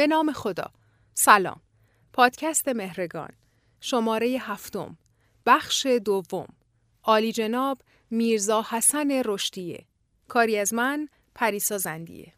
به 0.00 0.06
نام 0.06 0.32
خدا. 0.32 0.70
سلام. 1.14 1.60
پادکست 2.12 2.68
مهرگان. 2.68 3.28
شماره 3.80 4.26
هفتم. 4.40 4.96
بخش 5.46 5.86
دوم. 5.86 6.48
عالی 7.02 7.32
جناب 7.32 7.82
میرزا 8.10 8.64
حسن 8.70 9.22
رشدیه. 9.24 9.86
کاری 10.28 10.58
از 10.58 10.74
من 10.74 11.08
پریسا 11.34 11.78
زندیه. 11.78 12.32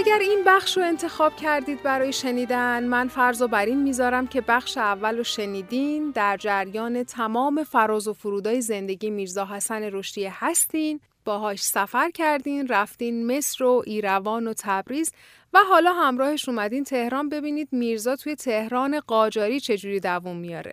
اگر 0.00 0.18
این 0.18 0.42
بخش 0.46 0.76
رو 0.76 0.84
انتخاب 0.84 1.36
کردید 1.36 1.82
برای 1.82 2.12
شنیدن 2.12 2.84
من 2.84 3.08
فرض 3.08 3.42
و 3.42 3.48
بر 3.48 3.66
این 3.66 3.82
می‌ذارم 3.82 4.26
که 4.26 4.40
بخش 4.40 4.78
اول 4.78 5.16
رو 5.16 5.24
شنیدین 5.24 6.10
در 6.10 6.36
جریان 6.36 7.04
تمام 7.04 7.64
فراز 7.64 8.08
و 8.08 8.12
فرودای 8.12 8.60
زندگی 8.60 9.10
میرزا 9.10 9.44
حسن 9.46 9.82
رشدی 9.82 10.26
هستین 10.26 11.00
باهاش 11.24 11.62
سفر 11.62 12.10
کردین 12.10 12.68
رفتین 12.68 13.36
مصر 13.36 13.64
و 13.64 13.82
ایروان 13.86 14.46
و 14.46 14.54
تبریز 14.58 15.12
و 15.52 15.58
حالا 15.68 15.92
همراهش 15.92 16.48
اومدین 16.48 16.84
تهران 16.84 17.28
ببینید 17.28 17.68
میرزا 17.72 18.16
توی 18.16 18.34
تهران 18.34 19.00
قاجاری 19.00 19.60
چجوری 19.60 20.00
دووم 20.00 20.36
میاره 20.36 20.72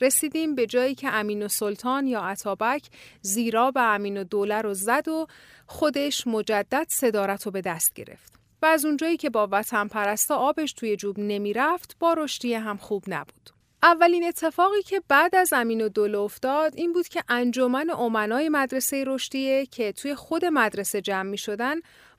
رسیدیم 0.00 0.54
به 0.54 0.66
جایی 0.66 0.94
که 0.94 1.08
امین 1.08 1.42
و 1.42 1.48
سلطان 1.48 2.06
یا 2.06 2.20
عطابک 2.20 2.88
زیرا 3.20 3.70
به 3.70 3.80
امین 3.80 4.16
و 4.16 4.24
دوله 4.24 4.62
رو 4.62 4.74
زد 4.74 5.08
و 5.08 5.26
خودش 5.66 6.26
مجدد 6.26 6.86
صدارت 6.88 7.42
رو 7.42 7.52
به 7.52 7.60
دست 7.60 7.94
گرفت. 7.94 8.43
و 8.64 8.66
از 8.66 8.84
اونجایی 8.84 9.16
که 9.16 9.30
با 9.30 9.48
وطن 9.52 9.88
پرستا 9.88 10.36
آبش 10.36 10.72
توی 10.72 10.96
جوب 10.96 11.18
نمی‌رفت 11.18 11.96
با 12.00 12.14
رشدی 12.14 12.54
هم 12.54 12.76
خوب 12.76 13.04
نبود. 13.08 13.50
اولین 13.82 14.24
اتفاقی 14.24 14.82
که 14.82 15.02
بعد 15.08 15.34
از 15.34 15.52
امین 15.52 15.80
و 15.80 15.88
دول 15.88 16.14
افتاد 16.14 16.72
این 16.76 16.92
بود 16.92 17.08
که 17.08 17.22
انجمن 17.28 17.90
امنای 17.90 18.48
مدرسه 18.48 19.04
رشدیه 19.06 19.66
که 19.66 19.92
توی 19.92 20.14
خود 20.14 20.44
مدرسه 20.44 21.00
جمع 21.00 21.30
می 21.30 21.38
شدن 21.38 21.76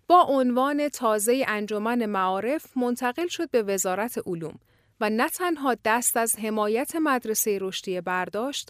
با 0.07 0.21
عنوان 0.21 0.89
تازه 0.89 1.45
انجمن 1.47 2.05
معارف 2.05 2.77
منتقل 2.77 3.27
شد 3.27 3.49
به 3.49 3.63
وزارت 3.63 4.27
علوم 4.27 4.59
و 5.01 5.09
نه 5.09 5.29
تنها 5.29 5.75
دست 5.85 6.17
از 6.17 6.35
حمایت 6.39 6.95
مدرسه 6.95 7.57
رشدیه 7.61 8.01
برداشت 8.01 8.69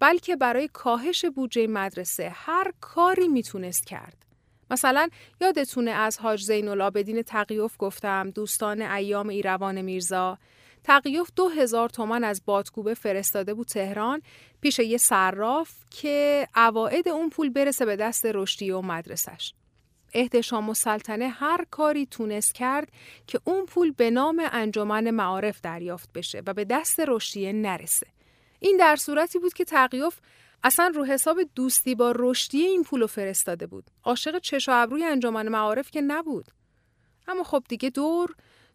بلکه 0.00 0.36
برای 0.36 0.68
کاهش 0.72 1.24
بودجه 1.24 1.66
مدرسه 1.66 2.32
هر 2.34 2.72
کاری 2.80 3.28
می‌تونست 3.28 3.86
کرد. 3.86 4.31
مثلا 4.72 5.08
یادتونه 5.40 5.90
از 5.90 6.18
حاج 6.18 6.42
زین 6.42 6.68
العابدین 6.68 7.22
تقیوف 7.22 7.74
گفتم 7.78 8.30
دوستان 8.30 8.82
ایام 8.82 9.28
ایروان 9.28 9.82
میرزا 9.82 10.38
تقیوف 10.84 11.30
دو 11.36 11.48
هزار 11.48 11.88
تومن 11.88 12.24
از 12.24 12.42
بادکوبه 12.44 12.94
فرستاده 12.94 13.54
بود 13.54 13.66
تهران 13.66 14.22
پیش 14.60 14.78
یه 14.78 14.98
صراف 14.98 15.70
که 15.90 16.48
اواعد 16.56 17.08
اون 17.08 17.30
پول 17.30 17.50
برسه 17.50 17.84
به 17.84 17.96
دست 17.96 18.26
رشدی 18.26 18.70
و 18.70 18.80
مدرسش. 18.80 19.54
احتشام 20.14 20.68
و 20.68 20.74
سلطنه 20.74 21.28
هر 21.28 21.64
کاری 21.70 22.06
تونست 22.06 22.54
کرد 22.54 22.88
که 23.26 23.40
اون 23.44 23.66
پول 23.66 23.90
به 23.90 24.10
نام 24.10 24.42
انجمن 24.52 25.10
معارف 25.10 25.60
دریافت 25.60 26.12
بشه 26.12 26.42
و 26.46 26.54
به 26.54 26.64
دست 26.64 27.00
رشدیه 27.08 27.52
نرسه. 27.52 28.06
این 28.60 28.76
در 28.76 28.96
صورتی 28.96 29.38
بود 29.38 29.52
که 29.52 29.64
تقیوف 29.64 30.18
اصلا 30.64 30.92
رو 30.94 31.04
حساب 31.04 31.38
دوستی 31.54 31.94
با 31.94 32.12
رشدی 32.16 32.62
این 32.62 32.82
پولو 32.82 33.06
فرستاده 33.06 33.66
بود. 33.66 33.90
عاشق 34.04 34.38
چش 34.38 34.68
و 34.68 34.72
ابروی 34.74 35.04
انجمن 35.04 35.48
معارف 35.48 35.90
که 35.90 36.00
نبود. 36.00 36.44
اما 37.28 37.42
خب 37.44 37.64
دیگه 37.68 37.90
دور 37.90 38.34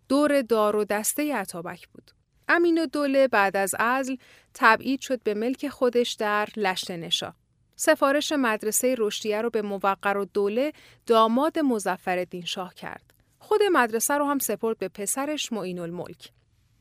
دور 0.10 0.42
دار 0.42 0.76
و 0.76 0.84
دسته 0.84 1.36
عطابک 1.36 1.88
بود. 1.88 2.12
امین 2.48 2.84
و 2.84 2.86
دوله 2.86 3.28
بعد 3.28 3.58
از 3.58 3.76
ازل 3.80 4.16
تبعید 4.54 5.02
شد 5.02 5.24
به 5.24 5.34
ملک 5.34 5.68
خودش 5.68 6.14
در 6.14 6.50
لشت 6.58 6.92
نشا. 6.92 7.34
سفارش 7.76 8.32
مدرسه 8.32 8.96
رشدیه 8.98 9.42
رو 9.42 9.50
به 9.50 9.62
موقر 9.62 10.18
و 10.18 10.26
دوله 10.26 10.74
داماد 11.06 11.60
مزفر 11.60 12.26
شاه 12.46 12.74
کرد. 12.74 13.14
خود 13.40 13.60
مدرسه 13.72 14.14
رو 14.14 14.26
هم 14.26 14.40
سپرد 14.40 14.78
به 14.78 14.88
پسرش 14.88 15.52
معین 15.52 15.80
الملک. 15.80 16.32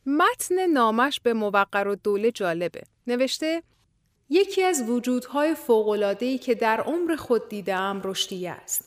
متن 0.06 0.66
نامش 0.66 1.20
به 1.20 1.32
موقر 1.32 1.88
و 1.88 1.94
دوله 1.94 2.32
جالبه. 2.32 2.82
نوشته 3.06 3.62
یکی 4.30 4.62
از 4.62 4.88
وجودهای 4.88 5.54
فوق‌العاده‌ای 5.54 6.38
که 6.38 6.54
در 6.54 6.80
عمر 6.80 7.16
خود 7.16 7.48
دیدم 7.48 8.00
رشدی 8.04 8.48
است. 8.48 8.84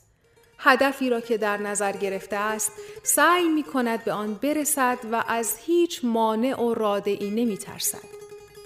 هدفی 0.58 1.10
را 1.10 1.22
که 1.22 1.38
در 1.38 1.58
نظر 1.58 1.92
گرفته 1.92 2.36
است 2.36 2.72
سعی 3.04 3.48
می 3.48 3.64
کند 3.64 4.04
به 4.04 4.12
آن 4.12 4.34
برسد 4.34 4.98
و 5.12 5.24
از 5.28 5.58
هیچ 5.58 6.00
مانع 6.04 6.62
و 6.62 6.74
رادعی 6.74 7.32
نمی 7.32 7.58
ترسد. 7.58 8.10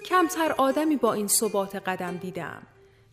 کمتر 0.04 0.52
آدمی 0.52 0.96
با 0.96 1.12
این 1.12 1.28
ثبات 1.28 1.76
قدم 1.76 2.16
دیدم. 2.16 2.62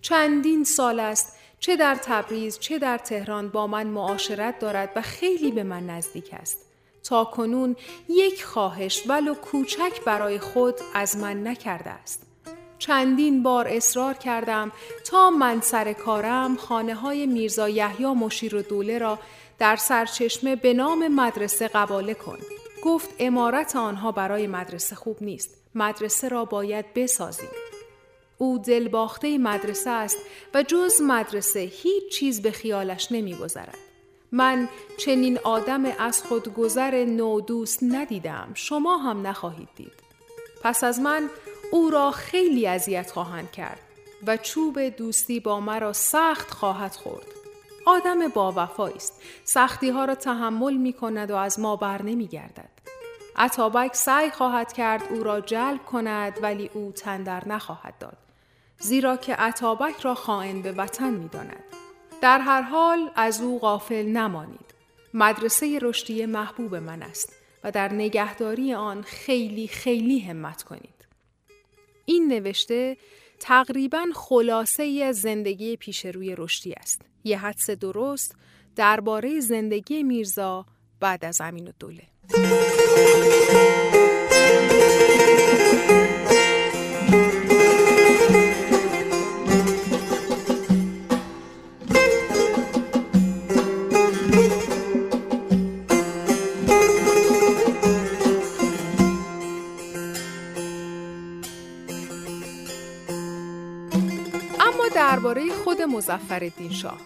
چندین 0.02 0.64
سال 0.64 1.00
است 1.00 1.38
چه 1.60 1.76
در 1.76 1.96
تبریز 1.96 2.60
چه 2.60 2.80
در 2.80 2.98
تهران 2.98 3.50
با 3.50 3.68
من 3.68 3.88
معاشرت 3.88 4.60
دارد 4.60 4.92
و 4.96 5.02
خیلی 5.02 5.52
به 5.52 5.64
من 5.64 5.86
نزدیک 5.86 6.30
است. 6.34 6.58
تا 7.04 7.24
کنون 7.24 7.76
یک 8.10 8.44
خواهش 8.44 9.04
ولو 9.08 9.34
کوچک 9.34 10.02
برای 10.06 10.40
خود 10.40 10.76
از 10.94 11.18
من 11.18 11.48
نکرده 11.48 11.90
است. 11.90 12.31
چندین 12.82 13.44
بار 13.44 13.68
اصرار 13.68 14.14
کردم 14.14 14.72
تا 15.06 15.30
من 15.30 15.62
سر 15.62 15.94
کارم 15.94 16.56
خانه 16.56 16.96
های 16.96 17.26
میرزا 17.26 17.70
یحیی 17.70 18.06
مشیر 18.06 18.56
و 18.56 18.62
دوله 18.62 18.98
را 18.98 19.20
در 19.60 19.76
سرچشمه 19.76 20.56
به 20.56 20.74
نام 20.74 21.08
مدرسه 21.08 21.68
قباله 21.68 22.14
کن. 22.14 22.38
گفت 22.84 23.10
امارت 23.20 23.76
آنها 23.76 24.12
برای 24.12 24.48
مدرسه 24.48 24.96
خوب 24.96 25.18
نیست. 25.22 25.50
مدرسه 25.76 26.30
را 26.30 26.46
باید 26.46 26.94
بسازیم. 26.94 27.50
او 28.38 28.58
دلباخته 28.58 29.38
مدرسه 29.38 29.90
است 29.90 30.18
و 30.54 30.64
جز 30.64 31.02
مدرسه 31.02 31.60
هیچ 31.60 32.04
چیز 32.12 32.42
به 32.42 32.52
خیالش 32.52 33.12
نمیگذرد. 33.12 33.78
من 34.32 34.70
چنین 34.98 35.40
آدم 35.44 35.86
از 35.86 36.24
خودگذر 36.24 37.06
نو 37.06 37.42
دوست 37.42 37.80
ندیدم 37.84 38.52
شما 38.54 38.98
هم 38.98 39.28
نخواهید 39.28 39.70
دید. 39.76 39.94
پس 40.64 40.84
از 40.84 41.00
من 41.00 41.30
او 41.72 41.90
را 41.90 42.12
خیلی 42.12 42.68
اذیت 42.68 43.12
خواهند 43.12 43.52
کرد 43.52 43.80
و 44.28 44.38
چوب 44.38 44.80
دوستی 44.80 45.40
با 45.40 45.60
مرا 45.60 45.94
سخت 45.94 46.52
خواهد 46.52 46.96
خورد. 46.96 47.26
آدم 47.86 48.28
با 48.28 48.54
وفایی 48.56 48.96
است. 48.96 49.22
سختی 49.44 49.90
ها 49.90 50.06
را 50.06 50.16
تحمل 50.16 50.74
می 50.74 50.94
کند 50.94 51.32
و 51.32 51.36
از 51.36 51.60
ما 51.60 51.76
بر 51.76 52.02
نمی 52.02 52.28
گردد. 52.28 52.70
عطابک 53.36 53.96
سعی 53.96 54.30
خواهد 54.30 54.74
کرد 54.74 55.04
او 55.10 55.24
را 55.24 55.42
جلب 55.42 55.86
کند 55.86 56.40
ولی 56.42 56.70
او 56.74 56.92
تندر 56.92 57.48
نخواهد 57.48 57.98
داد. 58.00 58.18
زیرا 58.80 59.18
که 59.18 59.36
عطابک 59.36 60.00
را 60.02 60.16
خائن 60.16 60.62
به 60.62 60.72
وطن 60.72 61.10
می 61.10 61.28
داند. 61.28 61.64
در 62.22 62.40
هر 62.40 62.62
حال 62.62 63.12
از 63.16 63.42
او 63.42 63.60
غافل 63.60 64.06
نمانید. 64.06 64.74
مدرسه 65.14 65.80
رشدی 65.82 66.26
محبوب 66.26 66.76
من 66.76 67.02
است 67.02 67.34
و 67.64 67.72
در 67.72 67.94
نگهداری 67.94 68.74
آن 68.74 69.02
خیلی 69.02 69.68
خیلی 69.68 70.20
همت 70.20 70.64
کنید. 70.64 71.01
این 72.12 72.28
نوشته 72.28 72.98
تقریبا 73.40 74.06
خلاصه 74.16 75.12
زندگی 75.12 75.78
پیش 75.78 76.06
روی 76.06 76.36
رشدی 76.38 76.74
است. 76.74 77.02
یه 77.24 77.38
حدس 77.38 77.70
درست 77.70 78.36
درباره 78.76 79.40
زندگی 79.40 80.04
میرزا 80.04 80.66
بعد 81.00 81.26
از 81.26 81.42
امین 81.42 81.68
و 81.68 81.72
دوله. 81.80 82.04
خود 105.82 105.90
مزفر 105.90 106.52
شاه. 106.72 106.98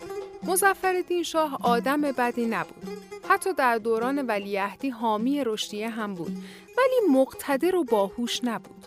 مزفر 0.43 1.21
شاه 1.25 1.57
آدم 1.63 2.01
بدی 2.01 2.45
نبود. 2.45 2.87
حتی 3.29 3.53
در 3.53 3.77
دوران 3.77 4.25
ولیعهدی 4.25 4.89
حامی 4.89 5.43
رشدیه 5.43 5.89
هم 5.89 6.13
بود 6.15 6.37
ولی 6.77 7.19
مقتدر 7.19 7.75
و 7.75 7.83
باهوش 7.83 8.43
نبود. 8.43 8.85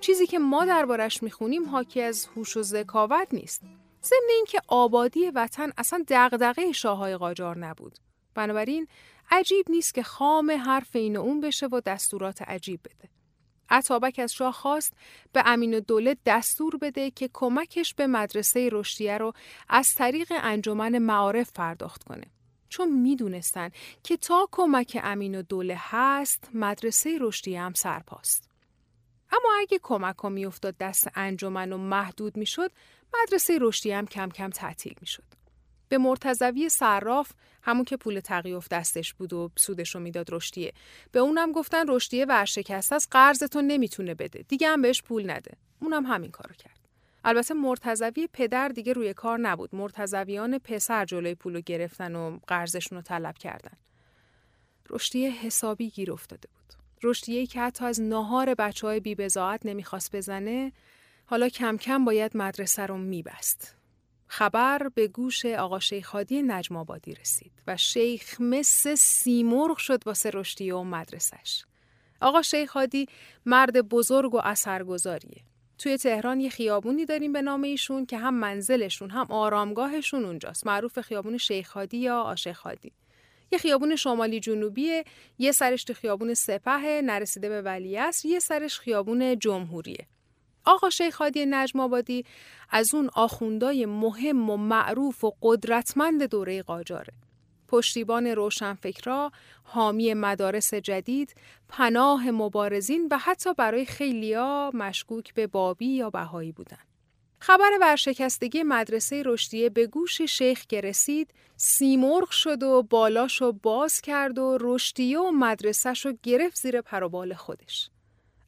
چیزی 0.00 0.26
که 0.26 0.38
ما 0.38 0.64
دربارش 0.64 1.22
می‌خونیم 1.22 1.68
حاکی 1.68 2.02
از 2.02 2.26
هوش 2.36 2.56
و 2.56 2.62
ذکاوت 2.62 3.28
نیست. 3.32 3.62
ضمن 4.04 4.28
اینکه 4.36 4.58
آبادی 4.68 5.30
وطن 5.30 5.72
اصلا 5.78 6.04
دغدغه 6.08 6.72
شاههای 6.72 7.16
قاجار 7.16 7.58
نبود. 7.58 7.98
بنابراین 8.34 8.88
عجیب 9.30 9.66
نیست 9.70 9.94
که 9.94 10.02
خام 10.02 10.50
حرف 10.50 10.96
این 10.96 11.16
و 11.16 11.20
اون 11.20 11.40
بشه 11.40 11.66
و 11.66 11.80
دستورات 11.86 12.42
عجیب 12.42 12.80
بده. 12.84 13.08
عطابک 13.68 14.20
از 14.22 14.32
شاه 14.32 14.52
خواست 14.52 14.92
به 15.32 15.42
امین 15.46 15.78
دوله 15.78 16.16
دستور 16.26 16.76
بده 16.76 17.10
که 17.10 17.30
کمکش 17.32 17.94
به 17.94 18.06
مدرسه 18.06 18.68
رشدیه 18.72 19.18
رو 19.18 19.32
از 19.68 19.94
طریق 19.94 20.32
انجمن 20.36 20.98
معارف 20.98 21.52
پرداخت 21.52 22.04
کنه. 22.04 22.26
چون 22.68 22.92
می‌دونستن 22.92 23.70
که 24.02 24.16
تا 24.16 24.48
کمک 24.52 25.00
امین 25.02 25.38
و 25.38 25.42
دوله 25.42 25.76
هست 25.78 26.50
مدرسه 26.54 27.18
رشدیه 27.20 27.60
هم 27.60 27.72
سرپاست. 27.74 28.50
اما 29.32 29.48
اگه 29.60 29.80
کمک 29.82 30.16
ها 30.16 30.28
میافتاد 30.28 30.76
دست 30.78 31.08
انجمن 31.14 31.72
و 31.72 31.78
محدود 31.78 32.36
می‌شد 32.36 32.72
مدرسه 33.22 33.58
رشدیه 33.60 33.96
هم 33.96 34.06
کم 34.06 34.28
کم 34.28 34.50
تعطیل 34.50 34.94
می‌شد. 35.00 35.43
به 35.88 35.98
مرتضوی 35.98 36.68
صراف 36.68 37.32
همون 37.62 37.84
که 37.84 37.96
پول 37.96 38.20
تقیف 38.20 38.68
دستش 38.68 39.14
بود 39.14 39.32
و 39.32 39.50
سودش 39.56 39.94
رو 39.94 40.00
می‌داد 40.00 40.32
رشدیه. 40.32 40.72
به 41.12 41.18
اونم 41.18 41.52
گفتن 41.52 41.84
رشدیه 41.88 42.24
ورشکسته 42.24 42.94
است 42.94 43.08
قرضتو 43.10 43.62
نمی‌تونه 43.62 44.14
بده. 44.14 44.44
دیگه 44.48 44.68
هم 44.68 44.82
بهش 44.82 45.02
پول 45.02 45.30
نده. 45.30 45.52
اونم 45.80 46.06
همین 46.06 46.30
کارو 46.30 46.54
کرد. 46.54 46.80
البته 47.24 47.54
مرتضوی 47.54 48.28
پدر 48.32 48.68
دیگه 48.68 48.92
روی 48.92 49.14
کار 49.14 49.38
نبود. 49.38 49.74
مرتضویان 49.74 50.58
پسر 50.58 51.04
جلوی 51.04 51.34
پولو 51.34 51.60
گرفتن 51.60 52.14
و 52.14 52.38
قرضشون 52.46 52.96
رو 52.96 53.02
طلب 53.02 53.38
کردن. 53.38 53.76
رشدیه 54.90 55.30
حسابی 55.30 55.90
گیر 55.90 56.12
افتاده 56.12 56.48
بود. 56.54 56.74
رشدیه 57.02 57.46
که 57.46 57.60
حتی 57.60 57.84
از 57.84 58.00
ناهار 58.00 58.54
بچه 58.54 58.86
های 58.86 59.00
بی 59.00 59.16
نمی‌خواست 59.64 60.16
بزنه 60.16 60.72
حالا 61.26 61.48
کم 61.48 61.76
کم 61.76 62.04
باید 62.04 62.36
مدرسه 62.36 62.86
رو 62.86 62.98
میبست. 62.98 63.76
خبر 64.34 64.88
به 64.94 65.08
گوش 65.08 65.46
آقا 65.46 65.78
شیخ 65.78 66.08
هادی 66.08 66.42
نجم 66.42 66.76
آبادی 66.76 67.14
رسید 67.14 67.52
و 67.66 67.76
شیخ 67.76 68.40
مثل 68.40 68.94
سیمرغ 68.94 69.76
شد 69.76 70.06
واسه 70.06 70.30
رشدیه 70.34 70.74
و 70.74 70.84
مدرسش. 70.84 71.64
آقا 72.20 72.42
شیخ 72.42 72.70
هادی 72.70 73.06
مرد 73.46 73.88
بزرگ 73.88 74.34
و 74.34 74.40
اثرگذاریه. 74.44 75.42
توی 75.78 75.96
تهران 75.96 76.40
یه 76.40 76.50
خیابونی 76.50 77.04
داریم 77.04 77.32
به 77.32 77.42
نام 77.42 77.62
ایشون 77.62 78.06
که 78.06 78.18
هم 78.18 78.34
منزلشون 78.34 79.10
هم 79.10 79.26
آرامگاهشون 79.30 80.24
اونجاست. 80.24 80.66
معروف 80.66 81.00
خیابون 81.00 81.38
شیخ 81.38 81.70
هادی 81.70 81.98
یا 81.98 82.20
آشیخ 82.20 82.60
هادی. 82.60 82.92
یه 83.52 83.58
خیابون 83.58 83.96
شمالی 83.96 84.40
جنوبیه، 84.40 85.04
یه 85.38 85.52
سرش 85.52 85.84
تو 85.84 85.94
خیابون 85.94 86.34
سپه 86.34 87.02
نرسیده 87.04 87.48
به 87.48 87.62
ولیعصر، 87.62 88.28
یه 88.28 88.38
سرش 88.38 88.78
خیابون 88.78 89.38
جمهوریه. 89.38 90.06
آقا 90.64 90.90
شیخ 90.90 91.16
هادی 91.16 91.46
نجم 91.46 91.80
آبادی 91.80 92.24
از 92.70 92.94
اون 92.94 93.10
آخوندای 93.14 93.86
مهم 93.86 94.50
و 94.50 94.56
معروف 94.56 95.24
و 95.24 95.32
قدرتمند 95.42 96.22
دوره 96.22 96.62
قاجاره. 96.62 97.12
پشتیبان 97.68 98.26
روشنفکرا، 98.26 99.32
حامی 99.62 100.14
مدارس 100.14 100.74
جدید، 100.74 101.34
پناه 101.68 102.30
مبارزین 102.30 103.08
و 103.10 103.18
حتی 103.18 103.54
برای 103.54 103.84
خیلیا 103.84 104.70
مشکوک 104.74 105.34
به 105.34 105.46
بابی 105.46 105.86
یا 105.86 106.10
بهایی 106.10 106.52
بودن. 106.52 106.78
خبر 107.38 107.70
ورشکستگی 107.80 108.62
مدرسه 108.62 109.22
رشدیه 109.26 109.70
به 109.70 109.86
گوش 109.86 110.22
شیخ 110.22 110.66
که 110.66 110.80
رسید، 110.80 111.34
سیمرغ 111.56 112.30
شد 112.30 112.62
و 112.62 112.82
بالاشو 112.82 113.52
باز 113.52 114.00
کرد 114.00 114.38
و 114.38 114.58
رشدیه 114.60 115.18
و 115.18 115.30
مدرسهشو 115.30 116.12
گرفت 116.22 116.56
زیر 116.56 116.80
پروبال 116.80 117.34
خودش. 117.34 117.90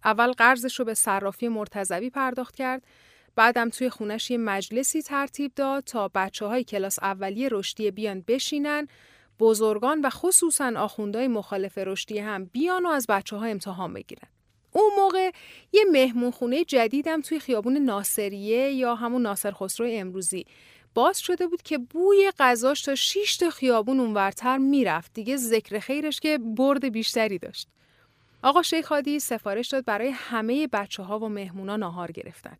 اول 0.06 0.32
قرضش 0.32 0.78
رو 0.78 0.84
به 0.84 0.94
صرافی 0.94 1.48
مرتضوی 1.48 2.10
پرداخت 2.10 2.54
کرد 2.54 2.82
بعدم 3.36 3.68
توی 3.68 3.90
خونش 3.90 4.30
یه 4.30 4.38
مجلسی 4.38 5.02
ترتیب 5.02 5.52
داد 5.56 5.84
تا 5.84 6.10
بچه 6.14 6.46
های 6.46 6.64
کلاس 6.64 6.98
اولیه 7.02 7.48
رشدی 7.52 7.90
بیان 7.90 8.24
بشینن 8.28 8.88
بزرگان 9.40 10.00
و 10.00 10.10
خصوصا 10.10 10.72
آخوندهای 10.76 11.28
مخالف 11.28 11.78
رشدی 11.78 12.18
هم 12.18 12.44
بیان 12.44 12.86
و 12.86 12.88
از 12.88 13.06
بچه 13.08 13.36
ها 13.36 13.44
امتحان 13.44 13.92
بگیرن. 13.92 14.28
اون 14.72 14.90
موقع 14.96 15.30
یه 15.72 15.84
مهمون 15.92 16.30
خونه 16.30 16.64
جدیدم 16.64 17.20
توی 17.20 17.40
خیابون 17.40 17.76
ناصریه 17.76 18.72
یا 18.72 18.94
همون 18.94 19.22
ناصر 19.22 19.52
خسرو 19.52 19.88
امروزی 19.90 20.44
باز 20.94 21.18
شده 21.20 21.46
بود 21.46 21.62
که 21.62 21.78
بوی 21.78 22.32
غذاش 22.38 22.82
تا 22.82 22.94
6 22.94 23.36
تا 23.36 23.50
خیابون 23.50 24.00
اونورتر 24.00 24.58
می‌رفت 24.58 25.12
دیگه 25.12 25.36
ذکر 25.36 25.78
خیرش 25.78 26.20
که 26.20 26.38
برد 26.38 26.88
بیشتری 26.88 27.38
داشت. 27.38 27.68
آقا 28.46 28.62
شیخ 28.62 28.86
هادی 28.86 29.20
سفارش 29.20 29.68
داد 29.68 29.84
برای 29.84 30.08
همه 30.08 30.66
بچه 30.66 31.02
ها 31.02 31.18
و 31.18 31.28
مهمونا 31.28 31.76
ناهار 31.76 32.12
گرفتن 32.12 32.56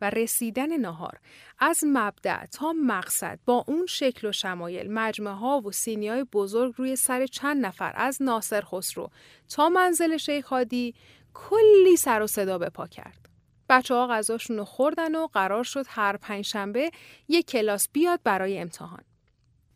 و 0.00 0.10
رسیدن 0.10 0.76
ناهار 0.76 1.18
از 1.58 1.84
مبدع 1.86 2.46
تا 2.46 2.72
مقصد 2.72 3.38
با 3.46 3.64
اون 3.68 3.86
شکل 3.86 4.28
و 4.28 4.32
شمایل 4.32 4.92
مجمه 4.92 5.30
ها 5.30 5.60
و 5.60 5.72
سینی 5.72 6.08
های 6.08 6.24
بزرگ 6.24 6.74
روی 6.76 6.96
سر 6.96 7.26
چند 7.26 7.66
نفر 7.66 7.92
از 7.96 8.22
ناصر 8.22 8.60
خسرو 8.60 9.10
تا 9.48 9.68
منزل 9.68 10.16
شیخ 10.16 10.46
هادی 10.46 10.94
کلی 11.34 11.96
سر 11.96 12.22
و 12.22 12.26
صدا 12.26 12.58
به 12.58 12.68
پا 12.68 12.86
کرد. 12.86 13.28
بچه 13.68 13.94
ها 13.94 14.06
غذاشون 14.06 14.56
رو 14.56 14.64
خوردن 14.64 15.14
و 15.14 15.26
قرار 15.26 15.64
شد 15.64 15.84
هر 15.88 16.16
پنجشنبه 16.16 16.90
یک 17.28 17.46
کلاس 17.46 17.88
بیاد 17.92 18.20
برای 18.24 18.58
امتحان. 18.58 19.04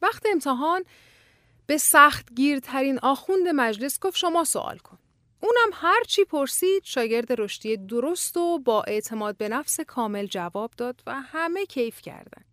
وقت 0.03 0.27
امتحان 0.33 0.85
به 1.67 1.79
سخت 1.79 2.35
گیرترین 2.35 2.99
آخوند 3.03 3.49
مجلس 3.49 3.99
گفت 4.01 4.17
شما 4.17 4.45
سوال 4.45 4.79
کن. 4.79 5.00
اونم 5.41 5.71
هر 5.73 6.03
چی 6.03 6.25
پرسید 6.25 6.85
شاگرد 6.85 7.41
رشدی 7.41 7.77
درست 7.77 8.37
و 8.37 8.59
با 8.59 8.83
اعتماد 8.83 9.37
به 9.37 9.49
نفس 9.49 9.81
کامل 9.81 10.27
جواب 10.27 10.71
داد 10.77 11.03
و 11.07 11.21
همه 11.21 11.67
کیف 11.67 12.01
کردن. 12.01 12.45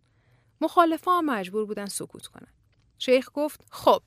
مخالفا 0.60 1.20
مجبور 1.20 1.64
بودن 1.64 1.86
سکوت 1.86 2.26
کنن. 2.26 2.52
شیخ 2.98 3.28
گفت 3.34 3.60
خب 3.70 4.02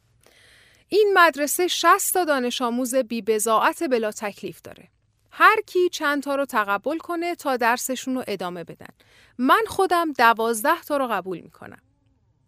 این 0.87 1.11
مدرسه 1.15 1.67
60 1.67 2.13
تا 2.13 2.25
دانش 2.25 2.61
آموز 2.61 2.95
بی 2.95 3.21
بزاعت 3.21 3.83
بلا 3.83 4.11
تکلیف 4.11 4.61
داره. 4.61 4.87
هر 5.31 5.61
کی 5.61 5.89
چند 5.89 6.23
تا 6.23 6.35
رو 6.35 6.45
تقبل 6.45 6.97
کنه 6.97 7.35
تا 7.35 7.57
درسشون 7.57 8.15
رو 8.15 8.23
ادامه 8.27 8.63
بدن. 8.63 8.93
من 9.37 9.63
خودم 9.67 10.11
دوازده 10.11 10.81
تا 10.81 10.97
رو 10.97 11.07
قبول 11.07 11.39
می‌کنم. 11.39 11.81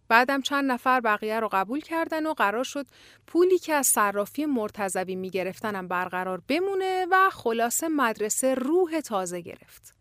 بعدم 0.08 0.42
چند 0.42 0.72
نفر 0.72 1.00
بقیه 1.00 1.40
رو 1.40 1.50
قبول 1.52 1.80
کردن 1.80 2.26
و 2.26 2.34
قرار 2.34 2.64
شد 2.64 2.86
پولی 3.28 3.60
که 3.60 3.74
از 3.74 3.88
صرافی 3.88 4.46
مرتضوی 4.46 5.16
میگرفتنم 5.16 5.88
برقرار 5.88 6.42
بمونه 6.48 7.08
و 7.12 7.30
خلاصه 7.30 7.88
مدرسه 7.88 8.56
روح 8.56 9.02
تازه 9.02 9.42
گرفت. 9.42 9.96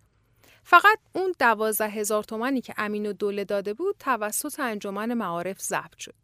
فقط 0.64 0.98
اون 1.12 1.34
دوازده 1.38 1.88
هزار 1.88 2.24
تومنی 2.24 2.60
که 2.60 2.74
امین 2.76 3.06
و 3.06 3.12
دوله 3.12 3.44
داده 3.44 3.74
بود 3.74 3.96
توسط 3.98 4.60
انجمن 4.60 5.14
معارف 5.14 5.60
ضبط 5.60 5.98
شد. 5.98 6.14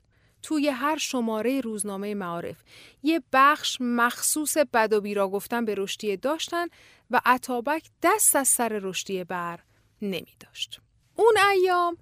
توی 0.42 0.68
هر 0.68 0.96
شماره 0.96 1.60
روزنامه 1.60 2.14
معارف 2.14 2.56
یه 3.02 3.22
بخش 3.32 3.76
مخصوص 3.80 4.56
بد 4.56 4.92
و 4.92 5.00
بیرا 5.00 5.28
گفتن 5.28 5.64
به 5.64 5.74
رشدیه 5.78 6.16
داشتن 6.16 6.66
و 7.10 7.20
عطابک 7.24 7.90
دست 8.02 8.36
از 8.36 8.48
سر 8.48 8.68
رشدیه 8.82 9.24
بر 9.24 9.60
نمی 10.02 10.36
داشت. 10.40 10.80
اون 11.14 11.34
ایام 11.52 11.96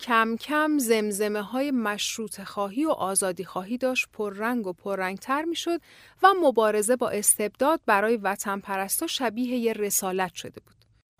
کم 0.00 0.36
کم 0.40 0.78
زمزمه 0.78 1.42
های 1.42 1.70
مشروط 1.70 2.40
خواهی 2.40 2.84
و 2.84 2.90
آزادی 2.90 3.44
خواهی 3.44 3.78
داشت 3.78 4.08
پررنگ 4.12 4.66
و 4.66 4.72
پررنگتر 4.72 5.44
می 5.44 5.56
شد 5.56 5.80
و 6.22 6.34
مبارزه 6.42 6.96
با 6.96 7.08
استبداد 7.08 7.80
برای 7.86 8.16
وطن 8.16 8.60
پرستا 8.60 9.06
شبیه 9.06 9.56
یه 9.56 9.72
رسالت 9.72 10.34
شده 10.34 10.60
بود. 10.66 10.76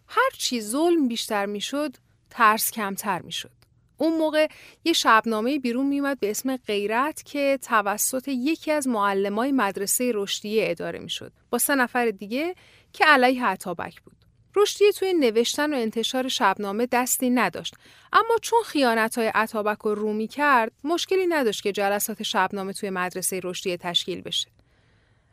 هرچی 0.08 0.60
ظلم 0.60 1.08
بیشتر 1.08 1.46
می 1.46 1.60
شد، 1.60 1.96
ترس 2.30 2.70
کمتر 2.70 3.22
می 3.22 3.32
شد. 3.32 3.50
اون 3.98 4.18
موقع 4.18 4.48
یه 4.84 4.92
شبنامه 4.92 5.58
بیرون 5.58 5.86
میومد 5.86 6.20
به 6.20 6.30
اسم 6.30 6.56
غیرت 6.56 7.22
که 7.22 7.58
توسط 7.62 8.28
یکی 8.28 8.72
از 8.72 8.88
معلمای 8.88 9.52
مدرسه 9.52 10.12
رشدیه 10.14 10.70
اداره 10.70 10.98
می‌شد 10.98 11.32
با 11.50 11.58
سه 11.58 11.74
نفر 11.74 12.10
دیگه 12.10 12.54
که 12.92 13.04
علیه 13.04 13.44
عطابک 13.44 14.02
بود. 14.02 14.25
رشدی 14.56 14.92
توی 14.92 15.14
نوشتن 15.14 15.74
و 15.74 15.76
انتشار 15.76 16.28
شبنامه 16.28 16.88
دستی 16.92 17.30
نداشت. 17.30 17.74
اما 18.12 18.36
چون 18.42 18.62
خیانت 18.66 19.18
های 19.18 19.26
عطابک 19.34 19.78
رو 19.78 19.94
رومی 19.94 20.28
کرد 20.28 20.72
مشکلی 20.84 21.26
نداشت 21.26 21.62
که 21.62 21.72
جلسات 21.72 22.22
شبنامه 22.22 22.72
توی 22.72 22.90
مدرسه 22.90 23.40
رشدی 23.44 23.76
تشکیل 23.76 24.20
بشه. 24.20 24.48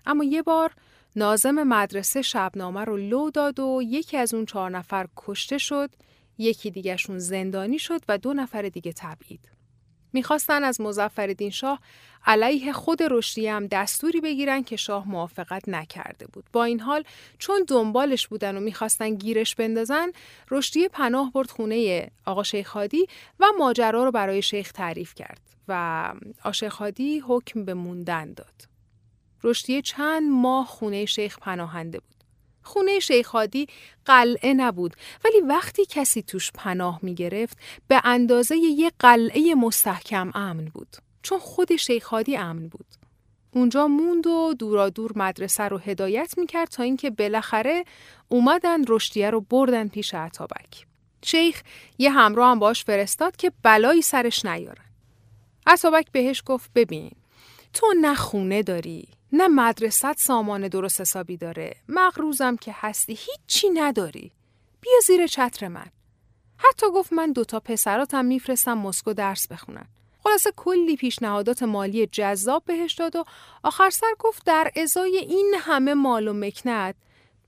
اما 0.05 0.23
یه 0.23 0.41
بار 0.41 0.71
نازم 1.15 1.63
مدرسه 1.63 2.21
شبنامه 2.21 2.81
رو 2.81 2.97
لو 2.97 3.29
داد 3.29 3.59
و 3.59 3.81
یکی 3.83 4.17
از 4.17 4.33
اون 4.33 4.45
چهار 4.45 4.69
نفر 4.69 5.07
کشته 5.17 5.57
شد 5.57 5.89
یکی 6.37 6.71
دیگهشون 6.71 7.19
زندانی 7.19 7.79
شد 7.79 8.01
و 8.07 8.17
دو 8.17 8.33
نفر 8.33 8.61
دیگه 8.61 8.93
تبعید. 8.93 9.49
می‌خواستن 10.13 10.63
از 10.63 10.81
مزفردین 10.81 11.49
شاه 11.49 11.79
علیه 12.25 12.73
خود 12.73 12.99
رشدی 13.03 13.47
هم 13.47 13.67
دستوری 13.67 14.21
بگیرن 14.21 14.63
که 14.63 14.75
شاه 14.75 15.07
موافقت 15.07 15.69
نکرده 15.69 16.27
بود. 16.27 16.45
با 16.53 16.63
این 16.63 16.79
حال 16.79 17.03
چون 17.39 17.65
دنبالش 17.67 18.27
بودن 18.27 18.57
و 18.57 18.59
می‌خواستن 18.59 19.15
گیرش 19.15 19.55
بندازن، 19.55 20.11
رشدی 20.51 20.87
پناه 20.87 21.31
برد 21.31 21.49
خونه 21.49 22.11
آقا 22.25 22.43
شیخ 22.43 22.77
و 23.39 23.45
ماجرا 23.57 24.03
رو 24.03 24.11
برای 24.11 24.41
شیخ 24.41 24.71
تعریف 24.71 25.13
کرد 25.15 25.41
و 25.67 26.13
آشیخ 26.43 26.81
حکم 27.27 27.65
به 27.65 27.73
موندن 27.73 28.33
داد. 28.33 28.73
رشدی 29.43 29.81
چند 29.81 30.31
ماه 30.31 30.65
خونه 30.65 31.05
شیخ 31.05 31.39
پناهنده 31.39 31.99
بود. 31.99 32.13
خونه 32.63 32.99
شیخادی 32.99 33.67
قلعه 34.05 34.53
نبود 34.53 34.93
ولی 35.25 35.41
وقتی 35.41 35.85
کسی 35.85 36.21
توش 36.21 36.51
پناه 36.51 36.99
می 37.01 37.15
گرفت 37.15 37.57
به 37.87 38.01
اندازه 38.03 38.57
یک 38.57 38.93
قلعه 38.99 39.55
مستحکم 39.55 40.31
امن 40.35 40.65
بود 40.65 40.97
چون 41.23 41.39
خود 41.39 41.75
شیخادی 41.75 42.37
امن 42.37 42.67
بود. 42.67 42.85
اونجا 43.51 43.87
موند 43.87 44.27
و 44.27 44.53
دورا 44.59 44.89
دور 44.89 45.11
مدرسه 45.15 45.63
رو 45.63 45.77
هدایت 45.77 46.33
می‌کرد 46.37 46.67
تا 46.67 46.83
اینکه 46.83 47.09
بالاخره 47.09 47.83
اومدن 48.29 48.85
رشدیه 48.87 49.29
رو 49.29 49.41
بردن 49.41 49.87
پیش 49.87 50.13
عطابک. 50.13 50.85
شیخ 51.23 51.61
یه 51.97 52.11
همراه 52.11 52.51
هم 52.51 52.59
باش 52.59 52.83
فرستاد 52.83 53.35
که 53.35 53.51
بلایی 53.63 54.01
سرش 54.01 54.45
نیارن. 54.45 54.85
عطابک 55.67 56.11
بهش 56.11 56.43
گفت 56.45 56.71
ببین 56.75 57.11
تو 57.73 57.87
نه 58.01 58.15
خونه 58.15 58.63
داری 58.63 59.07
نه 59.31 59.47
مدرسه 59.47 60.13
سامان 60.13 60.67
درست 60.67 61.01
حسابی 61.01 61.37
داره. 61.37 61.75
مغروزم 61.89 62.55
که 62.55 62.75
هستی 62.75 63.13
هیچی 63.13 63.69
نداری. 63.69 64.31
بیا 64.81 64.99
زیر 65.07 65.27
چتر 65.27 65.67
من. 65.67 65.87
حتی 66.57 66.85
گفت 66.93 67.13
من 67.13 67.31
دوتا 67.31 67.59
پسراتم 67.59 68.25
میفرستم 68.25 68.77
مسکو 68.77 69.13
درس 69.13 69.47
بخونن. 69.47 69.87
خلاصه 70.23 70.51
کلی 70.55 70.95
پیشنهادات 70.95 71.63
مالی 71.63 72.07
جذاب 72.07 72.63
بهش 72.65 72.93
داد 72.93 73.15
و 73.15 73.23
آخر 73.63 73.89
سر 73.89 74.13
گفت 74.19 74.45
در 74.45 74.71
ازای 74.75 75.17
این 75.17 75.55
همه 75.59 75.93
مال 75.93 76.27
و 76.27 76.33
مکنت 76.33 76.95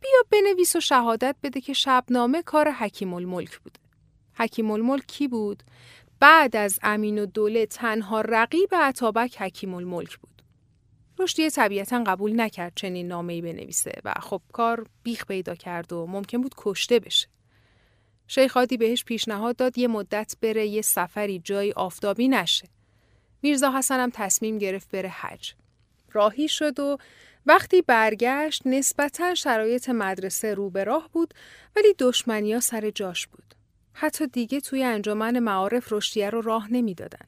بیا 0.02 0.24
بنویس 0.32 0.76
و 0.76 0.80
شهادت 0.80 1.36
بده 1.44 1.62
که 1.62 1.74
شبنامه 1.74 2.42
کار 2.42 2.72
حکیم 2.72 3.14
الملک 3.14 3.60
بوده. 3.60 3.80
حکیم 4.38 4.72
الملک 4.72 5.08
کی 5.08 5.28
بود؟ 5.28 5.64
بعد 6.20 6.56
از 6.56 6.80
امین 6.84 7.20
و 7.20 7.26
دوله 7.26 7.66
تنها 7.66 8.22
رقیب 8.22 8.70
عطابک 8.76 9.42
حکیم 9.42 9.74
الملک 9.74 10.18
بود. 10.18 10.42
رشدیه 11.20 11.50
طبیعتا 11.50 12.04
قبول 12.04 12.42
نکرد 12.42 12.74
چنین 12.76 13.08
نامه‌ای 13.08 13.42
بنویسه 13.42 13.92
و 14.06 14.14
خب 14.20 14.42
کار 14.54 14.86
بیخ 15.04 15.26
پیدا 15.26 15.56
کرد 15.56 15.94
و 15.94 16.08
ممکن 16.08 16.42
بود 16.42 16.56
کشته 16.58 17.00
بشه. 17.00 17.28
شیخادی 18.28 18.78
بهش 18.78 19.04
پیشنهاد 19.04 19.56
داد 19.56 19.78
یه 19.78 19.88
مدت 19.88 20.36
بره 20.42 20.68
یه 20.68 20.82
سفری 20.82 21.40
جایی 21.40 21.72
آفتابی 21.72 22.28
نشه. 22.28 22.68
میرزا 23.42 23.72
حسنم 23.72 24.10
تصمیم 24.14 24.58
گرفت 24.58 24.92
بره 24.92 25.10
حج. 25.10 25.54
راهی 26.12 26.48
شد 26.48 26.80
و 26.80 26.98
وقتی 27.46 27.82
برگشت 27.82 28.62
نسبتا 28.68 29.36
شرایط 29.36 29.90
مدرسه 29.90 30.54
رو 30.54 30.70
به 30.70 30.84
راه 30.84 31.10
بود 31.12 31.34
ولی 31.76 31.96
دشمنیا 32.00 32.60
سر 32.60 32.90
جاش 32.90 33.28
بود. 33.28 33.56
حتی 33.94 34.28
دیگه 34.28 34.62
توی 34.62 34.84
انجمن 34.84 35.40
معارف 35.40 35.94
رشدیه 35.94 36.30
رو 36.30 36.42
راه 36.42 36.74
نمی‌دادن. 36.74 37.28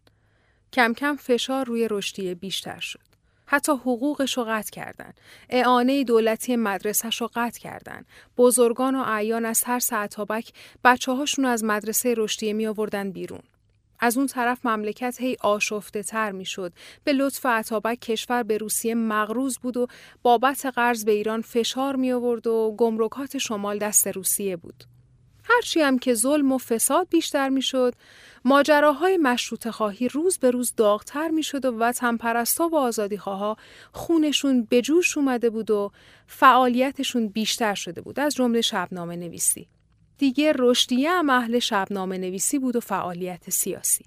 کم 0.73 0.93
کم 0.93 1.15
فشار 1.15 1.65
روی 1.65 1.87
رشدیه 1.91 2.35
بیشتر 2.35 2.79
شد. 2.79 3.06
حتی 3.47 3.71
حقوقش 3.71 4.37
رو 4.37 4.43
قطع 4.47 4.71
کردن. 4.71 5.13
اعانه 5.49 6.03
دولتی 6.03 6.55
مدرسهش 6.55 7.21
رو 7.21 7.29
قطع 7.35 7.59
کردن. 7.59 8.05
بزرگان 8.37 8.95
و 8.95 9.03
اعیان 9.07 9.45
از 9.45 9.63
هر 9.63 9.79
ساعتابک 9.79 10.53
بچه 10.83 11.11
هاشون 11.11 11.45
از 11.45 11.63
مدرسه 11.63 12.13
رشدیه 12.17 12.53
می 12.53 12.67
آوردن 12.67 13.11
بیرون. 13.11 13.43
از 13.99 14.17
اون 14.17 14.27
طرف 14.27 14.65
مملکت 14.65 15.21
هی 15.21 15.37
آشفته 15.41 16.03
تر 16.03 16.31
می 16.31 16.45
شد. 16.45 16.73
به 17.03 17.13
لطف 17.13 17.45
عطابک 17.45 17.99
کشور 17.99 18.43
به 18.43 18.57
روسیه 18.57 18.95
مغروز 18.95 19.57
بود 19.57 19.77
و 19.77 19.87
بابت 20.21 20.65
قرض 20.65 21.05
به 21.05 21.11
ایران 21.11 21.41
فشار 21.41 21.95
می 21.95 22.11
آورد 22.11 22.47
و 22.47 22.75
گمرکات 22.77 23.37
شمال 23.37 23.77
دست 23.77 24.07
روسیه 24.07 24.55
بود. 24.55 24.83
هرچی 25.49 25.81
هم 25.81 25.99
که 25.99 26.13
ظلم 26.13 26.51
و 26.51 26.57
فساد 26.57 27.07
بیشتر 27.09 27.49
می 27.49 27.61
شد، 27.61 27.95
ماجراهای 28.45 29.17
مشروط 29.17 29.67
خواهی 29.67 30.07
روز 30.07 30.37
به 30.37 30.51
روز 30.51 30.73
داغتر 30.77 31.27
می 31.27 31.43
شد 31.43 31.65
و 31.65 31.77
وطن 31.79 32.17
پرستا 32.17 32.67
و 32.67 32.77
آزادی 32.77 33.17
خواها 33.17 33.57
خونشون 33.91 34.63
به 34.63 34.81
جوش 34.81 35.17
اومده 35.17 35.49
بود 35.49 35.71
و 35.71 35.91
فعالیتشون 36.27 37.27
بیشتر 37.27 37.73
شده 37.73 38.01
بود 38.01 38.19
از 38.19 38.35
جمله 38.35 38.61
شبنامه 38.61 39.15
نویسی. 39.15 39.67
دیگه 40.17 40.53
رشدیه 40.55 41.11
هم 41.11 41.29
اهل 41.29 41.59
شبنامه 41.59 42.17
نویسی 42.17 42.59
بود 42.59 42.75
و 42.75 42.79
فعالیت 42.79 43.49
سیاسی. 43.49 44.05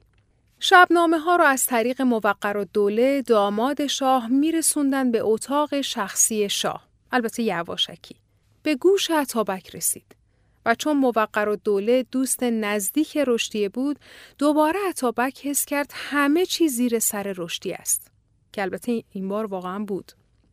شبنامه 0.60 1.18
ها 1.18 1.36
رو 1.36 1.44
از 1.44 1.66
طریق 1.66 2.02
موقر 2.02 2.56
و 2.56 2.64
دوله 2.64 3.22
داماد 3.22 3.86
شاه 3.86 4.28
میرسوندن 4.28 5.10
به 5.10 5.20
اتاق 5.22 5.80
شخصی 5.80 6.48
شاه. 6.48 6.88
البته 7.12 7.42
یواشکی. 7.42 8.16
به 8.62 8.74
گوش 8.74 9.10
عطابک 9.10 9.76
رسید. 9.76 10.19
و 10.66 10.74
چون 10.74 10.96
موقر 10.96 11.48
و 11.48 11.56
دوله 11.56 12.02
دوست 12.02 12.42
نزدیک 12.42 13.18
رشدیه 13.26 13.68
بود 13.68 13.98
دوباره 14.38 14.78
عطابک 14.88 15.46
حس 15.46 15.64
کرد 15.64 15.92
همه 15.94 16.46
چی 16.46 16.68
زیر 16.68 16.98
سر 16.98 17.34
رشدی 17.36 17.72
است. 17.72 18.10
که 18.52 18.62
البته 18.62 19.02
این 19.10 19.28
بار 19.28 19.46
واقعا 19.46 19.78
بود. 19.78 20.12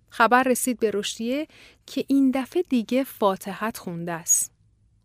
خبر 0.09 0.43
رسید 0.43 0.79
به 0.79 0.91
رشدیه 0.93 1.47
که 1.85 2.05
این 2.07 2.31
دفعه 2.31 2.61
دیگه 2.61 3.03
فاتحت 3.03 3.77
خونده 3.77 4.11
است. 4.11 4.51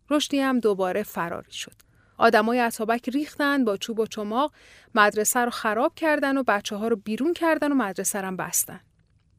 رشدی 0.09 0.39
هم 0.39 0.59
دوباره 0.59 1.03
فراری 1.03 1.51
شد. 1.51 1.75
آدمای 2.17 2.59
عطابک 2.59 3.09
ریختن 3.09 3.65
با 3.65 3.77
چوب 3.77 3.99
و 3.99 4.05
چماق 4.05 4.53
مدرسه 4.95 5.39
رو 5.39 5.49
خراب 5.49 5.95
کردن 5.95 6.37
و 6.37 6.43
بچه 6.43 6.75
ها 6.75 6.87
رو 6.87 6.95
بیرون 6.95 7.33
کردن 7.33 7.71
و 7.71 7.75
مدرسه 7.75 8.21
رو 8.21 8.35
بستن. 8.35 8.79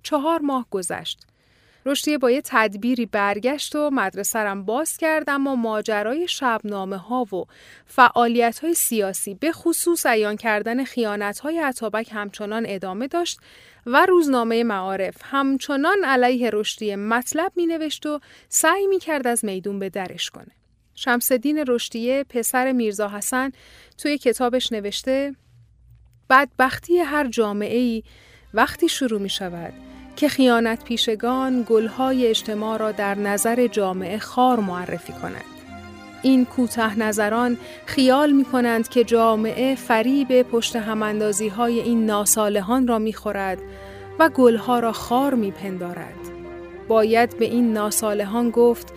چهار 0.03 0.41
ماه 0.41 0.67
گذشت. 0.71 1.27
رشدیه 1.87 2.19
با 2.19 2.31
یه 2.31 2.41
تدبیری 2.45 3.07
برگشت 3.07 3.77
و 3.77 3.91
مدرسه 3.93 4.39
رم 4.39 4.65
باز 4.65 4.97
کرد 4.97 5.31
اما 5.31 5.55
ماجرای 5.55 6.29
شبنامه 6.29 6.97
ها 6.97 7.23
و 7.23 7.45
فعالیت 7.87 8.59
های 8.59 8.75
سیاسی 8.75 9.35
به 9.35 9.53
خصوص 9.53 10.07
ایان 10.07 10.37
کردن 10.37 10.85
خیانت 10.85 11.39
های 11.39 11.59
عطابک 11.59 12.11
همچنان 12.13 12.65
ادامه 12.69 13.07
داشت 13.07 13.41
و 13.87 14.07
روزنامه 14.07 14.65
معارف 14.65 15.17
همچنان 15.25 16.05
علیه 16.05 16.51
رشدیه 16.53 16.97
مطلب 16.97 17.53
می 17.57 17.67
نوشت 17.67 18.07
و 18.07 18.21
سعی 18.49 18.87
می 18.87 18.99
کرد 18.99 19.27
از 19.27 19.45
میدون 19.45 19.79
به 19.79 19.91
درش 19.91 20.31
کنه. 20.31 20.51
شمسدین 20.95 21.65
رشدیه 21.69 22.25
پسر 22.29 22.73
میرزا 22.73 23.09
حسن 23.09 23.53
توی 23.99 24.19
کتابش 24.19 24.73
نوشته 24.73 25.35
بدبختی 26.31 26.99
هر 26.99 27.29
جامعه 27.29 27.79
ای 27.79 28.03
وقتی 28.55 28.89
شروع 28.89 29.21
می 29.21 29.31
شود 29.31 29.94
که 30.17 30.29
خیانت 30.29 30.85
پیشگان 30.85 31.67
گلهای 31.69 32.27
اجتماع 32.27 32.79
را 32.79 32.93
در 32.93 33.15
نظر 33.15 33.67
جامعه 33.67 34.19
خار 34.19 34.61
معرفی 34.61 35.13
کنند. 35.13 35.45
این 36.23 36.45
کوته 36.45 36.99
نظران 36.99 37.57
خیال 37.87 38.33
می 38.33 38.45
کنند 38.45 38.89
که 38.89 39.05
جامعه 39.05 39.75
فریب 39.75 40.43
پشت 40.43 40.77
هماندازی 40.77 41.49
های 41.49 41.81
این 41.81 42.07
ناسالهان 42.07 42.87
را 42.87 42.99
می 42.99 43.13
خورد 43.13 43.59
و 44.19 44.29
گلها 44.29 44.79
را 44.79 44.93
خار 44.93 45.35
می 45.35 45.51
پندارد. 45.51 46.15
باید 46.89 47.39
به 47.39 47.45
این 47.45 47.73
ناسالهان 47.73 48.51
گفت 48.51 48.93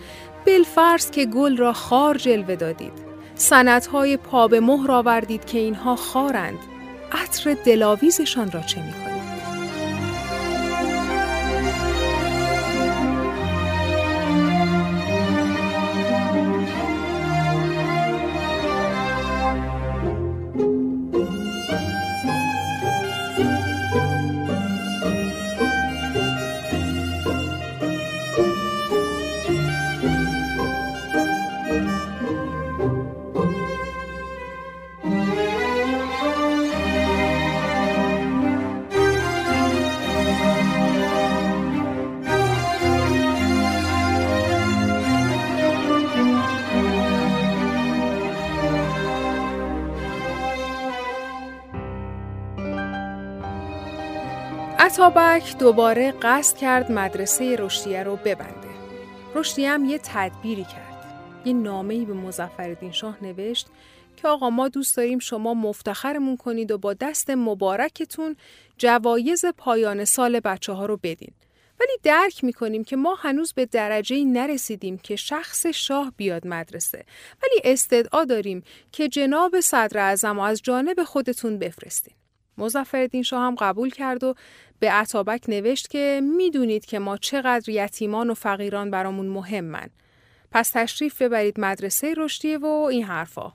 بالفرض 0.46 1.10
که 1.10 1.26
گل 1.26 1.56
را 1.56 1.72
خار 1.72 2.18
جلوه 2.18 2.56
دادید. 2.56 2.92
سنتهای 3.34 4.16
پا 4.16 4.48
به 4.48 4.60
مهر 4.60 4.90
آوردید 4.90 5.44
که 5.44 5.58
اینها 5.58 5.96
خارند. 5.96 6.58
عطر 7.12 7.56
دلاویزشان 7.64 8.50
را 8.50 8.60
چه 8.60 8.82
می 8.82 8.92
کنید؟ 8.92 9.07
عطابک 54.80 55.58
دوباره 55.58 56.12
قصد 56.22 56.56
کرد 56.56 56.92
مدرسه 56.92 57.56
رشدیه 57.56 58.02
رو 58.02 58.16
ببنده. 58.16 58.68
رشدیه 59.34 59.70
هم 59.70 59.84
یه 59.84 59.98
تدبیری 59.98 60.64
کرد. 60.64 61.04
یه 61.44 61.52
نامه‌ای 61.52 62.04
به 62.04 62.12
مزفردین 62.12 62.92
شاه 62.92 63.24
نوشت 63.24 63.66
که 64.16 64.28
آقا 64.28 64.50
ما 64.50 64.68
دوست 64.68 64.96
داریم 64.96 65.18
شما 65.18 65.54
مفتخرمون 65.54 66.36
کنید 66.36 66.70
و 66.70 66.78
با 66.78 66.94
دست 66.94 67.30
مبارکتون 67.30 68.36
جوایز 68.76 69.44
پایان 69.56 70.04
سال 70.04 70.40
بچه 70.40 70.72
ها 70.72 70.86
رو 70.86 70.96
بدین. 71.02 71.32
ولی 71.80 71.98
درک 72.02 72.44
می‌کنیم 72.44 72.84
که 72.84 72.96
ما 72.96 73.14
هنوز 73.14 73.52
به 73.52 73.66
درجه 73.66 74.24
نرسیدیم 74.24 74.98
که 74.98 75.16
شخص 75.16 75.66
شاه 75.66 76.12
بیاد 76.16 76.46
مدرسه 76.46 77.04
ولی 77.42 77.72
استدعا 77.72 78.24
داریم 78.24 78.62
که 78.92 79.08
جناب 79.08 79.60
صدر 79.60 79.98
اعظم 79.98 80.38
از 80.38 80.62
جانب 80.62 81.04
خودتون 81.04 81.58
بفرستین. 81.58 82.14
مزفردین 82.58 83.22
شاه 83.22 83.42
هم 83.42 83.54
قبول 83.54 83.90
کرد 83.90 84.24
و 84.24 84.34
به 84.80 84.90
عطابک 84.90 85.44
نوشت 85.48 85.90
که 85.90 86.20
می‌دونید 86.24 86.86
که 86.86 86.98
ما 86.98 87.16
چقدر 87.16 87.68
یتیمان 87.68 88.30
و 88.30 88.34
فقیران 88.34 88.90
برامون 88.90 89.26
مهمن. 89.26 89.90
پس 90.50 90.70
تشریف 90.70 91.22
ببرید 91.22 91.60
مدرسه 91.60 92.14
رشدیه 92.16 92.58
و 92.58 92.66
این 92.66 93.04
حرفا. 93.04 93.52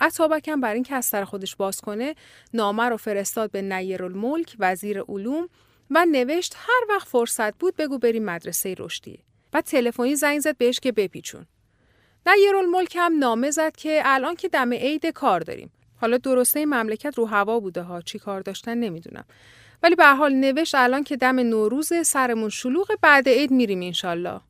عطابک 0.00 0.48
هم 0.48 0.60
بر 0.60 0.74
این 0.74 0.82
که 0.82 0.94
از 0.94 1.06
سر 1.06 1.24
خودش 1.24 1.56
باز 1.56 1.80
کنه 1.80 2.14
نامه 2.54 2.82
رو 2.82 2.96
فرستاد 2.96 3.50
به 3.50 3.62
نیر 3.62 4.04
الملک 4.04 4.56
وزیر 4.58 5.02
علوم 5.02 5.48
و 5.90 6.06
نوشت 6.12 6.54
هر 6.56 6.86
وقت 6.88 7.08
فرصت 7.08 7.58
بود 7.58 7.76
بگو 7.76 7.98
بریم 7.98 8.24
مدرسه 8.24 8.74
رشدیه 8.78 9.18
و 9.52 9.60
تلفنی 9.60 10.16
زنگ 10.16 10.40
زد 10.40 10.56
بهش 10.56 10.80
که 10.80 10.92
بپیچون 10.92 11.46
ملک 12.72 12.96
هم 12.96 13.18
نامه 13.18 13.50
زد 13.50 13.76
که 13.76 14.02
الان 14.04 14.34
که 14.34 14.48
دم 14.48 14.72
عید 14.72 15.06
کار 15.06 15.40
داریم 15.40 15.70
حالا 15.96 16.16
درسته 16.16 16.66
مملکت 16.66 17.18
رو 17.18 17.26
هوا 17.26 17.60
بوده 17.60 17.82
ها 17.82 18.00
چی 18.02 18.18
کار 18.18 18.40
داشتن 18.40 18.78
نمی‌دونم 18.78 19.24
ولی 19.82 19.94
به 19.94 20.06
حال 20.06 20.32
نوشت 20.32 20.74
الان 20.74 21.04
که 21.04 21.16
دم 21.16 21.40
نوروز 21.40 21.92
سرمون 22.04 22.48
شلوغ 22.48 22.88
بعد 23.02 23.28
عید 23.28 23.50
میریم 23.50 23.82
انشالله. 23.82 24.40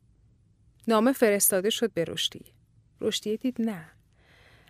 نامه 0.87 1.11
فرستاده 1.11 1.69
شد 1.69 1.93
به 1.93 2.05
رشدیه 2.05 2.53
رشدیه 3.01 3.37
دید 3.37 3.61
نه. 3.61 3.85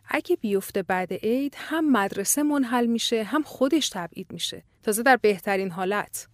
اگه 0.08 0.36
بیفته 0.36 0.84
بعد 0.84 1.13
عید 1.13 1.56
هم 1.58 1.91
مدرسه 1.91 2.44
منحل 2.44 2.86
میشه 2.86 3.24
هم 3.24 3.44
خودش 3.44 3.89
تبعید 3.89 4.27
میشه. 4.34 4.63
تازه 4.84 5.03
در 5.03 5.15
بهترین 5.15 5.72
حالت. 5.72 6.27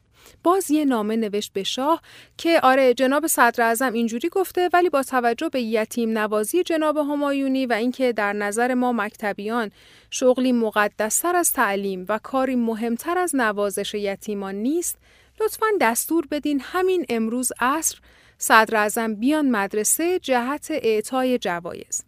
باز 0.43 0.71
یه 0.71 0.85
نامه 0.85 1.15
نوشت 1.15 1.53
به 1.53 1.63
شاه 1.63 2.01
که 2.37 2.59
آره 2.63 2.93
جناب 2.93 3.27
صدر 3.27 3.63
اعظم 3.63 3.93
اینجوری 3.93 4.29
گفته 4.29 4.69
ولی 4.73 4.89
با 4.89 5.03
توجه 5.03 5.49
به 5.49 5.61
یتیم 5.61 6.17
نوازی 6.17 6.63
جناب 6.63 6.97
همایونی 6.97 7.65
و 7.65 7.73
اینکه 7.73 8.13
در 8.13 8.33
نظر 8.33 8.73
ما 8.73 8.91
مکتبیان 8.91 9.71
شغلی 10.09 10.51
مقدستر 10.51 11.35
از 11.35 11.53
تعلیم 11.53 12.05
و 12.09 12.19
کاری 12.23 12.55
مهمتر 12.55 13.17
از 13.17 13.35
نوازش 13.35 13.93
یتیمان 13.93 14.55
نیست 14.55 14.97
لطفا 15.41 15.67
دستور 15.81 16.27
بدین 16.31 16.61
همین 16.63 17.05
امروز 17.09 17.51
عصر 17.59 17.99
صدر 18.37 18.77
اعظم 18.77 19.15
بیان 19.15 19.49
مدرسه 19.49 20.19
جهت 20.19 20.67
اعطای 20.71 21.37
جوایز. 21.37 22.06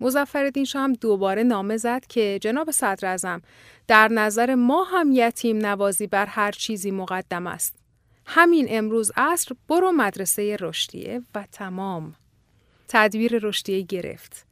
مزفردین 0.00 0.64
شاه 0.64 0.82
هم 0.82 0.92
دوباره 0.92 1.42
نامه 1.42 1.76
زد 1.76 2.06
که 2.08 2.38
جناب 2.42 2.70
صدر 2.70 3.08
ازم 3.08 3.42
در 3.88 4.08
نظر 4.08 4.54
ما 4.54 4.84
هم 4.84 5.10
یتیم 5.12 5.66
نوازی 5.66 6.06
بر 6.06 6.26
هر 6.26 6.52
چیزی 6.52 6.90
مقدم 6.90 7.46
است. 7.46 7.74
همین 8.26 8.66
امروز 8.70 9.12
عصر 9.16 9.54
برو 9.68 9.92
مدرسه 9.92 10.56
رشدیه 10.60 11.22
و 11.34 11.44
تمام. 11.52 12.14
تدبیر 12.88 13.38
رشدیه 13.42 13.82
گرفت. 13.82 14.46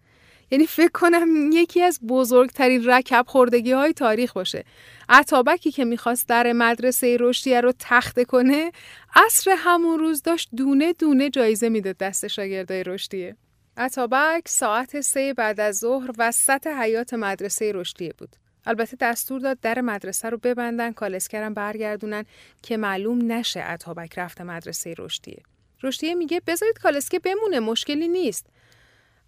یعنی 0.50 0.66
فکر 0.66 0.90
کنم 0.94 1.50
یکی 1.52 1.82
از 1.82 2.00
بزرگترین 2.08 2.84
رکب 2.84 3.24
خوردگی 3.28 3.72
های 3.72 3.92
تاریخ 3.92 4.32
باشه. 4.32 4.64
عطابکی 5.08 5.70
که 5.72 5.84
می‌خواست 5.84 6.28
در 6.28 6.52
مدرسه 6.52 7.16
رشدیه 7.20 7.60
رو 7.60 7.72
تخته 7.78 8.24
کنه، 8.24 8.72
عصر 9.14 9.54
همون 9.58 9.98
روز 9.98 10.22
داشت 10.22 10.48
دونه 10.56 10.92
دونه 10.92 11.30
جایزه 11.30 11.68
می‌داد 11.68 11.96
دست 11.96 12.26
شاگردای 12.26 12.84
رشدیه. 12.84 13.36
اتابک 13.78 14.48
ساعت 14.48 15.00
سه 15.00 15.34
بعد 15.34 15.60
از 15.60 15.78
ظهر 15.78 16.10
وسط 16.18 16.66
حیات 16.66 17.14
مدرسه 17.14 17.72
رشدیه 17.74 18.12
بود. 18.18 18.36
البته 18.66 18.96
دستور 19.00 19.40
داد 19.40 19.60
در 19.60 19.80
مدرسه 19.80 20.30
رو 20.30 20.38
ببندن 20.38 20.92
کالسکرم 20.92 21.54
برگردونن 21.54 22.24
که 22.62 22.76
معلوم 22.76 23.32
نشه 23.32 23.60
اتابک 23.60 24.18
رفته 24.18 24.44
مدرسه 24.44 24.94
رشدیه. 24.98 25.42
رشدیه 25.82 26.14
میگه 26.14 26.40
بذارید 26.46 26.78
کالسکه 26.78 27.18
بمونه 27.18 27.60
مشکلی 27.60 28.08
نیست. 28.08 28.46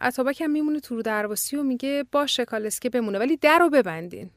اتابک 0.00 0.40
هم 0.40 0.50
میمونه 0.50 0.80
تو 0.80 1.02
درواسی 1.02 1.56
و 1.56 1.62
میگه 1.62 2.04
باشه 2.12 2.44
کالسکه 2.44 2.90
بمونه 2.90 3.18
ولی 3.18 3.36
در 3.36 3.58
رو 3.58 3.70
ببندین. 3.70 4.30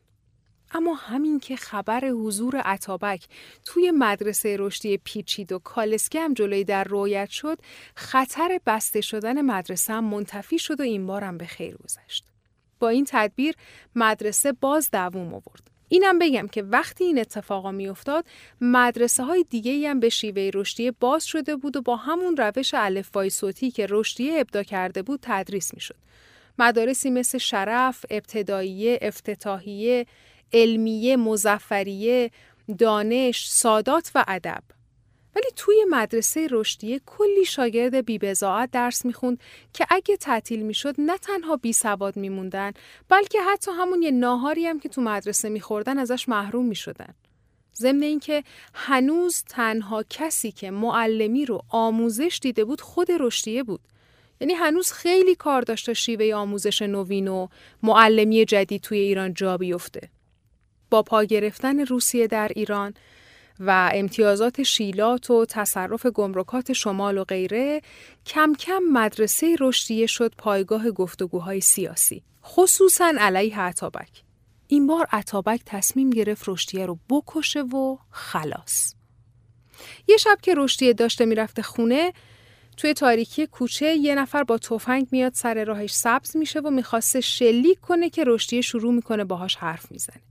اما 0.74 0.94
همین 0.94 1.40
که 1.40 1.56
خبر 1.56 2.06
حضور 2.06 2.58
عطابک 2.58 3.28
توی 3.66 3.92
مدرسه 3.92 4.56
رشدی 4.60 4.98
پیچید 4.98 5.52
و 5.52 5.60
کالسکه 5.60 6.30
جلوی 6.34 6.64
در 6.64 6.84
رویت 6.84 7.30
شد 7.30 7.58
خطر 7.96 8.60
بسته 8.66 9.02
شدن 9.02 9.42
مدرسه 9.42 9.94
هم 9.94 10.04
منتفی 10.04 10.60
شد 10.60 10.80
و 10.80 10.84
این 10.84 11.08
بارم 11.08 11.38
به 11.38 11.46
خیر 11.46 11.78
گذشت. 11.78 12.26
با 12.80 12.90
این 12.90 13.06
تدبیر 13.08 13.56
مدرسه 13.96 14.52
باز 14.52 14.92
دووم 14.92 15.34
آورد. 15.34 15.72
اینم 15.88 16.20
بگم 16.20 16.48
که 16.48 16.62
وقتی 16.64 17.04
این 17.04 17.20
اتفاقا 17.20 17.72
میافتاد 17.72 18.26
مدرسه 18.62 19.24
های 19.24 19.46
دیگه 19.50 19.90
هم 19.90 20.00
به 20.00 20.10
شیوه 20.10 20.52
رشدی 20.54 20.92
باز 20.92 21.26
شده 21.26 21.56
بود 21.56 21.78
و 21.78 21.82
با 21.82 21.96
همون 21.96 22.38
روش 22.38 22.74
الفبای 22.74 23.30
صوتی 23.30 23.72
که 23.72 23.88
رشدی 23.90 24.40
ابدا 24.40 24.64
کرده 24.64 25.02
بود 25.02 25.20
تدریس 25.22 25.74
می‌شد. 25.74 25.96
مدارسی 26.60 27.10
مثل 27.10 27.38
شرف، 27.38 28.06
ابتداییه، 28.10 29.00
افتتاحیه، 29.02 30.06
علمیه، 30.54 31.18
مزفریه، 31.18 32.32
دانش، 32.78 33.48
سادات 33.50 34.12
و 34.16 34.26
ادب. 34.28 34.64
ولی 35.36 35.48
توی 35.56 35.86
مدرسه 35.90 36.48
رشدیه 36.52 37.02
کلی 37.06 37.46
شاگرد 37.46 38.06
بیبزاعت 38.06 38.72
درس 38.72 39.06
می‌خوند 39.06 39.40
که 39.74 39.86
اگه 39.90 40.18
تعطیل 40.18 40.62
می‌شد 40.62 40.96
نه 40.98 41.18
تنها 41.18 41.56
بی 41.56 41.74
سواد 41.74 42.18
میموندن 42.18 42.72
بلکه 43.10 43.42
حتی 43.42 43.72
همون 43.72 44.02
یه 44.02 44.12
ناهاری 44.12 44.66
هم 44.66 44.80
که 44.80 44.90
تو 44.90 45.02
مدرسه 45.02 45.50
میخوردن 45.50 45.98
ازش 45.98 46.30
محروم 46.30 46.66
می‌شدن. 46.66 47.14
ضمن 47.76 48.04
اینکه 48.04 48.44
هنوز 48.74 49.44
تنها 49.44 50.04
کسی 50.10 50.52
که 50.52 50.72
معلمی 50.72 51.46
رو 51.46 51.62
آموزش 51.70 52.40
دیده 52.42 52.66
بود 52.66 52.82
خود 52.82 53.08
رشدیه 53.20 53.64
بود. 53.64 53.82
یعنی 54.42 54.54
هنوز 54.54 54.92
خیلی 54.92 55.36
کار 55.36 55.62
داشته 55.62 55.94
شیوه 55.94 56.34
آموزش 56.36 56.82
نوین 56.82 57.28
و 57.28 57.48
معلمی 57.84 58.46
جدید 58.46 58.82
توی 58.82 58.98
ایران 58.98 59.34
جا 59.34 59.58
بیفته. 59.58 60.10
با 60.92 61.04
پا 61.04 61.24
گرفتن 61.24 61.80
روسیه 61.80 62.28
در 62.28 62.52
ایران 62.56 62.94
و 63.60 63.92
امتیازات 63.94 64.64
شیلات 64.64 65.32
و 65.32 65.46
تصرف 65.46 66.06
گمرکات 66.06 66.74
شمال 66.74 67.18
و 67.18 67.24
غیره 67.24 67.82
کم 68.26 68.54
کم 68.60 68.80
مدرسه 68.92 69.56
رشدیه 69.60 70.06
شد 70.06 70.34
پایگاه 70.38 70.92
گفتگوهای 70.92 71.62
سیاسی. 71.62 72.24
خصوصا 72.46 73.14
علیه 73.20 73.60
عطابک. 73.60 74.24
این 74.68 74.88
بار 74.88 75.08
عطابک 75.12 75.62
تصمیم 75.66 76.10
گرفت 76.10 76.44
رشدیه 76.48 76.86
رو 76.86 77.00
بکشه 77.10 77.62
و 77.62 77.98
خلاص. 78.10 78.96
یه 80.08 80.18
شب 80.18 80.38
که 80.42 80.54
رشدیه 80.58 80.94
داشته 80.94 81.26
می‌رفته 81.26 81.62
خونه 81.62 82.14
توی 82.78 82.94
تاریکی 82.94 83.48
کوچه 83.48 83.96
یه 83.96 84.16
نفر 84.16 84.44
با 84.44 84.58
تفنگ 84.58 85.08
میاد 85.12 85.34
سر 85.34 85.64
راهش 85.64 85.94
سبز 85.94 86.38
میشه 86.38 86.60
و 86.60 86.70
می‌خواسته 86.70 87.22
شلیک 87.22 87.80
کنه 87.80 88.10
که 88.10 88.24
رشدیه 88.28 88.62
شروع 88.62 88.94
می‌کنه 88.94 89.24
باهاش 89.24 89.56
حرف 89.56 89.92
می‌زنه. 89.92 90.22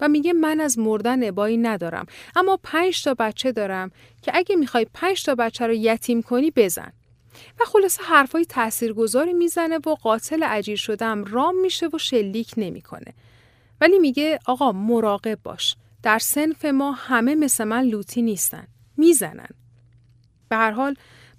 و 0.00 0.08
میگه 0.08 0.32
من 0.32 0.60
از 0.60 0.78
مردن 0.78 1.28
ابایی 1.28 1.56
ندارم. 1.56 2.06
اما 2.36 2.58
پنج 2.62 3.04
تا 3.04 3.14
بچه 3.14 3.52
دارم 3.52 3.90
که 4.22 4.32
اگه 4.34 4.56
می‌خوای 4.56 4.86
پنج 4.94 5.24
تا 5.24 5.34
بچه 5.34 5.66
رو 5.66 5.72
یتیم 5.72 6.22
کنی 6.22 6.50
بزن. 6.56 6.92
و 7.60 7.64
خلاصه 7.64 8.02
حرفای 8.02 8.44
تاثیرگذاری 8.44 9.32
می‌زنه 9.32 9.78
و 9.78 9.94
قاتل 9.94 10.42
عجیر 10.42 10.76
شدم 10.76 11.24
رام 11.24 11.60
میشه 11.60 11.88
و 11.92 11.98
شلیک 11.98 12.54
نمی‌کنه. 12.56 13.14
ولی 13.80 13.98
میگه 13.98 14.38
آقا 14.46 14.72
مراقب 14.72 15.38
باش. 15.42 15.76
در 16.02 16.18
سنف 16.18 16.64
ما 16.64 16.92
همه 16.92 17.34
مثل 17.34 17.64
من 17.64 17.84
لوتی 17.84 18.22
نیستن. 18.22 18.66
می‌زنن. 18.96 19.48
به 20.48 20.56
هر 20.56 20.70
حال 20.70 20.94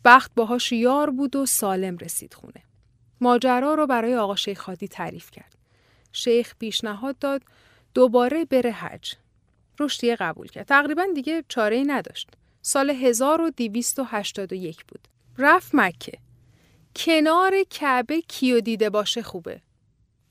بخت 0.05 0.31
باهاش 0.35 0.71
یار 0.71 1.09
بود 1.09 1.35
و 1.35 1.45
سالم 1.45 1.97
رسید 1.97 2.33
خونه. 2.33 2.63
ماجرا 3.21 3.73
رو 3.73 3.87
برای 3.87 4.15
آقا 4.15 4.35
شیخ 4.35 4.59
خادی 4.59 4.87
تعریف 4.87 5.31
کرد. 5.31 5.55
شیخ 6.11 6.55
پیشنهاد 6.59 7.19
داد 7.19 7.41
دوباره 7.95 8.45
بره 8.45 8.71
حج. 8.71 9.13
رشدیه 9.79 10.15
قبول 10.15 10.47
کرد. 10.47 10.65
تقریبا 10.65 11.07
دیگه 11.15 11.43
چاره 11.47 11.75
ای 11.75 11.83
نداشت. 11.83 12.29
سال 12.61 12.89
1281 12.89 14.85
بود. 14.85 15.07
رفت 15.37 15.69
مکه. 15.75 16.17
کنار 16.95 17.63
کعبه 17.69 18.21
کیو 18.21 18.59
دیده 18.59 18.89
باشه 18.89 19.21
خوبه. 19.21 19.61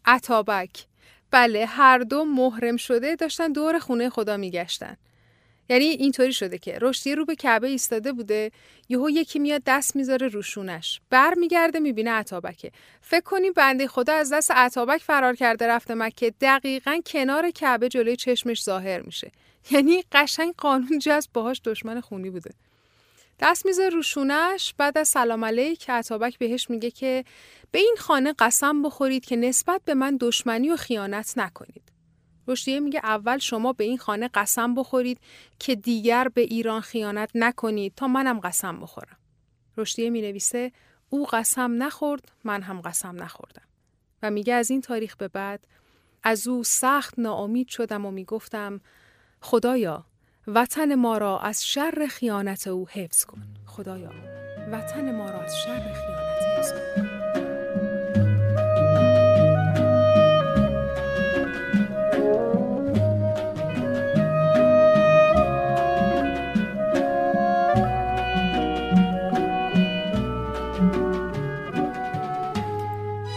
عطابک. 0.05 0.87
بله 1.31 1.66
هر 1.66 1.98
دو 1.98 2.24
محرم 2.24 2.77
شده 2.77 3.16
داشتن 3.16 3.53
دور 3.53 3.79
خونه 3.79 4.11
خدا 4.11 4.37
میگشتن. 4.37 4.96
یعنی 5.68 5.85
اینطوری 5.85 6.33
شده 6.33 6.59
که 6.59 6.79
رشدی 6.81 7.14
رو 7.14 7.24
به 7.24 7.35
کعبه 7.35 7.68
ایستاده 7.68 8.12
بوده 8.12 8.50
یهو 8.88 9.11
یکی 9.11 9.38
میاد 9.38 9.62
دست 9.66 9.96
می‌ذاره 9.96 10.29
روشونش 10.29 11.00
برمیگرده 11.11 11.81
می‌بینه 11.81 12.11
عطابکه. 12.11 12.70
فکر 13.00 13.20
کنی 13.20 13.50
بنده 13.50 13.88
خدا 13.88 14.12
از 14.12 14.33
دست 14.33 14.50
عطابک 14.50 15.03
فرار 15.03 15.37
کرده 15.37 15.66
رفته 15.66 15.94
مکه. 15.94 16.35
دقیقا 16.40 17.00
کنار 17.07 17.50
کعبه 17.50 17.88
جلوی 17.88 18.16
چشمش 18.16 18.62
ظاهر 18.62 19.00
میشه. 19.00 19.33
یعنی 19.70 20.05
قشنگ 20.12 20.55
قانون 20.59 20.98
جذب 20.98 21.31
باهاش 21.33 21.61
دشمن 21.64 22.00
خونی 22.00 22.31
بوده. 22.31 22.50
دست 23.40 23.66
می‌ذاره 23.66 23.88
روشونش 23.88 24.74
بعد 24.79 24.98
از 24.98 25.09
سلام 25.09 25.44
علیک 25.44 25.90
عطابک 25.90 26.38
بهش 26.38 26.70
میگه 26.70 26.90
که 26.90 27.24
به 27.70 27.79
این 27.79 27.96
خانه 27.98 28.35
قسم 28.38 28.83
بخورید 28.83 29.24
که 29.24 29.37
نسبت 29.37 29.81
به 29.85 29.94
من 29.94 30.16
دشمنی 30.20 30.70
و 30.70 30.77
خیانت 30.77 31.33
نکنید. 31.37 31.93
رشدیه 32.48 32.80
میگه 32.80 33.00
اول 33.04 33.38
شما 33.38 33.72
به 33.72 33.85
این 33.85 33.98
خانه 33.98 34.30
قسم 34.35 34.74
بخورید 34.74 35.20
که 35.59 35.74
دیگر 35.74 36.28
به 36.35 36.40
ایران 36.40 36.80
خیانت 36.80 37.30
نکنید 37.35 37.92
تا 37.96 38.09
منم 38.09 38.40
قسم 38.40 38.80
بخورم. 38.80 39.16
رشدیه 39.76 40.11
می 40.11 40.20
نویسه 40.20 40.72
او 41.09 41.26
قسم 41.26 41.83
نخورد 41.83 42.33
من 42.44 42.62
هم 42.62 42.80
قسم 42.80 43.22
نخوردم. 43.22 43.62
و 44.22 44.30
میگه 44.30 44.54
از 44.54 44.70
این 44.70 44.80
تاریخ 44.80 45.16
به 45.16 45.28
بعد 45.28 45.66
از 46.22 46.48
او 46.48 46.64
سخت 46.64 47.18
ناامید 47.18 47.68
شدم 47.68 48.07
و 48.07 48.11
می‌گفتم 48.11 48.80
خدایا 49.40 50.07
وطن 50.46 50.94
ما 50.94 51.18
را 51.18 51.38
از 51.38 51.66
شر 51.66 52.07
خیانت 52.11 52.66
او 52.66 52.88
حفظ 52.88 53.24
کن. 53.24 53.42
خدایا 53.66 54.11
وطن 54.72 55.16
ما 55.16 55.30
را 55.30 55.40
از 55.40 55.59
شر 55.59 55.92
خیانت 55.92 56.59
حفظ 56.59 56.72
کن. 56.72 57.13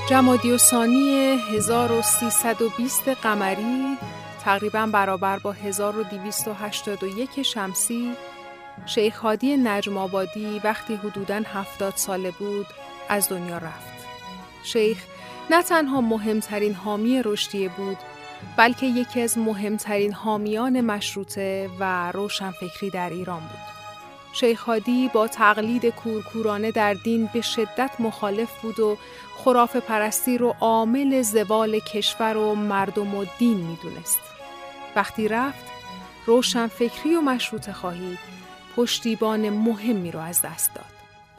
جمادی 0.09 0.51
و 0.51 0.57
ثانی 0.57 1.09
1320 1.51 3.09
قمری 3.09 3.97
تقریبا 4.43 4.89
برابر 4.91 5.39
با 5.39 5.51
1281 5.51 7.41
شمسی 7.41 8.13
شیخ 8.85 9.17
هادی 9.17 9.57
نجم 9.57 9.97
آبادی 9.97 10.61
وقتی 10.63 10.95
حدوداً 10.95 11.41
70 11.45 11.93
ساله 11.95 12.31
بود 12.31 12.65
از 13.09 13.29
دنیا 13.29 13.57
رفت. 13.57 14.07
شیخ 14.63 14.97
نه 15.49 15.63
تنها 15.63 16.01
مهمترین 16.01 16.73
حامی 16.73 17.21
رشدیه 17.25 17.69
بود 17.69 17.97
بلکه 18.57 18.85
یکی 18.85 19.21
از 19.21 19.37
مهمترین 19.37 20.13
حامیان 20.13 20.81
مشروطه 20.81 21.69
و 21.79 22.11
روشنفکری 22.11 22.89
در 22.89 23.09
ایران 23.09 23.39
بود. 23.39 23.77
شیخ 24.39 24.61
هادی 24.61 25.09
با 25.13 25.27
تقلید 25.27 25.85
کورکورانه 25.85 26.71
در 26.71 26.93
دین 26.93 27.29
به 27.33 27.41
شدت 27.41 27.91
مخالف 27.99 28.61
بود 28.61 28.79
و 28.79 28.97
خراف 29.37 29.75
پرستی 29.75 30.37
رو 30.37 30.55
عامل 30.61 31.21
زوال 31.21 31.79
کشور 31.79 32.37
و 32.37 32.55
مردم 32.55 33.15
و 33.15 33.25
دین 33.37 33.57
می‌دونست. 33.57 34.19
وقتی 34.95 35.27
رفت 35.27 35.65
روشنفکری 36.25 37.15
و 37.15 37.21
مشروط 37.21 37.71
خواهی 37.71 38.17
پشتیبان 38.75 39.49
مهمی 39.49 40.11
رو 40.11 40.19
از 40.19 40.41
دست 40.41 40.73
داد. 40.75 40.85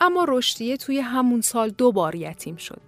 اما 0.00 0.24
رشدیه 0.28 0.76
توی 0.76 1.00
همون 1.00 1.40
سال 1.40 1.70
دو 1.70 1.92
بار 1.92 2.14
یتیم 2.14 2.56
شد. 2.56 2.80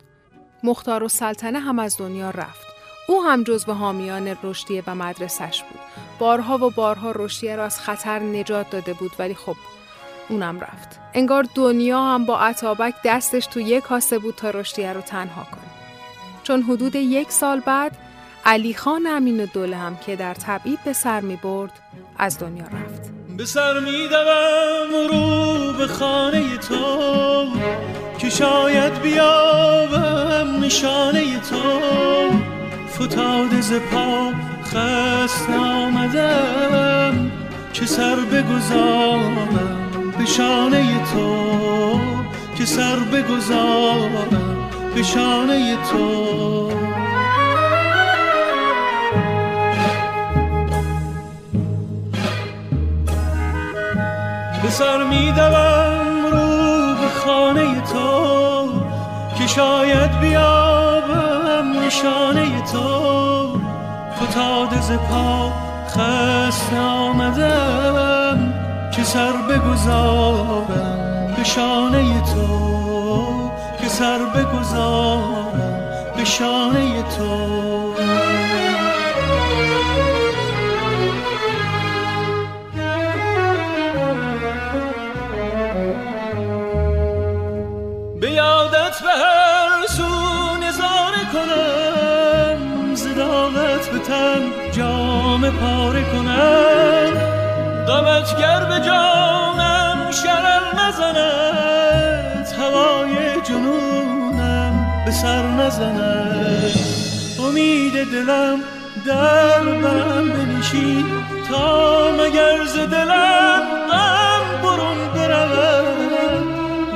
مختار 0.62 1.02
و 1.02 1.08
سلطنه 1.08 1.60
هم 1.60 1.78
از 1.78 1.96
دنیا 1.98 2.30
رفت. 2.30 2.66
او 3.08 3.22
هم 3.22 3.44
جزو 3.44 3.72
حامیان 3.72 4.36
رشدیه 4.42 4.82
و 4.86 4.94
مدرسش 4.94 5.62
بود. 5.62 5.80
بارها 6.18 6.66
و 6.66 6.70
بارها 6.70 7.10
رشدیه 7.10 7.56
را 7.56 7.64
از 7.64 7.80
خطر 7.80 8.18
نجات 8.18 8.70
داده 8.70 8.92
بود 8.92 9.12
ولی 9.18 9.34
خب 9.34 9.56
اونم 10.30 10.60
رفت. 10.60 11.00
انگار 11.14 11.46
دنیا 11.54 12.04
هم 12.04 12.24
با 12.24 12.40
عطابک 12.40 12.94
دستش 13.04 13.46
تو 13.46 13.60
یک 13.60 13.82
کاسه 13.82 14.18
بود 14.18 14.34
تا 14.34 14.50
رشدیه 14.50 14.92
رو 14.92 15.00
تنها 15.00 15.44
کنه. 15.44 15.70
چون 16.42 16.62
حدود 16.62 16.94
یک 16.94 17.32
سال 17.32 17.60
بعد 17.60 17.96
علی 18.44 18.74
خان 18.74 19.06
امین 19.06 19.44
دوله 19.44 19.76
هم 19.76 19.96
که 19.96 20.16
در 20.16 20.34
تبعید 20.34 20.78
به 20.84 20.92
سر 20.92 21.20
می 21.20 21.36
برد 21.36 21.72
از 22.18 22.38
دنیا 22.38 22.64
رفت. 22.64 23.12
به 23.36 23.44
سر 23.44 23.80
می 23.80 24.08
رو 25.10 25.72
به 25.72 25.86
خانه 25.86 26.56
تو 26.56 27.46
که 28.18 28.30
شاید 28.30 29.02
بیابم 29.02 30.64
نشانه 30.64 31.40
تو 31.40 31.80
فتاده 32.88 33.60
ز 33.60 33.72
پا 33.72 34.32
خست 34.64 35.50
آمدم 35.50 37.30
که 37.72 37.86
سر 37.86 38.16
بگذارم 38.16 39.79
به 40.20 40.26
شانه 40.26 41.04
تو 41.14 42.00
که 42.58 42.64
سر 42.64 42.96
بگذارم. 42.96 44.28
به 44.94 45.02
شانه 45.02 45.76
تو. 45.76 46.68
به 54.62 54.70
سر 54.70 54.98
رو 54.98 55.08
به 56.94 57.08
خانه 57.24 57.80
تو 57.80 58.68
که 59.38 59.46
شاید 59.46 60.20
بیابم. 60.20 61.72
نشانه 61.86 62.62
تو. 62.72 63.60
فتاده 64.16 64.80
ز 64.80 64.92
پا 64.92 65.52
خست 65.88 66.72
آمدم. 66.72 68.09
که 69.00 69.06
سر 69.06 69.32
بگذارم 69.32 70.66
به 71.36 71.44
شانه 71.44 72.20
تو 72.20 73.50
که 73.80 73.88
سر 73.88 74.18
بگذارم 74.18 75.52
به 76.16 76.24
شانه 76.24 77.02
تو. 77.02 77.94
جام 94.72 95.50
پاره 95.50 96.04
کنم. 96.04 96.99
دمت 97.90 98.38
گر 98.38 98.64
به 98.64 98.80
جانم 98.86 100.10
شرر 100.10 100.64
نزند 100.78 102.46
هوای 102.58 103.40
جنونم 103.42 105.02
به 105.04 105.10
سر 105.10 105.42
نزند. 105.42 106.74
امید 107.46 107.92
دلم 107.92 108.58
در 109.06 109.64
برم 109.64 110.28
بنشین 110.28 111.04
تا 111.48 112.10
مگر 112.12 112.64
ز 112.64 112.76
دلم 112.76 113.62
غم 113.90 114.62
برون 114.62 115.08
برود. 115.14 116.44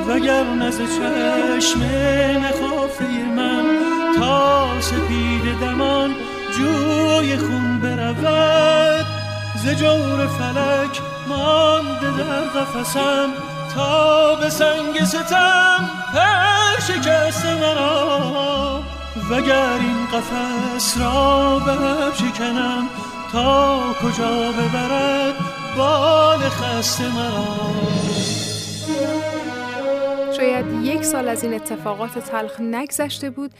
وگر 0.07 0.43
نز 0.43 0.77
چشم 0.77 1.81
نخافه 2.43 3.05
من 3.35 3.65
تا 4.19 4.67
سپید 4.81 5.59
دمان 5.61 6.15
جوی 6.57 7.37
خون 7.37 7.79
برود. 7.79 8.94
ز 9.65 9.67
جور 9.67 10.27
فلک 10.27 11.01
مانده 11.27 12.17
در 12.17 12.41
قفسم 12.41 13.29
تا 13.75 14.35
به 14.35 14.49
سنگ 14.49 15.03
ستم 15.03 15.89
پر 16.13 16.79
شکست 16.81 17.45
مرا. 17.45 18.83
وگر 19.29 19.73
این 19.79 20.05
قفس 20.05 20.97
را 20.97 21.59
به 21.59 21.71
شکنم 22.15 22.89
تا 23.31 23.79
کجا 23.93 24.51
ببرد 24.51 25.35
بال 25.77 26.39
خسته 26.39 27.03
مرا. 27.15 27.45
شاید 30.37 30.65
یک 30.83 31.03
سال 31.03 31.27
از 31.27 31.43
این 31.43 31.53
اتفاقات 31.53 32.19
تلخ 32.19 32.59
نگذشته 32.59 33.29
بود 33.29 33.51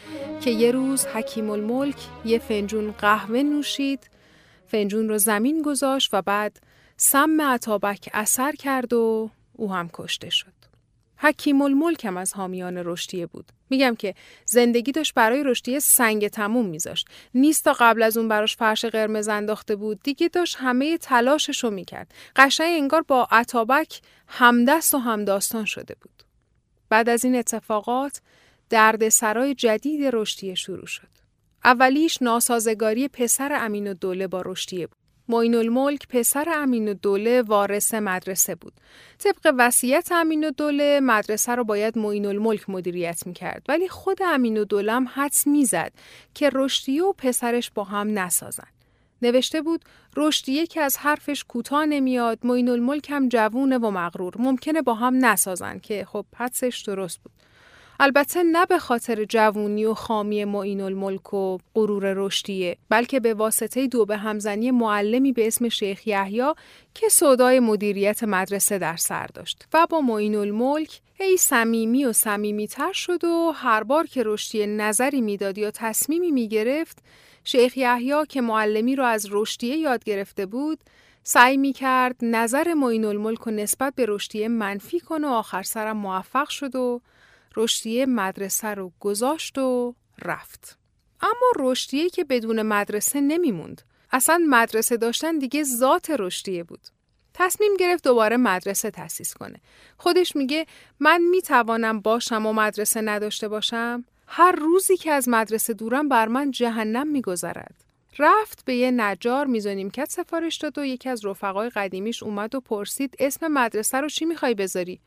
که 0.42 0.52
یه 0.52 0.72
روز 0.72 1.06
حکیم 1.06 1.50
الملک 1.50 1.98
یه 2.26 2.40
فنجون 2.40 2.92
قهوه 2.92 3.44
نوشید 3.44 4.15
فنجون 4.76 5.10
رو 5.10 5.18
زمین 5.18 5.62
گذاشت 5.62 6.10
و 6.14 6.22
بعد 6.22 6.60
سم 6.98 7.42
عطابک 7.42 8.10
اثر 8.14 8.52
کرد 8.52 8.94
و 8.94 9.30
او 9.54 9.74
هم 9.74 9.90
کشته 9.94 10.30
شد. 10.30 10.54
حکیم 11.18 11.62
الملک 11.62 12.06
هم 12.06 12.18
از 12.18 12.34
حامیان 12.34 12.78
رشدیه 12.78 13.26
بود. 13.26 13.52
میگم 13.70 13.96
که 13.96 14.16
زندگی 14.46 14.92
داشت 14.92 15.14
برای 15.14 15.44
رشدیه 15.44 15.80
سنگ 15.80 16.28
تموم 16.28 16.66
میذاشت. 16.66 17.08
نیست 17.34 17.64
تا 17.64 17.76
قبل 17.80 18.04
از 18.04 18.18
اون 18.18 18.28
براش 18.28 18.56
فرش 18.56 18.86
قرمز 18.86 19.28
انداخته 19.28 19.76
بود. 19.76 20.00
دیگه 20.04 20.28
داشت 20.28 20.56
همه 20.60 20.98
تلاشش 20.98 21.64
رو 21.64 21.70
می‌کرد. 21.72 22.14
قشنگ 22.36 22.82
انگار 22.82 23.02
با 23.02 23.28
عطابک 23.32 24.02
همدست 24.28 24.94
و 24.94 24.98
همداستان 24.98 25.66
شده 25.66 25.96
بود. 26.02 26.24
بعد 26.90 27.10
از 27.10 27.26
این 27.26 27.36
اتفاقات 27.36 28.22
درد 28.70 29.10
سرای 29.10 29.56
جدید 29.56 30.10
رشدیه 30.14 30.56
شروع 30.56 30.88
شد. 30.88 31.15
اولیش 31.66 32.22
ناسازگاری 32.22 33.08
پسر 33.08 33.54
امین 33.54 33.94
دوله 33.94 34.28
با 34.28 34.42
رشدیه 34.46 34.88
بود. 34.88 34.98
معین 35.30 35.56
الملک 35.56 36.08
پسر 36.08 36.46
امین 36.50 36.94
دوله 36.94 37.42
وارث 37.42 37.94
مدرسه 37.94 38.56
بود. 38.56 38.74
طبق 39.20 39.54
وصیت 39.58 40.12
امین 40.12 40.52
دوله 40.58 41.00
مدرسه 41.04 41.56
رو 41.56 41.64
باید 41.64 41.98
معین 41.98 42.26
الملک 42.26 42.70
مدیریت 42.70 43.28
می‌کرد 43.28 43.66
ولی 43.70 43.88
خود 43.88 44.24
امین 44.24 44.64
دوله 44.64 44.94
هم 44.94 45.08
حدس 45.14 45.48
می‌زد 45.48 45.92
که 46.34 46.50
رشدیه 46.54 47.04
و 47.04 47.14
پسرش 47.14 47.72
با 47.72 47.84
هم 47.84 48.20
نسازن. 48.20 48.68
نوشته 49.22 49.62
بود 49.62 49.86
رشدیه 50.18 50.68
که 50.68 50.82
از 50.82 50.98
حرفش 50.98 51.44
کوتاه 51.44 51.86
نمیاد 51.86 52.40
معین 52.44 52.70
الملک 52.70 53.12
هم 53.12 53.30
جوونه 53.30 53.78
و 53.78 53.92
مغرور 53.92 54.34
ممکنه 54.40 54.82
با 54.82 54.94
هم 54.94 55.26
نسازن 55.26 55.80
که 55.80 56.06
خب 56.06 56.26
حدسش 56.36 56.84
درست 56.88 57.20
بود 57.24 57.32
البته 58.00 58.44
نه 58.44 58.66
به 58.66 58.80
خاطر 58.80 59.24
جوونی 59.24 59.86
و 59.86 59.94
خامی 59.94 60.46
معین 60.46 60.82
الملک 60.82 61.34
و 61.34 61.58
غرور 61.76 62.14
رشدیه 62.14 62.78
بلکه 62.90 63.20
به 63.20 63.34
واسطه 63.34 63.88
دو 63.88 64.06
به 64.06 64.18
همزنی 64.18 64.72
معلمی 64.72 65.32
به 65.32 65.48
اسم 65.48 65.70
شیخ 65.70 66.08
یحیی 66.08 66.54
که 66.94 67.10
صدای 67.10 67.60
مدیریت 67.60 68.24
مدرسه 68.24 68.78
در 68.78 68.96
سر 68.96 69.28
داشت 69.28 69.68
و 69.74 69.88
با 69.90 70.02
معین 70.02 70.36
الملک 70.36 71.02
ای 71.20 71.38
صمیمی 71.38 72.06
و 72.06 72.14
صمیمیتر 72.14 72.94
شد 72.94 73.24
و 73.24 73.52
هر 73.56 73.84
بار 73.84 74.08
که 74.08 74.24
رشدیه 74.26 74.66
نظری 74.66 75.22
می‌داد 75.22 75.58
یا 75.58 75.72
تصمیمی 75.72 76.32
می‌گرفت 76.32 76.98
شیخ 77.44 77.78
یحیی 77.78 78.26
که 78.30 78.42
معلمی 78.42 78.96
را 78.96 79.08
از 79.08 79.28
رشدیه 79.32 79.78
یاد 79.78 80.04
گرفته 80.04 80.46
بود 80.46 80.80
سعی 81.24 81.58
می 81.58 81.74
کرد 81.74 82.16
نظر 82.22 82.74
معین 82.74 83.06
الملک 83.06 83.48
و 83.48 83.52
نسبت 83.52 83.94
به 83.96 84.06
رشدیه 84.08 84.48
منفی 84.48 85.00
کنه 85.00 85.28
و 85.28 85.32
آخر 85.32 85.64
سرم 85.64 85.98
موفق 85.98 86.50
شد 86.50 86.76
و 86.76 87.02
رشدیه 87.56 88.06
مدرسه 88.06 88.68
رو 88.68 88.92
گذاشت 89.00 89.58
و 89.58 89.96
رفت. 90.22 90.78
اما 91.22 91.52
رشدیه 91.56 92.10
که 92.10 92.24
بدون 92.24 92.62
مدرسه 92.62 93.22
نمیموند. 93.22 93.82
اصلا 94.12 94.42
مدرسه 94.50 94.98
داشتن 94.98 95.38
دیگه 95.38 95.64
ذات 95.64 96.10
رشدیه 96.20 96.64
بود. 96.64 96.80
تصمیم 97.34 97.72
گرفت 97.80 98.04
دوباره 98.04 98.38
مدرسه 98.38 98.92
تأسیس 98.92 99.34
کنه. 99.34 99.60
خودش 99.98 100.36
میگه 100.36 100.66
من 101.00 101.22
می‌توانم 101.22 102.00
باشم 102.00 102.46
و 102.46 102.54
مدرسه 102.54 103.02
نداشته 103.02 103.48
باشم؟ 103.48 104.06
هر 104.28 104.52
روزی 104.52 104.98
که 104.98 105.12
از 105.12 105.30
مدرسه 105.30 105.74
دورم 105.74 106.10
بر 106.10 106.28
من 106.28 106.52
جهنم 106.52 107.08
میگذرد. 107.08 107.76
رفت 108.20 108.66
به 108.66 108.76
یه 108.76 108.92
نجار 108.92 109.46
میزونیم 109.46 109.90
کت 109.90 110.12
سفارش 110.12 110.58
داد 110.58 110.78
و 110.78 110.86
یکی 110.86 111.10
از 111.10 111.26
رفقای 111.26 111.70
قدیمیش 111.70 112.24
اومد 112.24 112.56
و 112.56 112.60
پرسید 112.60 113.16
اسم 113.20 113.48
مدرسه 113.48 114.02
رو 114.02 114.10
چی 114.10 114.26
می‌خوای 114.26 114.54
بذاری؟ 114.54 115.00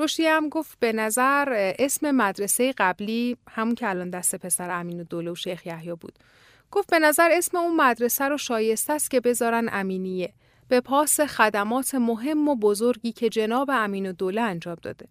رشدی 0.00 0.26
هم 0.26 0.48
گفت 0.48 0.78
به 0.80 0.92
نظر 0.92 1.72
اسم 1.78 2.10
مدرسه 2.10 2.74
قبلی 2.78 3.36
همون 3.50 3.74
که 3.74 3.88
الان 3.88 4.10
دست 4.10 4.36
پسر 4.36 4.70
امین 4.70 5.00
و 5.00 5.04
دوله 5.04 5.30
و 5.30 5.34
شیخ 5.34 5.66
یحیی 5.66 5.94
بود. 5.94 6.18
گفت 6.70 6.90
به 6.90 6.98
نظر 6.98 7.28
اسم 7.32 7.56
اون 7.56 7.76
مدرسه 7.76 8.24
رو 8.24 8.38
شایسته 8.38 8.92
است 8.92 9.10
که 9.10 9.20
بذارن 9.20 9.68
امینیه. 9.72 10.32
به 10.68 10.80
پاس 10.80 11.20
خدمات 11.20 11.94
مهم 11.94 12.48
و 12.48 12.56
بزرگی 12.56 13.12
که 13.12 13.28
جناب 13.28 13.70
امین 13.72 14.10
و 14.10 14.12
دوله 14.12 14.40
انجام 14.40 14.76
داده. 14.82 15.08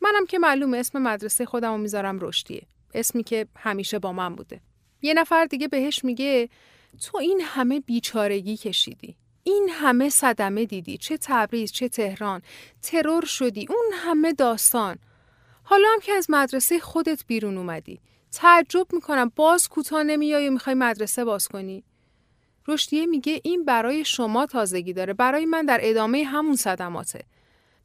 منم 0.00 0.26
که 0.26 0.38
معلوم 0.38 0.74
اسم 0.74 1.02
مدرسه 1.02 1.44
خودم 1.44 1.72
رو 1.72 1.78
می‌ذارم 1.78 2.18
رشدیه. 2.20 2.62
اسمی 2.94 3.22
که 3.22 3.46
همیشه 3.56 3.98
با 3.98 4.12
من 4.12 4.34
بوده. 4.34 4.60
یه 5.02 5.14
نفر 5.14 5.44
دیگه 5.44 5.68
بهش 5.68 6.04
میگه 6.04 6.48
تو 7.02 7.18
این 7.18 7.40
همه 7.44 7.80
بیچارگی 7.80 8.56
کشیدی. 8.56 9.16
این 9.42 9.68
همه 9.72 10.08
صدمه 10.08 10.64
دیدی 10.64 10.98
چه 10.98 11.18
تبریز 11.20 11.72
چه 11.72 11.88
تهران. 11.88 12.42
ترور 12.82 13.24
شدی 13.24 13.66
اون 13.70 13.90
همه 13.94 14.32
داستان. 14.32 14.98
حالا 15.62 15.88
هم 15.92 16.00
که 16.00 16.12
از 16.12 16.26
مدرسه 16.28 16.78
خودت 16.78 17.24
بیرون 17.26 17.58
اومدی. 17.58 18.00
تعجب 18.32 18.86
می‌کنم 18.92 19.32
باز 19.36 19.68
کوتاه 19.68 20.02
نمیای 20.02 20.50
می‌خوای 20.50 20.74
مدرسه 20.74 21.24
باز 21.24 21.48
کنی. 21.48 21.84
رشدیه 22.68 23.06
میگه 23.06 23.40
این 23.44 23.64
برای 23.64 24.04
شما 24.04 24.46
تازگی 24.46 24.92
داره 24.92 25.12
برای 25.12 25.46
من 25.46 25.66
در 25.66 25.78
ادامه 25.82 26.24
همون 26.24 26.56
صدماته. 26.56 27.24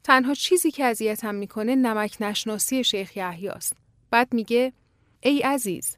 تنها 0.04 0.34
چیزی 0.34 0.70
که 0.70 0.84
اذیتم 0.84 1.34
می‌کنه 1.34 1.74
نمک 1.74 2.16
نشناسی 2.20 2.84
شیخ 2.84 3.16
یحیی 3.16 3.48
است. 3.48 3.76
بعد 4.10 4.34
میگه 4.34 4.72
ای 5.20 5.40
عزیز 5.40 5.96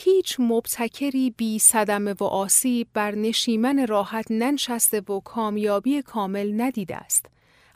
هیچ 0.00 0.36
مبتکری 0.38 1.30
بی 1.30 1.58
صدمه 1.58 2.12
و 2.20 2.24
آسیب 2.24 2.88
بر 2.94 3.14
نشیمن 3.14 3.86
راحت 3.86 4.30
ننشسته 4.30 5.00
و 5.00 5.20
کامیابی 5.20 6.02
کامل 6.02 6.60
ندیده 6.60 6.96
است. 6.96 7.26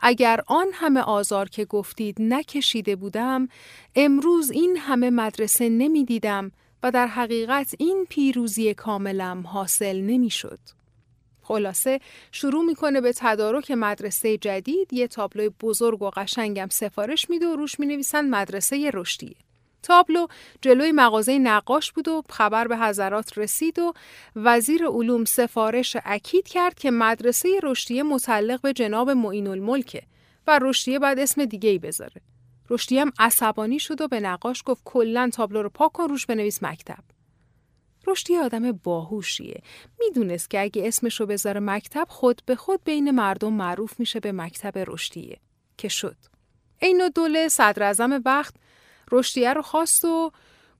اگر 0.01 0.41
آن 0.47 0.67
همه 0.73 1.01
آزار 1.01 1.49
که 1.49 1.65
گفتید 1.65 2.17
نکشیده 2.21 2.97
بودم، 2.97 3.49
امروز 3.97 4.51
این 4.51 4.77
همه 4.77 5.11
مدرسه 5.11 5.69
نمی 5.69 6.05
دیدم 6.05 6.53
و 6.83 6.91
در 6.91 7.07
حقیقت 7.07 7.75
این 7.79 8.07
پیروزی 8.09 8.75
کاملم 8.75 9.47
حاصل 9.47 10.01
نمی 10.01 10.31
شد. 10.31 10.59
خلاصه 11.43 12.01
شروع 12.33 12.65
می‌کنه 12.65 13.01
به 13.01 13.13
تدارک 13.17 13.71
مدرسه 13.71 14.39
جدید 14.39 14.93
یه 14.93 15.09
تابلوی 15.09 15.49
بزرگ 15.49 16.03
و 16.03 16.11
قشنگم 16.11 16.69
سفارش 16.71 17.31
میده 17.31 17.47
و 17.47 17.57
روش 17.57 17.81
می 17.81 17.87
نویسن 17.87 18.29
مدرسه 18.31 18.91
رشدیه. 18.95 19.37
تابلو 19.83 20.27
جلوی 20.61 20.93
مغازه 20.93 21.39
نقاش 21.39 21.93
بود 21.93 22.09
و 22.09 22.23
خبر 22.31 22.69
به 22.69 22.79
حضرات 22.79 23.39
رسید 23.39 23.79
و 23.79 23.93
وزیر 24.37 24.87
علوم 24.87 25.25
سفارش 25.25 25.97
اکید 26.05 26.49
کرد 26.49 26.75
که 26.75 26.91
مدرسه 26.91 27.61
رشدیه 27.63 28.03
متعلق 28.03 28.61
به 28.61 28.73
جناب 28.73 29.11
معین 29.11 29.47
الملکه 29.47 30.03
و 30.47 30.59
رشدیه 30.63 30.99
بعد 30.99 31.19
اسم 31.19 31.45
دیگه 31.45 31.71
ای 31.71 31.79
بذاره. 31.79 32.23
رشدیه 32.71 33.01
هم 33.01 33.13
عصبانی 33.19 33.79
شد 33.79 34.01
و 34.01 34.09
به 34.09 34.21
نقاش 34.21 34.63
گفت 34.67 34.83
کلا 34.85 35.31
تابلو 35.33 35.63
رو 35.63 35.69
پاک 35.69 35.93
کن 35.93 36.09
روش 36.09 36.27
بنویس 36.27 36.63
مکتب. 36.63 37.05
رشدی 38.07 38.37
آدم 38.37 38.73
باهوشیه. 38.73 39.63
می‌دونست 40.01 40.51
که 40.51 40.61
اگه 40.61 40.89
اسمش 40.89 41.21
رو 41.21 41.27
بذاره 41.27 41.61
مکتب 41.61 42.07
خود 42.09 42.43
به 42.47 42.57
خود 42.57 42.85
بین 42.85 43.11
مردم 43.11 43.53
معروف 43.53 44.01
میشه 44.01 44.21
به 44.21 44.33
مکتب 44.33 44.73
رشدیه 44.77 45.39
که 45.77 45.89
شد. 45.89 46.17
عین 46.83 47.09
دوله 47.15 47.49
صدر 47.49 48.21
وقت 48.25 48.55
رشدیه 49.13 49.53
رو 49.53 49.63
خواست 49.63 50.05
و 50.05 50.31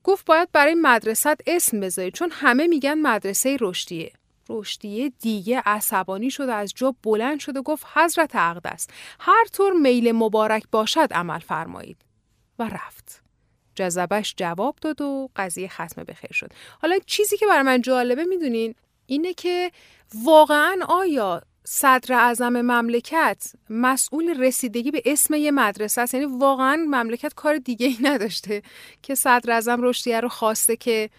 گفت 0.03 0.25
باید 0.25 0.51
برای 0.51 0.75
مدرسه 0.75 1.35
اسم 1.47 1.79
بذاری 1.79 2.11
چون 2.11 2.29
همه 2.31 2.67
میگن 2.67 2.93
مدرسه 2.93 3.57
رشدیه. 3.61 4.13
رشدیه 4.49 5.09
دیگه 5.09 5.61
عصبانی 5.65 6.29
شد 6.29 6.49
و 6.49 6.51
از 6.51 6.73
جا 6.75 6.95
بلند 7.03 7.39
شد 7.39 7.57
و 7.57 7.61
گفت 7.61 7.85
حضرت 7.93 8.35
اقدس 8.35 8.87
هر 9.19 9.45
طور 9.53 9.73
میل 9.73 10.11
مبارک 10.11 10.63
باشد 10.71 11.07
عمل 11.11 11.39
فرمایید 11.39 11.97
و 12.59 12.63
رفت. 12.63 13.23
جذبش 13.75 14.33
جواب 14.37 14.75
داد 14.81 15.01
و 15.01 15.29
قضیه 15.35 15.67
ختم 15.67 16.03
بخیر 16.03 16.31
شد. 16.31 16.51
حالا 16.81 16.99
چیزی 17.05 17.37
که 17.37 17.47
برای 17.47 17.63
من 17.63 17.81
جالبه 17.81 18.23
می‌دونین 18.23 18.75
اینه 19.05 19.33
که 19.33 19.71
واقعا 20.23 20.79
آیا 20.87 21.41
صدر 21.65 22.13
اعظم 22.13 22.61
مملکت 22.61 23.43
مسئول 23.69 24.41
رسیدگی 24.41 24.91
به 24.91 25.01
اسم 25.05 25.33
یه 25.33 25.51
مدرسه 25.51 26.01
است. 26.01 26.13
یعنی 26.13 26.25
واقعا 26.25 26.75
مملکت 26.75 27.33
کار 27.33 27.57
دیگه 27.57 27.87
ای 27.87 27.97
نداشته 28.01 28.61
که 29.01 29.15
صدر 29.15 29.51
اعظم 29.51 29.81
رشدیه 29.81 30.19
رو 30.19 30.29
خواسته 30.29 30.75
که 30.75 31.09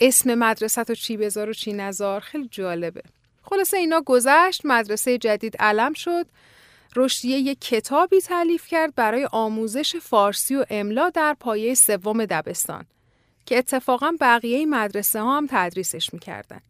اسم 0.00 0.34
مدرسه 0.34 0.82
رو 0.82 0.94
چی 0.94 1.16
بذار 1.16 1.50
و 1.50 1.52
چی 1.52 1.72
نذار. 1.72 2.20
خیلی 2.20 2.48
جالبه. 2.50 3.02
خلاصه 3.42 3.76
اینا 3.76 4.00
گذشت 4.00 4.60
مدرسه 4.66 5.18
جدید 5.18 5.56
علم 5.56 5.92
شد. 5.92 6.26
رشدیه 6.96 7.38
یک 7.38 7.60
کتابی 7.60 8.20
تعلیف 8.20 8.66
کرد 8.66 8.94
برای 8.94 9.28
آموزش 9.32 9.96
فارسی 9.96 10.56
و 10.56 10.64
املا 10.70 11.10
در 11.10 11.36
پایه 11.40 11.74
سوم 11.74 12.24
دبستان 12.24 12.84
که 13.46 13.58
اتفاقا 13.58 14.14
بقیه 14.20 14.66
مدرسه 14.66 15.20
ها 15.20 15.36
هم 15.36 15.46
تدریسش 15.50 16.14
می‌کردن. 16.14 16.60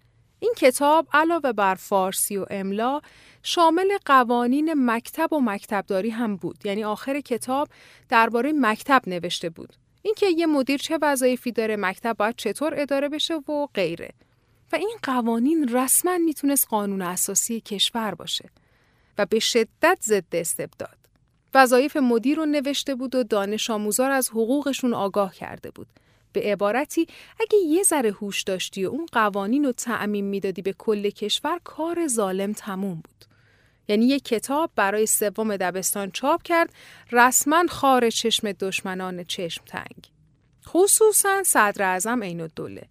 این 0.43 0.55
کتاب 0.57 1.09
علاوه 1.13 1.53
بر 1.53 1.75
فارسی 1.75 2.37
و 2.37 2.47
املا 2.51 3.01
شامل 3.43 3.99
قوانین 4.05 4.75
مکتب 4.77 5.33
و 5.33 5.41
مکتبداری 5.41 6.11
هم 6.11 6.37
بود. 6.37 6.67
یعنی 6.67 6.85
آخر 6.85 7.21
کتاب 7.21 7.69
درباره 8.09 8.53
مکتب 8.53 9.03
نوشته 9.07 9.51
بود. 9.51 9.73
اینکه 10.03 10.27
یه 10.27 10.47
مدیر 10.47 10.79
چه 10.81 10.99
وظایفی 11.03 11.53
داره 11.53 11.77
مکتب 11.77 12.17
باید 12.19 12.37
چطور 12.37 12.75
اداره 12.77 13.09
بشه 13.09 13.35
و 13.35 13.67
غیره. 13.75 14.11
و 14.73 14.77
این 14.77 14.97
قوانین 15.03 15.69
رسما 15.69 16.19
می‌تونست 16.19 16.67
قانون 16.69 17.03
اساسی 17.03 17.61
کشور 17.61 18.15
باشه 18.15 18.51
و 19.19 19.27
به 19.27 19.39
شدت 19.39 19.99
ضد 20.03 20.37
استبداد. 20.37 20.97
وظایف 21.55 21.97
مدیر 21.97 22.37
رو 22.37 22.47
نوشته 22.47 22.95
بود 22.95 23.15
و 23.15 23.23
دانش 23.23 23.71
آموزار 23.71 24.11
از 24.11 24.31
حقوقشون 24.31 24.95
آگاه 24.95 25.35
کرده 25.35 25.71
بود. 25.71 25.87
به 26.33 26.41
عبارتی 26.41 27.07
اگه 27.41 27.59
یه 27.59 27.83
ذره 27.83 28.11
هوش 28.11 28.43
داشتی 28.43 28.85
و 28.85 28.89
اون 28.89 29.07
قوانین 29.13 29.65
رو 29.65 29.73
تعمیم 29.73 30.25
می‌دادی 30.25 30.63
به 30.63 30.73
کل 30.73 31.11
کشور 31.11 31.61
کار 31.65 32.07
ظالم 32.07 32.53
تموم 32.53 32.95
بود. 32.95 33.25
یعنی 33.89 34.07
یک 34.07 34.25
کتاب 34.25 34.71
برای 34.77 35.07
سوم 35.07 35.57
دبستان 35.57 36.11
چاپ 36.11 36.43
کرد 36.43 36.75
رسما 37.13 37.65
خار 37.69 38.11
چشم 38.11 38.53
دشمنان 38.53 39.25
چشم 39.25 39.65
تنگ. 39.67 40.11
خصوصا 40.67 41.43
صدر 41.43 41.85
اعظم 41.85 42.23
عین 42.23 42.41
الدوله. 42.41 42.89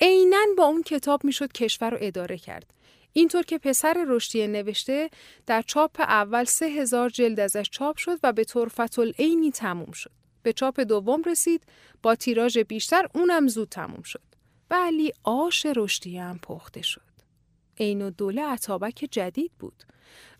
عینا 0.00 0.44
با 0.58 0.64
اون 0.64 0.82
کتاب 0.82 1.24
می‌شد 1.24 1.52
کشور 1.52 1.90
رو 1.90 1.98
اداره 2.00 2.38
کرد. 2.38 2.72
اینطور 3.12 3.42
که 3.42 3.58
پسر 3.58 4.04
رشدیه 4.08 4.46
نوشته 4.46 5.10
در 5.46 5.62
چاپ 5.62 6.00
اول 6.00 6.44
سه 6.44 6.66
هزار 6.66 7.10
جلد 7.10 7.40
ازش 7.40 7.70
چاپ 7.70 7.96
شد 7.96 8.18
و 8.22 8.32
به 8.32 8.44
طرفت 8.44 8.98
العینی 8.98 9.50
تموم 9.50 9.92
شد. 9.92 10.15
به 10.46 10.52
چاپ 10.52 10.80
دوم 10.80 11.22
رسید 11.22 11.62
با 12.02 12.14
تیراژ 12.14 12.58
بیشتر 12.58 13.06
اونم 13.14 13.48
زود 13.48 13.68
تموم 13.68 14.02
شد. 14.02 14.22
ولی 14.70 15.12
آش 15.22 15.66
رشدیه 15.76 16.22
هم 16.22 16.38
پخته 16.38 16.82
شد. 16.82 17.00
عین 17.80 18.02
و 18.02 18.10
دوله 18.10 18.42
عطابک 18.42 19.08
جدید 19.10 19.52
بود. 19.58 19.82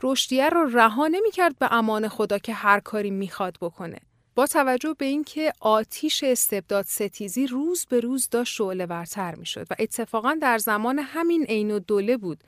رشدیه 0.02 0.48
رو 0.48 0.64
رها 0.64 1.10
کرد 1.34 1.58
به 1.58 1.72
امان 1.72 2.08
خدا 2.08 2.38
که 2.38 2.52
هر 2.52 2.80
کاری 2.80 3.10
می‌خواد 3.10 3.56
بکنه. 3.60 3.98
با 4.34 4.46
توجه 4.46 4.94
به 4.98 5.04
اینکه 5.04 5.52
آتیش 5.60 6.24
استبداد 6.24 6.84
ستیزی 6.84 7.46
روز 7.46 7.86
به 7.88 8.00
روز 8.00 8.28
داشت 8.30 8.54
شعله 8.54 8.86
ورتر 8.86 9.34
می‌شد 9.34 9.66
و 9.70 9.74
اتفاقا 9.78 10.38
در 10.42 10.58
زمان 10.58 10.98
همین 10.98 11.44
عین 11.44 11.70
و 11.70 11.78
دوله 11.78 12.16
بود 12.16 12.44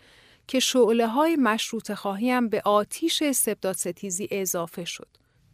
که 0.46 0.60
شعله 0.60 1.06
های 1.06 1.36
مشروط 1.36 1.92
خواهی 1.92 2.30
هم 2.30 2.48
به 2.48 2.62
آتیش 2.64 3.22
استبداد 3.22 3.76
ستیزی 3.76 4.28
اضافه 4.30 4.84
شد. 4.84 5.08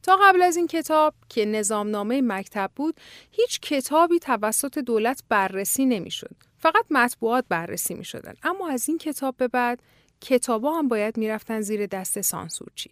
تا 0.05 0.19
قبل 0.23 0.43
از 0.43 0.57
این 0.57 0.67
کتاب 0.67 1.14
که 1.29 1.45
نظامنامه 1.45 2.23
مکتب 2.23 2.71
بود 2.77 3.01
هیچ 3.31 3.61
کتابی 3.61 4.19
توسط 4.19 4.79
دولت 4.79 5.23
بررسی 5.29 5.87
نمی‌شد. 5.87 6.37
فقط 6.59 6.85
مطبوعات 6.90 7.45
بررسی 7.49 7.95
می 7.95 8.05
شدن. 8.05 8.35
اما 8.43 8.69
از 8.69 8.88
این 8.88 8.99
کتاب 8.99 9.37
به 9.37 9.49
بعد 9.49 9.83
کتابا 10.21 10.79
هم 10.79 10.88
باید 10.88 11.17
می‌رفتن 11.17 11.61
زیر 11.61 11.87
دست 11.87 12.21
سانسورچی. 12.21 12.90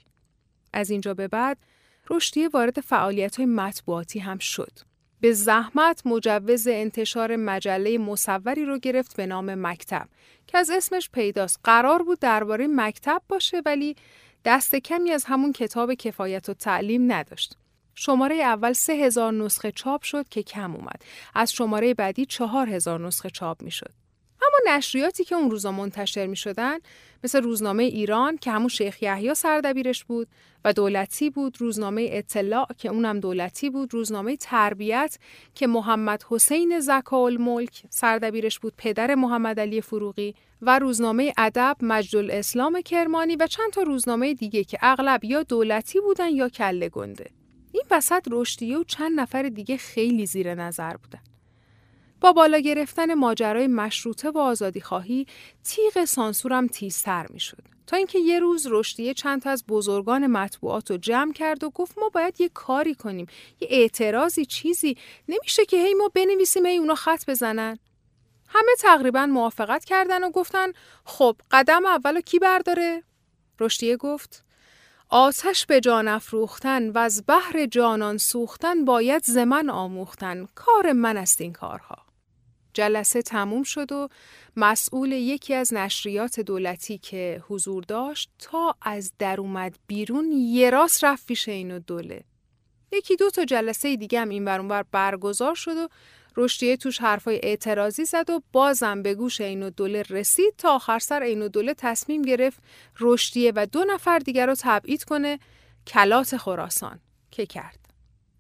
از 0.72 0.90
اینجا 0.90 1.14
به 1.14 1.28
بعد 1.28 1.58
رشدی 2.10 2.46
وارد 2.46 2.80
فعالیت 2.80 3.36
های 3.36 3.46
مطبوعاتی 3.46 4.18
هم 4.18 4.38
شد. 4.38 4.72
به 5.20 5.32
زحمت 5.32 6.06
مجوز 6.06 6.68
انتشار 6.68 7.36
مجله 7.36 7.98
مصوری 7.98 8.64
رو 8.64 8.78
گرفت 8.78 9.16
به 9.16 9.26
نام 9.26 9.54
مکتب 9.66 10.08
که 10.46 10.58
از 10.58 10.70
اسمش 10.70 11.10
پیداست. 11.10 11.60
قرار 11.64 12.02
بود 12.02 12.18
درباره 12.18 12.66
مکتب 12.66 13.22
باشه 13.28 13.62
ولی 13.66 13.96
دست 14.44 14.74
کمی 14.74 15.10
از 15.10 15.24
همون 15.24 15.52
کتاب 15.52 15.94
کفایت 15.94 16.48
و 16.48 16.54
تعلیم 16.54 17.12
نداشت. 17.12 17.56
شماره 17.94 18.36
اول 18.36 18.72
سه 18.72 18.92
هزار 18.92 19.32
نسخه 19.32 19.72
چاپ 19.72 20.02
شد 20.02 20.28
که 20.28 20.42
کم 20.42 20.74
اومد. 20.76 21.02
از 21.34 21.52
شماره 21.52 21.94
بعدی 21.94 22.26
چهار 22.26 22.68
هزار 22.68 23.06
نسخه 23.06 23.30
چاپ 23.30 23.62
می 23.62 23.70
شد. 23.70 24.01
اما 24.52 24.76
نشریاتی 24.76 25.24
که 25.24 25.34
اون 25.34 25.50
روزا 25.50 25.72
منتشر 25.72 26.26
می 26.26 26.36
شدن 26.36 26.78
مثل 27.24 27.42
روزنامه 27.42 27.82
ایران 27.82 28.36
که 28.36 28.50
همون 28.50 28.68
شیخ 28.68 29.02
یحیی 29.02 29.34
سردبیرش 29.34 30.04
بود 30.04 30.28
و 30.64 30.72
دولتی 30.72 31.30
بود 31.30 31.60
روزنامه 31.60 32.08
اطلاع 32.12 32.66
که 32.78 32.88
اونم 32.88 33.20
دولتی 33.20 33.70
بود 33.70 33.94
روزنامه 33.94 34.36
تربیت 34.36 35.18
که 35.54 35.66
محمد 35.66 36.24
حسین 36.28 36.80
زکال 36.80 37.36
ملک 37.36 37.82
سردبیرش 37.90 38.58
بود 38.58 38.72
پدر 38.76 39.14
محمد 39.14 39.60
علی 39.60 39.80
فروغی 39.80 40.34
و 40.62 40.78
روزنامه 40.78 41.32
ادب 41.38 41.76
مجد 41.82 42.16
الاسلام 42.16 42.80
کرمانی 42.80 43.36
و 43.36 43.46
چند 43.46 43.70
تا 43.72 43.82
روزنامه 43.82 44.34
دیگه 44.34 44.64
که 44.64 44.78
اغلب 44.82 45.24
یا 45.24 45.42
دولتی 45.42 46.00
بودن 46.00 46.28
یا 46.28 46.48
کله 46.48 46.88
گنده. 46.88 47.30
این 47.72 47.84
وسط 47.90 48.28
رشدیه 48.30 48.78
و 48.78 48.84
چند 48.84 49.20
نفر 49.20 49.42
دیگه 49.42 49.76
خیلی 49.76 50.26
زیر 50.26 50.54
نظر 50.54 50.96
بودن. 50.96 51.31
با 52.22 52.32
بالا 52.32 52.58
گرفتن 52.58 53.14
ماجرای 53.14 53.66
مشروطه 53.66 54.30
و 54.30 54.38
آزادی 54.38 54.80
خواهی 54.80 55.26
تیغ 55.64 56.04
سانسورم 56.04 56.66
تیزتر 56.66 57.26
می 57.30 57.40
شد. 57.40 57.62
تا 57.86 57.96
اینکه 57.96 58.18
یه 58.18 58.38
روز 58.38 58.66
رشدیه 58.70 59.14
چند 59.14 59.42
تا 59.42 59.50
از 59.50 59.64
بزرگان 59.68 60.26
مطبوعات 60.26 60.90
رو 60.90 60.96
جمع 60.96 61.32
کرد 61.32 61.64
و 61.64 61.70
گفت 61.70 61.98
ما 61.98 62.08
باید 62.08 62.40
یه 62.40 62.48
کاری 62.48 62.94
کنیم 62.94 63.26
یه 63.60 63.68
اعتراضی 63.70 64.44
چیزی. 64.44 64.96
نمیشه 65.28 65.64
که 65.64 65.76
هی 65.76 65.94
ما 65.94 66.10
بنویسیم 66.14 66.66
هی 66.66 66.76
اونا 66.76 66.94
خط 66.94 67.30
بزنن. 67.30 67.78
همه 68.48 68.72
تقریبا 68.78 69.26
موافقت 69.26 69.84
کردن 69.84 70.24
و 70.24 70.30
گفتن 70.30 70.72
خب 71.04 71.36
قدم 71.50 71.86
اولو 71.86 72.20
کی 72.20 72.38
برداره؟ 72.38 73.02
رشدیه 73.60 73.96
گفت 73.96 74.44
آتش 75.08 75.66
به 75.66 75.80
جان 75.80 76.08
افروختن 76.08 76.90
و 76.90 76.98
از 76.98 77.24
بحر 77.28 77.66
جانان 77.66 78.18
سوختن 78.18 78.84
باید 78.84 79.22
زمن 79.24 79.70
آموختن. 79.70 80.46
کار 80.54 80.92
من 80.92 81.16
است 81.16 81.40
این 81.40 81.52
کارها. 81.52 82.01
جلسه 82.74 83.22
تموم 83.22 83.62
شد 83.62 83.92
و 83.92 84.08
مسئول 84.56 85.12
یکی 85.12 85.54
از 85.54 85.74
نشریات 85.74 86.40
دولتی 86.40 86.98
که 86.98 87.42
حضور 87.48 87.84
داشت 87.84 88.30
تا 88.38 88.74
از 88.82 89.12
در 89.18 89.40
اومد 89.40 89.76
بیرون 89.86 90.32
یه 90.32 90.70
راست 90.70 91.04
رفت 91.04 91.26
پیش 91.26 91.48
این 91.48 91.78
دوله. 91.78 92.24
یکی 92.92 93.16
دو 93.16 93.30
تا 93.30 93.44
جلسه 93.44 93.96
دیگه 93.96 94.20
هم 94.20 94.28
این 94.28 94.44
بر 94.44 94.82
برگزار 94.82 95.54
شد 95.54 95.76
و 95.76 95.88
رشدیه 96.36 96.76
توش 96.76 97.00
حرفای 97.00 97.40
اعتراضی 97.42 98.04
زد 98.04 98.30
و 98.30 98.42
بازم 98.52 99.02
به 99.02 99.14
گوش 99.14 99.40
این 99.40 99.68
دوله 99.68 100.02
رسید 100.10 100.54
تا 100.58 100.74
آخر 100.74 100.98
سر 100.98 101.22
این 101.22 101.48
دوله 101.48 101.74
تصمیم 101.74 102.22
گرفت 102.22 102.58
رشدیه 103.00 103.52
و 103.56 103.66
دو 103.66 103.84
نفر 103.84 104.18
دیگر 104.18 104.46
رو 104.46 104.54
تبعید 104.58 105.04
کنه 105.04 105.38
کلات 105.86 106.36
خراسان 106.36 107.00
که 107.30 107.46
کرد. 107.46 107.81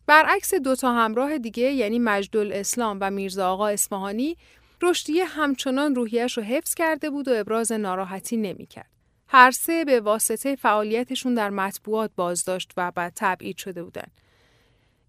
برعکس 0.06 0.54
دوتا 0.54 0.92
همراه 0.92 1.38
دیگه 1.38 1.62
یعنی 1.72 1.98
مجدل 1.98 2.52
اسلام 2.52 2.98
و 3.00 3.10
میرزا 3.10 3.52
آقا 3.52 3.68
اسفهانی 3.68 4.36
رشدیه 4.82 5.24
همچنان 5.24 5.94
روحیش 5.94 6.36
رو 6.36 6.42
حفظ 6.42 6.74
کرده 6.74 7.10
بود 7.10 7.28
و 7.28 7.32
ابراز 7.34 7.72
ناراحتی 7.72 8.36
نمی‌کرد. 8.36 8.90
هر 9.28 9.50
سه 9.50 9.84
به 9.84 10.00
واسطه 10.00 10.56
فعالیتشون 10.56 11.34
در 11.34 11.50
مطبوعات 11.50 12.10
بازداشت 12.16 12.72
و 12.76 12.90
بعد 12.90 13.12
تبعید 13.16 13.56
شده 13.56 13.82
بودند. 13.82 14.10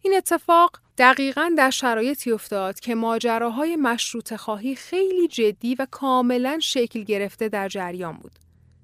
این 0.01 0.13
اتفاق 0.17 0.79
دقیقا 0.97 1.51
در 1.58 1.69
شرایطی 1.69 2.32
افتاد 2.32 2.79
که 2.79 2.95
ماجراهای 2.95 3.75
مشروط 3.75 4.36
خواهی 4.36 4.75
خیلی 4.75 5.27
جدی 5.27 5.75
و 5.75 5.88
کاملا 5.91 6.60
شکل 6.62 7.03
گرفته 7.03 7.49
در 7.49 7.67
جریان 7.67 8.17
بود. 8.17 8.42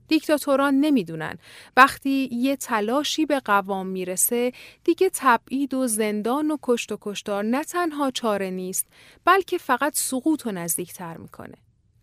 دیکتاتوران 0.09 0.79
نمی‌دونن 0.79 1.37
وقتی 1.77 2.29
یه 2.31 2.55
تلاشی 2.55 3.25
به 3.25 3.39
قوام 3.39 3.87
می‌رسه 3.87 4.51
دیگه 4.83 5.09
تبعید 5.13 5.73
و 5.73 5.87
زندان 5.87 6.51
و 6.51 6.57
کشت 6.61 6.91
و 6.91 6.97
کشتار 7.01 7.43
نه 7.43 7.63
تنها 7.63 8.11
چاره 8.11 8.49
نیست 8.49 8.87
بلکه 9.25 9.57
فقط 9.57 9.97
سقوط 9.97 10.45
و 10.45 10.51
نزدیکتر 10.51 11.17
می‌کنه. 11.17 11.55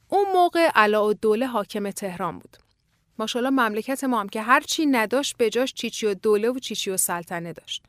اون 0.08 0.32
موقع 0.32 0.70
علا 0.74 1.06
و 1.06 1.12
دوله 1.12 1.46
حاکم 1.46 1.90
تهران 1.90 2.38
بود. 2.38 2.56
ماشاءالله 3.18 3.50
مملکت 3.50 4.04
ما 4.04 4.20
هم 4.20 4.28
که 4.28 4.42
هرچی 4.42 4.86
نداشت 4.86 5.36
به 5.36 5.50
جاش 5.50 5.74
چیچی 5.74 6.06
و 6.06 6.14
دوله 6.14 6.50
و 6.50 6.58
چیچی 6.58 6.90
و 6.90 6.96
سلطنه 6.96 7.52
داشت. 7.52 7.82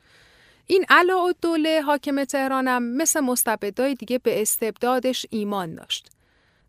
این 0.67 0.85
علا 0.89 1.23
و 1.23 1.33
دوله 1.41 1.81
حاکم 1.81 2.23
تهرانم 2.23 2.83
مثل 2.83 3.19
مستبدای 3.19 3.95
دیگه 3.95 4.17
به 4.17 4.41
استبدادش 4.41 5.25
ایمان 5.29 5.75
داشت. 5.75 6.09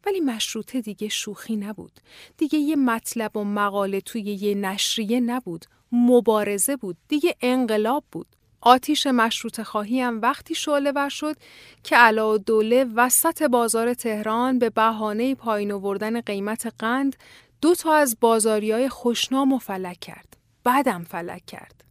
ولی 0.07 0.21
مشروطه 0.21 0.81
دیگه 0.81 1.09
شوخی 1.09 1.57
نبود. 1.57 1.93
دیگه 2.37 2.59
یه 2.59 2.77
مطلب 2.77 3.37
و 3.37 3.45
مقاله 3.45 4.01
توی 4.01 4.23
یه 4.23 4.55
نشریه 4.55 5.21
نبود. 5.21 5.65
مبارزه 5.93 6.77
بود. 6.77 6.97
دیگه 7.09 7.35
انقلاب 7.41 8.05
بود. 8.13 8.27
آتیش 8.61 9.07
مشروط 9.07 9.61
خواهی 9.61 10.01
هم 10.01 10.21
وقتی 10.21 10.55
شعله 10.55 10.93
ور 10.93 11.09
شد 11.09 11.37
که 11.83 11.97
علا 11.97 12.37
دوله 12.37 12.85
وسط 12.85 13.43
بازار 13.43 13.95
تهران 13.95 14.59
به 14.59 14.71
بهانه 14.71 15.35
پایین 15.35 15.73
آوردن 15.73 16.21
قیمت 16.21 16.75
قند 16.79 17.17
دو 17.61 17.75
تا 17.75 17.95
از 17.95 18.17
بازاری 18.21 18.73
های 18.73 18.89
خوشنام 18.89 19.53
و 19.53 19.59
فلک 19.59 20.01
کرد. 20.01 20.37
بعدم 20.65 21.05
فلک 21.05 21.47
کرد. 21.47 21.85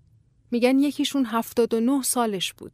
میگن 0.52 0.80
یکیشون 0.80 1.26
79 1.26 2.02
سالش 2.02 2.54
بود. 2.54 2.72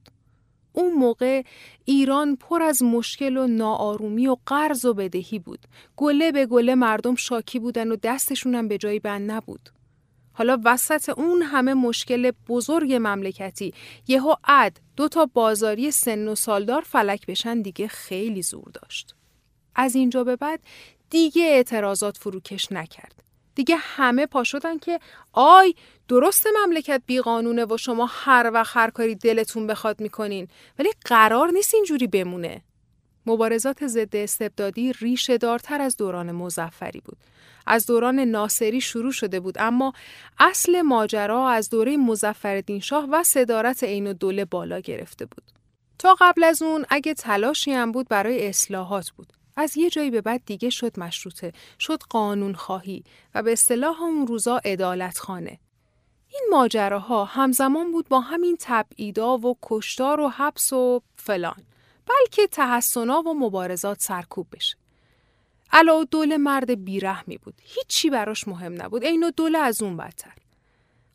اون 0.73 0.93
موقع 0.93 1.43
ایران 1.85 2.35
پر 2.35 2.61
از 2.61 2.83
مشکل 2.83 3.37
و 3.37 3.47
ناآرومی 3.47 4.27
و 4.27 4.37
قرض 4.45 4.85
و 4.85 4.93
بدهی 4.93 5.39
بود. 5.39 5.59
گله 5.97 6.31
به 6.31 6.45
گله 6.45 6.75
مردم 6.75 7.15
شاکی 7.15 7.59
بودن 7.59 7.91
و 7.91 7.95
دستشون 7.95 8.55
هم 8.55 8.67
به 8.67 8.77
جایی 8.77 8.99
بند 8.99 9.31
نبود. 9.31 9.69
حالا 10.33 10.57
وسط 10.65 11.09
اون 11.09 11.41
همه 11.41 11.73
مشکل 11.73 12.31
بزرگ 12.49 12.93
مملکتی 12.93 13.73
یهو 14.07 14.35
عد 14.43 14.79
دو 14.95 15.07
تا 15.07 15.25
بازاری 15.25 15.91
سن 15.91 16.27
و 16.27 16.35
سالدار 16.35 16.81
فلک 16.81 17.25
بشن 17.25 17.61
دیگه 17.61 17.87
خیلی 17.87 18.41
زور 18.41 18.71
داشت. 18.73 19.15
از 19.75 19.95
اینجا 19.95 20.23
به 20.23 20.35
بعد 20.35 20.59
دیگه 21.09 21.43
اعتراضات 21.43 22.17
فروکش 22.17 22.71
نکرد. 22.71 23.22
دیگه 23.55 23.75
همه 23.79 24.25
پا 24.25 24.43
شدن 24.43 24.77
که 24.77 24.99
آی 25.33 25.75
درست 26.07 26.47
مملکت 26.63 27.01
بیقانونه 27.05 27.65
و 27.65 27.77
شما 27.77 28.09
هر 28.11 28.51
وقت 28.53 28.77
هر 28.77 28.89
کاری 28.89 29.15
دلتون 29.15 29.67
بخواد 29.67 30.01
می‌کنین 30.01 30.47
ولی 30.79 30.89
قرار 31.05 31.51
نیست 31.51 31.73
اینجوری 31.73 32.07
بمونه. 32.07 32.61
مبارزات 33.25 33.87
ضد 33.87 34.15
استبدادی 34.15 34.93
ریشه 34.93 35.37
دارتر 35.37 35.81
از 35.81 35.97
دوران 35.97 36.31
مزفری 36.31 37.01
بود. 37.05 37.17
از 37.67 37.85
دوران 37.85 38.19
ناصری 38.19 38.81
شروع 38.81 39.11
شده 39.11 39.39
بود 39.39 39.55
اما 39.59 39.93
اصل 40.39 40.81
ماجرا 40.81 41.49
از 41.49 41.69
دوره 41.69 41.97
مزفر 41.97 42.63
شاه 42.81 43.07
و 43.11 43.23
صدارت 43.23 43.83
عین 43.83 44.07
الدوله 44.07 44.45
بالا 44.45 44.79
گرفته 44.79 45.25
بود. 45.25 45.43
تا 45.99 46.15
قبل 46.19 46.43
از 46.43 46.61
اون 46.61 46.85
اگه 46.89 47.13
تلاشی 47.13 47.71
هم 47.71 47.91
بود 47.91 48.07
برای 48.09 48.47
اصلاحات 48.47 49.09
بود. 49.09 49.33
از 49.55 49.77
یه 49.77 49.89
جایی 49.89 50.11
به 50.11 50.21
بعد 50.21 50.41
دیگه 50.45 50.69
شد 50.69 50.99
مشروطه، 50.99 51.53
شد 51.79 51.99
قانون 52.09 52.53
خواهی 52.53 53.03
و 53.35 53.43
به 53.43 53.51
اصطلاح 53.51 54.01
اون 54.01 54.27
روزا 54.27 54.61
ادالت 54.65 55.19
خانه. 55.19 55.59
این 56.29 56.47
ماجراها 56.51 57.25
همزمان 57.25 57.91
بود 57.91 58.09
با 58.09 58.19
همین 58.19 58.57
تبعیدا 58.59 59.37
و 59.37 59.57
کشتار 59.61 60.19
و 60.19 60.29
حبس 60.29 60.73
و 60.73 61.01
فلان 61.15 61.63
بلکه 62.05 62.47
تحسنا 62.47 63.21
و 63.21 63.33
مبارزات 63.33 64.01
سرکوب 64.01 64.47
بشه. 64.51 64.75
علا 65.71 66.03
دوله 66.03 66.37
مرد 66.37 66.85
بیرحمی 66.85 67.37
بود. 67.37 67.53
هیچی 67.63 68.09
براش 68.09 68.47
مهم 68.47 68.81
نبود. 68.81 69.03
عین 69.05 69.31
دوله 69.37 69.57
از 69.57 69.81
اون 69.81 69.97
بدتر. 69.97 70.33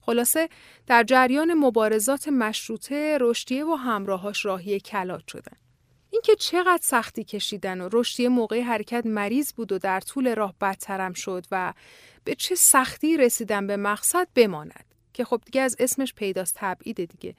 خلاصه 0.01 0.49
در 0.87 1.05
جریان 1.05 1.55
مبارزات 1.55 2.29
مشروطه 2.29 3.19
رشدیه 3.21 3.65
و 3.65 3.75
همراهاش 3.75 4.45
راهی 4.45 4.81
کلات 4.81 5.29
شدن. 5.29 5.57
اینکه 6.11 6.37
چقدر 6.37 6.81
سختی 6.83 7.25
کشیدن 7.25 7.81
و 7.81 7.89
رشدیه 7.93 8.29
موقع 8.29 8.61
حرکت 8.61 9.07
مریض 9.07 9.53
بود 9.53 9.73
و 9.73 9.79
در 9.79 10.01
طول 10.01 10.35
راه 10.35 10.55
بدترم 10.61 11.13
شد 11.13 11.47
و 11.51 11.75
به 12.25 12.35
چه 12.35 12.55
سختی 12.55 13.17
رسیدن 13.17 13.67
به 13.67 13.77
مقصد 13.77 14.29
بماند. 14.35 14.85
که 15.13 15.25
خب 15.25 15.41
دیگه 15.45 15.61
از 15.61 15.77
اسمش 15.79 16.15
پیداست 16.15 16.55
تبعیده 16.57 17.07
دیگه. 17.07 17.35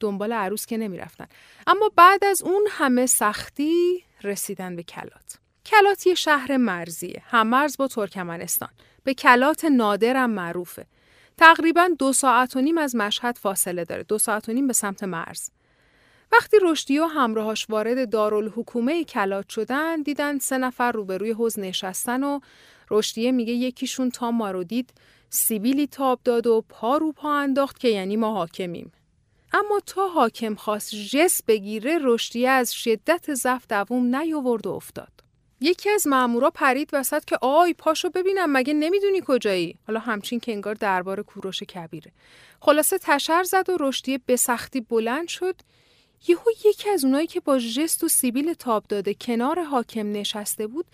دنبال 0.00 0.32
عروس 0.32 0.66
که 0.66 0.76
نمی‌رفتن. 0.76 1.26
اما 1.66 1.90
بعد 1.96 2.24
از 2.24 2.42
اون 2.42 2.66
همه 2.70 3.06
سختی 3.06 4.04
رسیدن 4.22 4.76
به 4.76 4.82
کلات. 4.82 5.38
کلات 5.66 6.06
یه 6.06 6.14
شهر 6.14 6.56
مرزیه. 6.56 7.22
هم 7.26 7.46
مرز 7.46 7.76
با 7.76 7.88
ترکمنستان. 7.88 8.68
به 9.04 9.14
کلات 9.14 9.64
نادرم 9.64 10.30
معروفه. 10.30 10.86
تقریبا 11.36 11.90
دو 11.98 12.12
ساعت 12.12 12.56
و 12.56 12.60
نیم 12.60 12.78
از 12.78 12.96
مشهد 12.96 13.38
فاصله 13.38 13.84
داره. 13.84 14.02
دو 14.02 14.18
ساعت 14.18 14.48
و 14.48 14.52
نیم 14.52 14.66
به 14.66 14.72
سمت 14.72 15.04
مرز. 15.04 15.50
وقتی 16.32 16.56
رشدی 16.62 16.98
و 16.98 17.04
همراهاش 17.04 17.66
وارد 17.68 18.10
دارالحکومه 18.10 19.04
کلات 19.04 19.48
شدن 19.48 20.02
دیدن 20.02 20.38
سه 20.38 20.58
نفر 20.58 20.92
روبروی 20.92 21.30
حوز 21.32 21.58
نشستن 21.58 22.22
و 22.22 22.40
رشدیه 22.90 23.32
میگه 23.32 23.52
یکیشون 23.52 24.10
تا 24.10 24.30
ما 24.30 24.50
رو 24.50 24.64
دید 24.64 24.90
سیبیلی 25.30 25.86
تاب 25.86 26.20
داد 26.24 26.46
و 26.46 26.64
پا 26.68 26.96
رو 26.96 27.12
پا 27.12 27.34
انداخت 27.34 27.78
که 27.78 27.88
یعنی 27.88 28.16
ما 28.16 28.34
حاکمیم. 28.34 28.92
اما 29.52 29.80
تا 29.86 30.08
حاکم 30.08 30.54
خواست 30.54 30.94
جس 30.94 31.42
بگیره 31.42 31.98
رشدیه 32.02 32.50
از 32.50 32.74
شدت 32.74 33.34
ضعف 33.34 33.66
دووم 33.68 34.16
نیاورد 34.16 34.66
و 34.66 34.70
افتاد. 34.70 35.12
یکی 35.60 35.90
از 35.90 36.06
مامورا 36.06 36.50
پرید 36.50 36.90
وسط 36.92 37.24
که 37.24 37.38
آی 37.42 37.74
پاشو 37.74 38.10
ببینم 38.10 38.52
مگه 38.52 38.74
نمی‌دونی 38.74 39.22
کجایی 39.26 39.78
حالا 39.86 40.00
همچین 40.00 40.40
که 40.40 40.52
انگار 40.52 40.74
دربار 40.74 41.22
کوروش 41.22 41.62
کبیره 41.62 42.12
خلاصه 42.60 42.98
تشر 42.98 43.42
زد 43.42 43.68
و 43.70 43.76
رشدیه 43.80 44.20
به 44.26 44.36
سختی 44.36 44.80
بلند 44.80 45.28
شد 45.28 45.54
یهو 46.28 46.44
یکی 46.64 46.90
از 46.90 47.04
اونایی 47.04 47.26
که 47.26 47.40
با 47.40 47.58
جست 47.58 48.04
و 48.04 48.08
سیبیل 48.08 48.52
تاب 48.52 48.84
داده 48.88 49.14
کنار 49.14 49.62
حاکم 49.62 50.12
نشسته 50.12 50.66
بود 50.66 50.86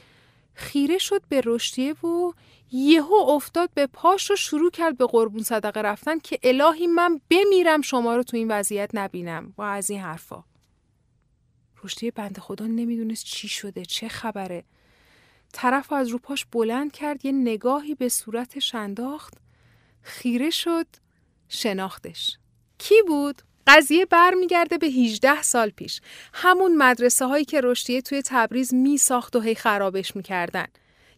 خیره 0.55 0.99
شد 0.99 1.23
به 1.29 1.43
رشدیه 1.45 1.93
و 1.93 2.33
یهو 2.73 3.15
افتاد 3.15 3.71
به 3.75 3.87
پاش 3.87 4.31
و 4.31 4.37
شروع 4.37 4.71
کرد 4.71 4.97
به 4.97 5.07
قربون 5.07 5.43
صدقه 5.43 5.81
رفتن 5.81 6.19
که 6.19 6.39
الهی 6.43 6.87
من 6.87 7.21
بمیرم 7.31 7.83
شما 7.83 8.17
رو 8.17 8.23
تو 8.23 8.37
این 8.37 8.51
وضعیت 8.51 8.91
نبینم 8.95 9.55
و 9.59 9.63
از 9.63 9.91
این 9.91 10.01
حرفا. 10.01 10.45
رشدیه 11.85 12.11
بنده 12.11 12.41
خدا 12.41 12.67
نمی‌دونست 12.67 13.25
چی 13.25 13.49
شده 13.49 13.85
چه 13.85 14.09
خبره. 14.09 14.65
طرف 15.53 15.93
از 15.93 16.09
رو 16.09 16.19
پاش 16.19 16.45
بلند 16.45 16.93
کرد 16.93 17.25
یه 17.25 17.33
نگاهی 17.33 17.95
به 17.95 18.09
صورتش 18.09 18.75
انداخت 18.75 19.35
خیره 20.03 20.51
شد 20.51 20.87
شناختش. 21.49 22.39
کی 22.79 23.03
بود؟ 23.07 23.43
قضیه 23.69 24.07
برمیگرده 24.07 24.79
به 24.79 24.87
18 24.87 25.43
سال 25.43 25.71
پیش. 25.71 26.01
همون 26.35 26.77
مدرسه 26.77 27.27
هایی 27.27 27.45
که 27.45 27.61
رشدیه 27.61 28.01
توی 28.01 28.23
تبریز 28.25 28.75
می 28.75 28.99
ساخت 28.99 29.37
و 29.37 29.41
هی 29.41 29.55
خرابش 29.55 30.17
می‌کردن. 30.17 30.67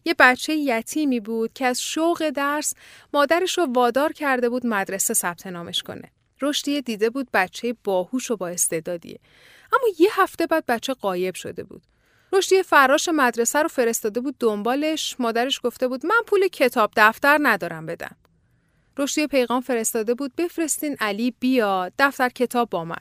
یه 0.05 0.15
بچه 0.19 0.53
یتیمی 0.53 1.19
بود 1.19 1.53
که 1.53 1.65
از 1.65 1.81
شوق 1.81 2.29
درس 2.29 2.73
مادرش 3.13 3.57
رو 3.57 3.65
وادار 3.65 4.13
کرده 4.13 4.49
بود 4.49 4.65
مدرسه 4.65 5.13
ثبت 5.13 5.47
نامش 5.47 5.83
کنه. 5.83 6.11
رشدیه 6.41 6.81
دیده 6.81 7.09
بود 7.09 7.27
بچه 7.33 7.75
باهوش 7.83 8.31
و 8.31 8.37
با 8.37 8.47
استعدادیه. 8.47 9.19
اما 9.73 9.93
یه 9.99 10.09
هفته 10.11 10.47
بعد 10.47 10.65
بچه 10.65 10.93
قایب 10.93 11.35
شده 11.35 11.63
بود. 11.63 11.81
رشدی 12.33 12.63
فراش 12.63 13.09
مدرسه 13.09 13.61
رو 13.61 13.67
فرستاده 13.67 14.19
بود 14.19 14.35
دنبالش. 14.39 15.15
مادرش 15.19 15.61
گفته 15.63 15.87
بود 15.87 16.05
من 16.05 16.21
پول 16.27 16.47
کتاب 16.47 16.91
دفتر 16.97 17.37
ندارم 17.41 17.85
بدم. 17.85 18.15
رشدی 18.97 19.27
پیغام 19.27 19.61
فرستاده 19.61 20.13
بود 20.13 20.35
بفرستین 20.35 20.95
علی 20.99 21.33
بیاد. 21.39 21.93
دفتر 21.99 22.29
کتاب 22.29 22.69
با 22.69 22.85
من. 22.85 22.95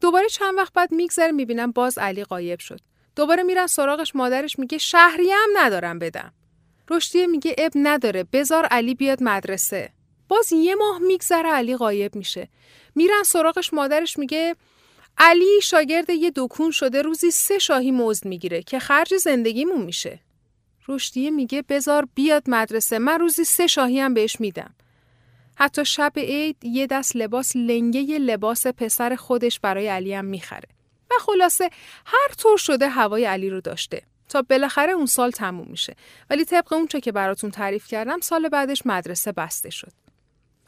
دوباره 0.00 0.28
چند 0.28 0.56
وقت 0.56 0.72
بعد 0.72 0.92
میگذره 0.92 1.32
می‌بینم 1.32 1.72
باز 1.72 1.98
علی 1.98 2.24
قایب 2.24 2.60
شد. 2.60 2.80
دوباره 3.16 3.42
میرن 3.42 3.66
سراغش 3.66 4.16
مادرش 4.16 4.58
میگه 4.58 4.78
شهری 4.78 5.30
هم 5.30 5.48
ندارم 5.56 5.98
بدم. 5.98 6.32
رشدی 6.90 7.26
میگه 7.26 7.54
اب 7.58 7.72
نداره 7.74 8.24
بزار 8.32 8.64
علی 8.64 8.94
بیاد 8.94 9.22
مدرسه. 9.22 9.92
باز 10.28 10.52
یه 10.52 10.74
ماه 10.74 10.98
میگذره 10.98 11.48
علی 11.48 11.76
قایب 11.76 12.16
میشه. 12.16 12.48
میرن 12.94 13.22
سراغش 13.22 13.72
مادرش 13.74 14.18
میگه 14.18 14.56
علی 15.18 15.60
شاگرد 15.62 16.10
یه 16.10 16.32
دکون 16.36 16.70
شده 16.70 17.02
روزی 17.02 17.30
سه 17.30 17.58
شاهی 17.58 17.90
مزد 17.90 18.24
می‌گیره 18.26 18.62
که 18.62 18.78
خرج 18.78 19.16
زندگیمون 19.16 19.82
میشه. 19.82 20.20
رشدیه 20.88 21.30
میگه 21.30 21.62
بزار 21.62 22.08
بیاد 22.14 22.42
مدرسه 22.46 22.98
من 22.98 23.18
روزی 23.18 23.44
سه 23.44 23.66
شاهی 23.66 24.00
هم 24.00 24.14
بهش 24.14 24.40
میدم. 24.40 24.74
حتی 25.60 25.84
شب 25.84 26.12
عید 26.16 26.64
یه 26.64 26.86
دست 26.86 27.16
لباس 27.16 27.56
لنگه 27.56 28.00
یه 28.00 28.18
لباس 28.18 28.66
پسر 28.66 29.16
خودش 29.16 29.60
برای 29.60 29.88
علی 29.88 30.14
هم 30.14 30.24
می‌خره. 30.24 30.68
و 31.10 31.14
خلاصه 31.20 31.70
هر 32.06 32.34
طور 32.38 32.58
شده 32.58 32.88
هوای 32.88 33.24
علی 33.24 33.50
رو 33.50 33.60
داشته. 33.60 34.02
تا 34.28 34.42
بالاخره 34.42 34.92
اون 34.92 35.06
سال 35.06 35.30
تموم 35.30 35.66
میشه. 35.70 35.96
ولی 36.30 36.44
طبق 36.44 36.72
اونچه 36.72 37.00
که 37.00 37.12
براتون 37.12 37.50
تعریف 37.50 37.86
کردم 37.86 38.20
سال 38.20 38.48
بعدش 38.48 38.82
مدرسه 38.86 39.32
بسته 39.32 39.70
شد. 39.70 39.92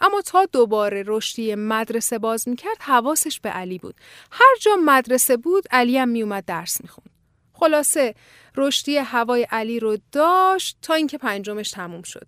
اما 0.01 0.21
تا 0.23 0.45
دوباره 0.45 1.05
رشدی 1.07 1.55
مدرسه 1.55 2.19
باز 2.19 2.49
می‌کرد 2.49 2.77
حواسش 2.81 3.41
به 3.41 3.49
علی 3.49 3.79
بود. 3.79 3.95
هر 4.33 4.57
جا 4.61 4.77
مدرسه 4.85 5.37
بود 5.37 5.65
علی 5.71 5.99
هم 5.99 6.09
میومد 6.09 6.45
درس 6.45 6.81
می‌خوند. 6.81 7.11
خلاصه 7.53 8.15
رشدی 8.57 8.97
هوای 8.97 9.47
علی 9.51 9.81
رو 9.81 9.99
داشت 10.13 10.79
تا 10.83 10.95
اینکه 10.95 11.19
پنجمش 11.19 11.71
تموم 11.71 12.03
شد. 12.03 12.27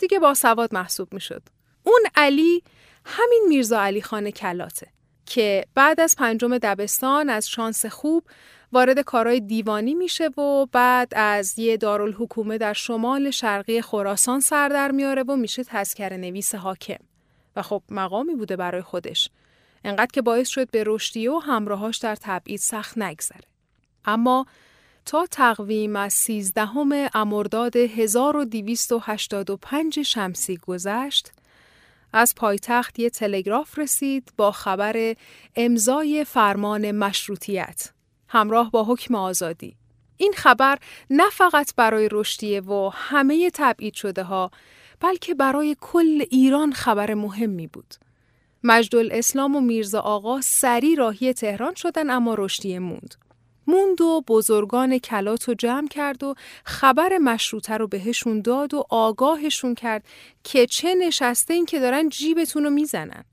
دیگه 0.00 0.18
با 0.18 0.34
سواد 0.34 0.74
محسوب 0.74 1.14
می‌شد. 1.14 1.42
اون 1.86 2.00
علی 2.14 2.62
همین 3.04 3.44
میرزا 3.48 3.80
علی 3.80 4.02
خانه 4.02 4.32
کلاته 4.32 4.86
که 5.26 5.64
بعد 5.74 6.00
از 6.00 6.16
پنجم 6.16 6.58
دبستان 6.58 7.30
از 7.30 7.48
شانس 7.48 7.86
خوب 7.86 8.24
وارد 8.72 9.00
کارهای 9.00 9.40
دیوانی 9.40 9.94
میشه 9.94 10.28
و 10.28 10.66
بعد 10.72 11.12
از 11.16 11.58
یه 11.58 11.76
دارالحکومه 11.76 12.58
در 12.58 12.72
شمال 12.72 13.30
شرقی 13.30 13.82
خراسان 13.82 14.40
سر 14.40 14.68
در 14.68 14.90
میاره 14.90 15.22
و 15.22 15.36
میشه 15.36 15.64
تذکر 15.64 16.16
نویس 16.16 16.54
حاکم. 16.54 16.98
و 17.56 17.62
خب 17.62 17.82
مقامی 17.90 18.34
بوده 18.34 18.56
برای 18.56 18.82
خودش. 18.82 19.30
انقدر 19.84 20.10
که 20.12 20.22
باعث 20.22 20.48
شد 20.48 20.70
به 20.70 20.84
رشدی 20.86 21.28
و 21.28 21.38
همراهاش 21.38 21.98
در 21.98 22.14
تبعید 22.14 22.60
سخت 22.60 22.98
نگذره. 22.98 23.44
اما 24.04 24.46
تا 25.04 25.26
تقویم 25.30 25.96
از 25.96 26.12
13 26.12 26.68
امرداد 27.14 27.76
1285 27.76 30.02
شمسی 30.02 30.56
گذشت 30.56 31.32
از 32.12 32.34
پایتخت 32.34 32.98
یه 32.98 33.10
تلگراف 33.10 33.78
رسید 33.78 34.32
با 34.36 34.52
خبر 34.52 35.14
امضای 35.56 36.24
فرمان 36.24 36.90
مشروطیت 36.90 37.92
همراه 38.28 38.70
با 38.70 38.84
حکم 38.84 39.14
آزادی. 39.14 39.76
این 40.16 40.32
خبر 40.36 40.78
نه 41.10 41.30
فقط 41.30 41.74
برای 41.74 42.08
رشدیه 42.12 42.60
و 42.60 42.90
همه 42.94 43.50
تبعید 43.54 43.94
شده 43.94 44.22
ها 44.22 44.50
بلکه 45.00 45.34
برای 45.34 45.76
کل 45.80 46.24
ایران 46.30 46.72
خبر 46.72 47.14
مهمی 47.14 47.66
بود. 47.66 47.94
مجدل 48.64 49.08
اسلام 49.12 49.56
و 49.56 49.60
میرزا 49.60 50.00
آقا 50.00 50.40
سری 50.40 50.96
راهی 50.96 51.32
تهران 51.32 51.74
شدن 51.74 52.10
اما 52.10 52.34
رشدیه 52.38 52.78
موند. 52.78 53.14
موند 53.66 54.00
و 54.00 54.22
بزرگان 54.28 54.98
کلات 54.98 55.48
رو 55.48 55.54
جمع 55.54 55.88
کرد 55.88 56.22
و 56.22 56.34
خبر 56.64 57.18
مشروطه 57.18 57.76
رو 57.76 57.86
بهشون 57.86 58.40
داد 58.40 58.74
و 58.74 58.84
آگاهشون 58.90 59.74
کرد 59.74 60.04
که 60.44 60.66
چه 60.66 60.94
نشسته 60.94 61.54
این 61.54 61.66
که 61.66 61.80
دارن 61.80 62.08
جیبتون 62.08 62.64
رو 62.64 62.70
می‌زنن. 62.70 63.24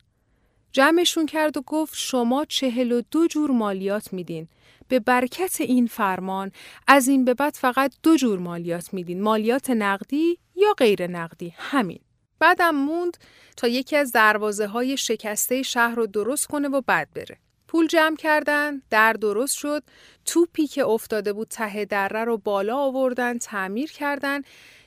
جمعشون 0.71 1.25
کرد 1.25 1.57
و 1.57 1.61
گفت 1.61 1.93
شما 1.97 2.45
چهل 2.45 2.91
و 2.91 3.01
دو 3.11 3.27
جور 3.27 3.51
مالیات 3.51 4.13
میدین. 4.13 4.47
به 4.87 4.99
برکت 4.99 5.61
این 5.61 5.87
فرمان 5.87 6.51
از 6.87 7.07
این 7.07 7.25
به 7.25 7.33
بعد 7.33 7.53
فقط 7.53 7.93
دو 8.03 8.15
جور 8.17 8.39
مالیات 8.39 8.93
میدین. 8.93 9.21
مالیات 9.21 9.69
نقدی 9.69 10.39
یا 10.55 10.73
غیر 10.77 11.07
نقدی؟ 11.07 11.53
همین. 11.57 11.99
بعدم 12.39 12.75
موند 12.75 13.17
تا 13.57 13.67
یکی 13.67 13.95
از 13.95 14.11
دروازه 14.11 14.67
های 14.67 14.97
شکسته 14.97 15.63
شهر 15.63 15.95
رو 15.95 16.07
درست 16.07 16.47
کنه 16.47 16.67
و 16.67 16.81
بعد 16.81 17.09
بره. 17.15 17.37
پول 17.73 17.87
جمع 17.87 18.15
کردن، 18.15 18.81
در 18.89 19.13
درست 19.13 19.57
شد، 19.57 19.83
توپی 20.25 20.67
که 20.67 20.85
افتاده 20.85 21.33
بود 21.33 21.47
ته 21.47 21.85
دره 21.85 22.23
رو 22.23 22.37
بالا 22.37 22.77
آوردن، 22.77 23.37
تعمیر 23.37 23.91
کردن، 23.91 24.41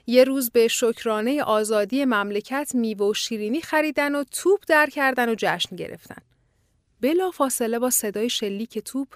یه 0.06 0.24
روز 0.24 0.50
به 0.50 0.68
شکرانه 0.68 1.42
آزادی 1.42 2.04
مملکت 2.04 2.70
میوه 2.74 3.06
و 3.06 3.14
شیرینی 3.14 3.60
خریدن 3.60 4.14
و 4.14 4.24
توپ 4.24 4.60
در 4.68 4.86
کردن 4.86 5.28
و 5.28 5.34
جشن 5.38 5.76
گرفتن. 5.76 6.22
بلا 7.00 7.30
فاصله 7.30 7.78
با 7.78 7.90
صدای 7.90 8.30
شلیک 8.30 8.78
توپ 8.78 9.08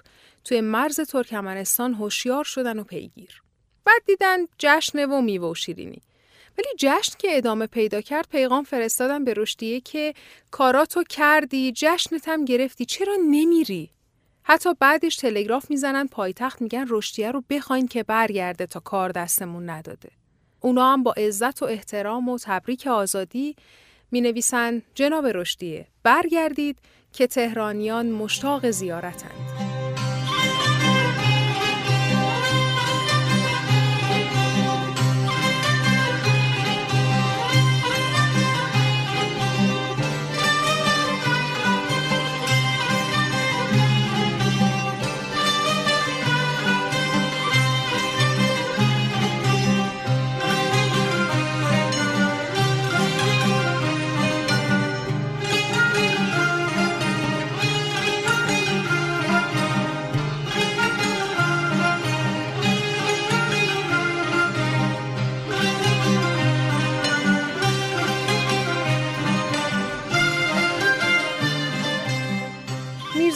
توی 0.43 0.61
مرز 0.61 0.99
ترکمنستان 0.99 1.93
هوشیار 1.93 2.43
شدن 2.43 2.79
و 2.79 2.83
پیگیر. 2.83 3.41
بعد 3.85 4.01
دیدن 4.05 4.37
جشن 4.59 5.05
و 5.05 5.21
میوه 5.21 5.47
و 5.49 5.55
شیرینی. 5.55 6.01
ولی 6.61 6.75
جشن 6.77 7.13
که 7.17 7.37
ادامه 7.37 7.67
پیدا 7.67 8.01
کرد 8.01 8.27
پیغام 8.31 8.63
فرستادن 8.63 9.23
به 9.23 9.33
رشدیه 9.37 9.79
که 9.79 10.13
کاراتو 10.51 11.03
کردی 11.03 11.71
جشنت 11.75 12.27
هم 12.27 12.45
گرفتی 12.45 12.85
چرا 12.85 13.17
نمیری؟ 13.29 13.89
حتی 14.43 14.69
بعدش 14.79 15.15
تلگراف 15.15 15.69
می‌زنن 15.69 16.07
پایتخت 16.07 16.61
میگن 16.61 16.85
رشدیه 16.89 17.31
رو 17.31 17.43
بخواین 17.49 17.87
که 17.87 18.03
برگرده 18.03 18.65
تا 18.65 18.79
کار 18.79 19.09
دستمون 19.09 19.69
نداده. 19.69 20.09
اونا 20.59 20.93
هم 20.93 21.03
با 21.03 21.11
عزت 21.11 21.63
و 21.63 21.65
احترام 21.65 22.29
و 22.29 22.37
تبریک 22.37 22.87
آزادی 22.87 23.55
می 24.11 24.21
نویسن 24.21 24.81
جناب 24.95 25.25
رشدیه 25.25 25.87
برگردید 26.03 26.77
که 27.13 27.27
تهرانیان 27.27 28.11
مشتاق 28.11 28.69
زیارتند. 28.71 29.71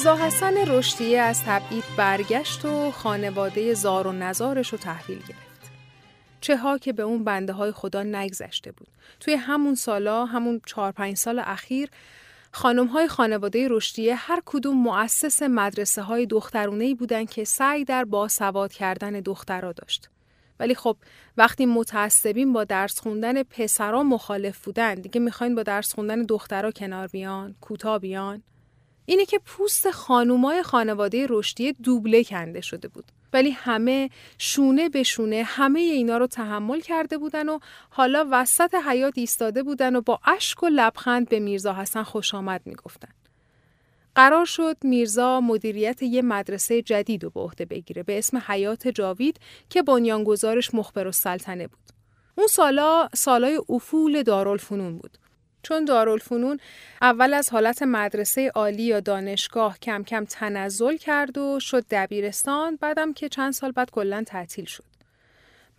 میرزا 0.06 0.26
حسن 0.26 0.54
رشدیه 0.68 1.20
از 1.20 1.44
تبعید 1.44 1.84
برگشت 1.98 2.66
و 2.66 2.92
خانواده 2.92 3.74
زار 3.74 4.08
و 4.08 4.12
نزارش 4.12 4.70
رو 4.70 4.78
تحویل 4.78 5.18
گرفت. 5.18 5.72
چه 6.42 6.58
ها 6.58 6.78
که 6.78 6.94
به 6.94 7.04
اون 7.04 7.24
بنده 7.24 7.54
های 7.54 7.72
خدا 7.72 8.04
نگذشته 8.04 8.72
بود. 8.72 8.88
توی 9.20 9.34
همون 9.34 9.76
سالا، 9.76 10.26
همون 10.26 10.62
چهار 10.66 10.92
پنج 10.92 11.18
سال 11.18 11.40
اخیر، 11.40 11.90
خانم 12.52 12.88
های 12.88 13.08
خانواده 13.08 13.68
رشدیه 13.70 14.16
هر 14.16 14.42
کدوم 14.46 14.78
مؤسس 14.78 15.44
مدرسه 15.44 16.02
های 16.02 16.26
دخترونه 16.26 16.96
بودن 16.96 17.26
که 17.26 17.44
سعی 17.44 17.86
در 17.86 18.04
باسواد 18.04 18.74
کردن 18.74 19.12
دخترها 19.12 19.72
داشت. 19.72 20.10
ولی 20.60 20.76
خب 20.76 20.98
وقتی 21.38 21.66
متعصبین 21.66 22.54
با 22.54 22.64
درس 22.64 23.00
خوندن 23.00 23.44
پسرا 23.44 24.04
مخالف 24.04 24.66
بودن 24.66 24.96
دیگه 24.96 25.22
می‌خواین 25.22 25.56
با 25.56 25.64
درس 25.64 25.94
خوندن 25.94 26.24
دخترها 26.24 26.72
کنار 26.72 27.08
بیان 27.08 27.56
کوتا 27.62 28.00
بیان 28.00 28.44
اینه 29.06 29.26
که 29.26 29.40
پوست 29.46 29.92
خانومای 29.92 30.64
خانواده 30.64 31.28
رشدی 31.30 31.74
دوبله 31.74 32.24
کنده 32.24 32.62
شده 32.62 32.88
بود 32.88 33.12
ولی 33.34 33.50
همه 33.50 34.10
شونه 34.38 34.90
به 34.90 35.04
شونه 35.04 35.44
همه 35.44 35.80
اینا 35.80 36.18
رو 36.18 36.28
تحمل 36.28 36.80
کرده 36.80 37.18
بودن 37.18 37.50
و 37.50 37.60
حالا 37.90 38.28
وسط 38.32 38.76
حیات 38.76 39.14
ایستاده 39.18 39.64
بودن 39.64 39.96
و 39.96 40.02
با 40.02 40.20
اشک 40.26 40.64
و 40.64 40.70
لبخند 40.72 41.30
به 41.30 41.40
میرزا 41.40 41.74
حسن 41.74 42.04
خوش 42.04 42.34
آمد 42.34 42.62
می‌گفتن 42.66 43.10
قرار 44.16 44.46
شد 44.46 44.78
میرزا 44.84 45.42
مدیریت 45.42 46.04
یه 46.04 46.22
مدرسه 46.22 46.82
جدید 46.82 47.24
رو 47.24 47.30
به 47.30 47.40
عهده 47.40 47.66
بگیره 47.66 48.04
به 48.04 48.18
اسم 48.18 48.42
حیات 48.48 48.88
جاوید 48.88 49.40
که 49.70 49.82
بنیانگذارش 49.82 50.74
مخبر 50.74 51.06
السلطنه 51.06 51.68
بود. 51.68 51.80
اون 52.38 52.48
سالا 52.48 53.10
سالای 53.16 53.62
افول 53.70 54.24
دارالفنون 54.24 54.98
بود. 54.98 55.18
چون 55.66 55.86
دارالفنون 55.86 56.60
اول 57.02 57.34
از 57.34 57.50
حالت 57.50 57.84
مدرسه 57.84 58.52
عالی 58.56 58.84
یا 58.84 59.00
دانشگاه 59.00 59.80
کم 59.80 60.04
کم 60.04 60.26
تنزل 60.26 60.98
کرد 60.98 61.38
و 61.38 61.60
شد 61.60 61.86
دبیرستان 61.92 62.76
بعدم 62.82 63.14
که 63.14 63.30
چند 63.30 63.54
سال 63.54 63.72
بعد 63.72 63.92
کلا 63.92 64.24
تعطیل 64.28 64.66
شد. 64.66 64.84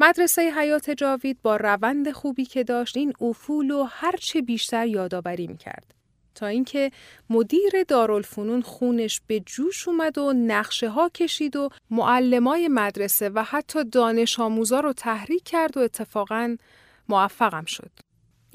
مدرسه 0.00 0.42
حیات 0.42 0.90
جاوید 0.90 1.38
با 1.42 1.56
روند 1.56 2.10
خوبی 2.10 2.44
که 2.44 2.64
داشت 2.64 2.96
این 2.96 3.12
افول 3.20 3.70
و 3.70 3.82
هرچه 3.90 4.42
بیشتر 4.42 4.86
یادآوری 4.86 5.46
می‌کرد. 5.46 5.94
تا 6.34 6.46
اینکه 6.46 6.90
مدیر 7.30 7.84
دارالفنون 7.88 8.62
خونش 8.62 9.20
به 9.26 9.40
جوش 9.40 9.88
اومد 9.88 10.18
و 10.18 10.32
نقشه 10.32 10.88
ها 10.88 11.08
کشید 11.08 11.56
و 11.56 11.68
معلمای 11.90 12.68
مدرسه 12.68 13.28
و 13.28 13.42
حتی 13.42 13.84
دانش 13.84 14.40
آموزا 14.40 14.80
رو 14.80 14.92
تحریک 14.92 15.42
کرد 15.44 15.76
و 15.76 15.80
اتفاقا 15.80 16.56
موفقم 17.08 17.64
شد. 17.64 18.05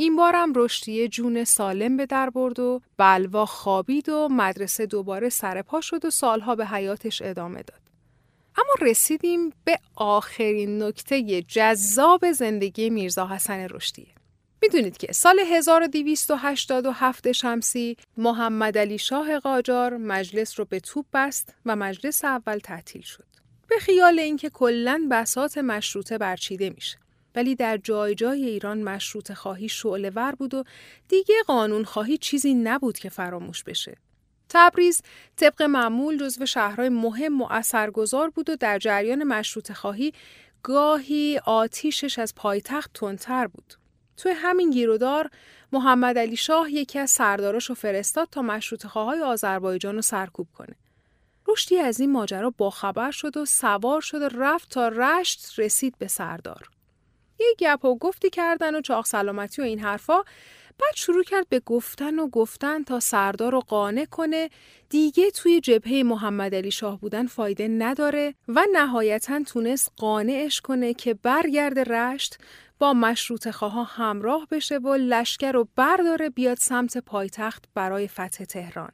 این 0.01 0.15
بارم 0.15 0.53
رشدیه 0.55 1.07
جون 1.07 1.43
سالم 1.43 1.97
به 1.97 2.05
در 2.05 2.29
برد 2.29 2.59
و 2.59 2.81
بلوا 2.97 3.45
خوابید 3.45 4.09
و 4.09 4.27
مدرسه 4.31 4.85
دوباره 4.85 5.29
سرپا 5.29 5.81
شد 5.81 6.05
و 6.05 6.09
سالها 6.09 6.55
به 6.55 6.65
حیاتش 6.65 7.21
ادامه 7.21 7.63
داد. 7.63 7.81
اما 8.57 8.73
رسیدیم 8.81 9.53
به 9.63 9.79
آخرین 9.95 10.83
نکته 10.83 11.41
جذاب 11.41 12.31
زندگی 12.31 12.89
میرزا 12.89 13.27
حسن 13.27 13.67
رشدیه. 13.69 14.07
می‌دونید 14.61 14.97
که 14.97 15.13
سال 15.13 15.39
1287 15.39 17.31
شمسی 17.31 17.97
محمد 18.17 18.77
علی 18.77 18.97
شاه 18.97 19.39
قاجار 19.39 19.97
مجلس 19.97 20.59
رو 20.59 20.65
به 20.65 20.79
توپ 20.79 21.05
بست 21.13 21.53
و 21.65 21.75
مجلس 21.75 22.25
اول 22.25 22.57
تعطیل 22.57 23.01
شد. 23.01 23.25
به 23.69 23.75
خیال 23.79 24.19
اینکه 24.19 24.49
کلا 24.49 25.07
بسات 25.11 25.57
مشروطه 25.57 26.17
برچیده 26.17 26.69
میشه. 26.69 26.97
ولی 27.35 27.55
در 27.55 27.77
جای 27.77 28.15
جای 28.15 28.45
ایران 28.45 28.83
مشروط 28.83 29.31
خواهی 29.31 29.69
شعله 29.69 30.09
ور 30.09 30.35
بود 30.35 30.53
و 30.53 30.63
دیگه 31.07 31.35
قانون 31.47 31.83
خواهی 31.83 32.17
چیزی 32.17 32.53
نبود 32.53 32.99
که 32.99 33.09
فراموش 33.09 33.63
بشه. 33.63 33.97
تبریز 34.49 35.01
طبق 35.35 35.61
معمول 35.61 36.17
جزو 36.17 36.45
شهرهای 36.45 36.89
مهم 36.89 37.41
و 37.41 37.47
اثرگذار 37.49 38.29
بود 38.29 38.49
و 38.49 38.55
در 38.55 38.79
جریان 38.79 39.23
مشروط 39.23 39.71
خواهی 39.71 40.13
گاهی 40.63 41.39
آتیشش 41.45 42.19
از 42.19 42.35
پایتخت 42.35 42.91
تندتر 42.93 43.47
بود. 43.47 43.73
توی 44.17 44.31
همین 44.31 44.69
گیرودار 44.69 45.29
محمد 45.71 46.17
علی 46.17 46.35
شاه 46.35 46.71
یکی 46.71 46.99
از 46.99 47.11
سرداراشو 47.11 47.73
فرستاد 47.73 48.27
تا 48.31 48.41
مشروط 48.41 48.85
خواهای 48.85 49.21
آذربایجان 49.21 49.95
رو 49.95 50.01
سرکوب 50.01 50.47
کنه. 50.53 50.75
رشدی 51.47 51.77
از 51.77 51.99
این 51.99 52.11
ماجرا 52.11 52.49
باخبر 52.49 53.11
شد 53.11 53.37
و 53.37 53.45
سوار 53.45 54.01
شد 54.01 54.21
و 54.21 54.29
رفت 54.33 54.69
تا 54.69 54.87
رشت 54.87 55.59
رسید 55.59 55.95
به 55.97 56.07
سردار. 56.07 56.69
یه 57.41 57.55
گپ 57.59 57.85
و 57.85 57.97
گفتی 57.97 58.29
کردن 58.29 58.75
و 58.75 58.81
چاق 58.81 59.05
سلامتی 59.05 59.61
و 59.61 59.65
این 59.65 59.79
حرفا 59.79 60.23
بعد 60.81 60.95
شروع 60.95 61.23
کرد 61.23 61.49
به 61.49 61.59
گفتن 61.59 62.19
و 62.19 62.27
گفتن 62.27 62.83
تا 62.83 62.99
سردار 62.99 63.51
رو 63.51 63.59
قانع 63.59 64.05
کنه 64.05 64.49
دیگه 64.89 65.31
توی 65.31 65.61
جبهه 65.61 66.03
محمد 66.03 66.55
علی 66.55 66.71
شاه 66.71 66.99
بودن 66.99 67.27
فایده 67.27 67.67
نداره 67.67 68.33
و 68.47 68.65
نهایتا 68.73 69.43
تونست 69.43 69.91
قانعش 69.97 70.61
کنه 70.61 70.93
که 70.93 71.13
برگرد 71.13 71.79
رشت 71.79 72.37
با 72.79 72.93
مشروط 72.93 73.49
خواه 73.49 73.95
همراه 73.95 74.47
بشه 74.51 74.77
و 74.77 74.95
لشکر 74.95 75.51
رو 75.51 75.67
برداره 75.75 76.29
بیاد 76.29 76.57
سمت 76.57 76.97
پایتخت 76.97 77.65
برای 77.73 78.07
فتح 78.07 78.45
تهران. 78.45 78.91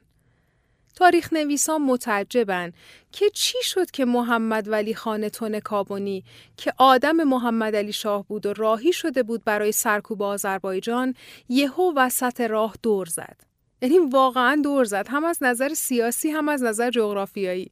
تاریخ 0.98 1.32
نویسان 1.32 1.82
متعجبن 1.82 2.72
که 3.12 3.30
چی 3.30 3.58
شد 3.62 3.90
که 3.90 4.04
محمد 4.04 4.68
ولی 4.68 4.94
خان 4.94 5.28
تون 5.28 5.60
کابونی 5.60 6.24
که 6.56 6.72
آدم 6.78 7.16
محمد 7.16 7.76
علی 7.76 7.92
شاه 7.92 8.24
بود 8.26 8.46
و 8.46 8.52
راهی 8.52 8.92
شده 8.92 9.22
بود 9.22 9.44
برای 9.44 9.72
سرکوب 9.72 10.22
آذربایجان 10.22 11.14
یهو 11.48 11.92
وسط 11.96 12.40
راه 12.40 12.74
دور 12.82 13.06
زد. 13.06 13.40
یعنی 13.82 13.98
واقعا 13.98 14.60
دور 14.64 14.84
زد 14.84 15.08
هم 15.08 15.24
از 15.24 15.42
نظر 15.42 15.74
سیاسی 15.74 16.30
هم 16.30 16.48
از 16.48 16.62
نظر 16.62 16.90
جغرافیایی. 16.90 17.70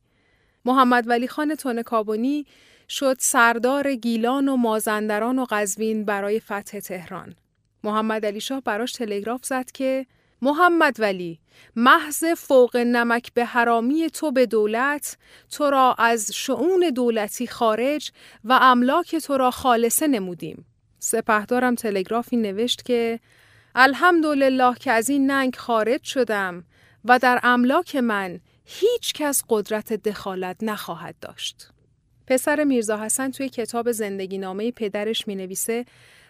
محمد 0.65 1.09
ولی 1.09 1.29
خان 1.29 1.55
تون 1.55 1.83
کابونی 1.83 2.47
شد 2.89 3.17
سردار 3.19 3.95
گیلان 3.95 4.49
و 4.49 4.57
مازندران 4.57 5.39
و 5.39 5.47
قزوین 5.51 6.05
برای 6.05 6.41
فتح 6.41 6.81
تهران. 6.81 7.35
محمد 7.85 8.27
علی 8.27 8.41
شاه 8.41 8.61
براش 8.61 8.93
تلگراف 8.93 9.45
زد 9.45 9.71
که 9.71 10.07
محمد 10.43 11.01
ولی 11.01 11.39
محض 11.77 12.25
فوق 12.25 12.77
نمک 12.77 13.35
به 13.35 13.45
حرامی 13.45 14.11
تو 14.11 14.33
به 14.33 14.47
دولت 14.47 15.17
تو 15.51 15.71
را 15.71 15.95
از 15.99 16.33
شعون 16.35 16.91
دولتی 16.95 17.47
خارج 17.47 18.13
و 18.45 18.59
املاک 18.63 19.17
تو 19.17 19.37
را 19.37 19.51
خالصه 19.51 20.07
نمودیم. 20.07 20.67
سپهدارم 20.99 21.75
تلگرافی 21.75 22.37
نوشت 22.37 22.85
که 22.85 23.21
الحمدلله 23.75 24.75
که 24.75 24.93
از 24.93 25.09
این 25.11 25.31
ننگ 25.31 25.57
خارج 25.57 26.03
شدم 26.03 26.65
و 27.05 27.19
در 27.19 27.41
املاک 27.43 27.97
من 27.97 28.41
هیچ 28.65 29.13
کس 29.13 29.43
قدرت 29.49 29.93
دخالت 29.93 30.57
نخواهد 30.63 31.15
داشت. 31.21 31.71
پسر 32.27 32.65
میرزا 32.65 32.99
حسن 32.99 33.31
توی 33.31 33.49
کتاب 33.49 33.93
زندگی 33.93 34.39
نامه 34.39 34.73
پدرش 34.73 35.29
می 35.29 35.35
نویسه 35.35 35.85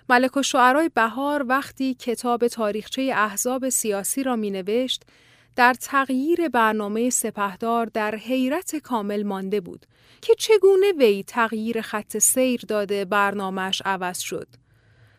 ملک 0.08 0.36
و 0.36 0.42
شعرهای 0.42 0.88
بهار 0.88 1.46
وقتی 1.48 1.94
کتاب 1.94 2.48
تاریخچه 2.48 3.12
احزاب 3.14 3.68
سیاسی 3.68 4.22
را 4.22 4.36
می 4.36 4.50
نوشت 4.50 5.02
در 5.56 5.74
تغییر 5.74 6.48
برنامه 6.48 7.10
سپهدار 7.10 7.86
در 7.86 8.16
حیرت 8.16 8.76
کامل 8.76 9.22
مانده 9.22 9.60
بود 9.60 9.86
که 10.22 10.34
چگونه 10.34 10.92
وی 10.98 11.22
تغییر 11.22 11.80
خط 11.80 12.18
سیر 12.18 12.60
داده 12.68 13.04
برنامهش 13.04 13.82
عوض 13.84 14.18
شد. 14.18 14.48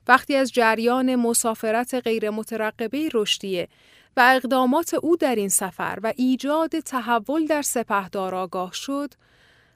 وقتی 0.08 0.36
از 0.36 0.52
جریان 0.52 1.16
مسافرت 1.16 1.94
غیر 1.94 2.30
مترقبه 2.30 3.10
رشدیه 3.14 3.68
و 4.18 4.32
اقدامات 4.36 4.94
او 4.94 5.18
در 5.18 5.36
این 5.36 5.50
سفر 5.50 6.00
و 6.04 6.14
ایجاد 6.16 6.80
تحول 6.80 7.46
در 7.46 7.62
سپهدار 7.62 8.36
آگاه 8.36 8.74
شد، 8.74 9.14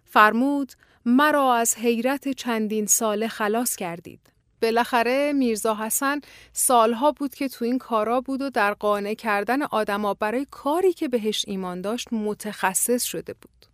فرمود 0.05 0.74
مرا 1.05 1.55
از 1.55 1.78
حیرت 1.78 2.30
چندین 2.30 2.86
ساله 2.86 3.28
خلاص 3.28 3.76
کردید. 3.76 4.31
بالاخره 4.62 5.34
میرزا 5.34 5.76
حسن 5.76 6.22
سالها 6.53 7.12
بود 7.12 7.36
که 7.36 7.47
تو 7.47 7.66
این 7.66 7.78
کارا 7.78 8.22
بود 8.22 8.41
و 8.41 8.49
در 8.49 8.74
قانع 8.74 9.14
کردن 9.14 9.62
آدما 9.62 10.14
برای 10.14 10.47
کاری 10.51 10.93
که 10.93 11.07
بهش 11.07 11.45
ایمان 11.47 11.82
داشت 11.82 12.07
متخصص 12.14 13.03
شده 13.03 13.34
بود. 13.34 13.66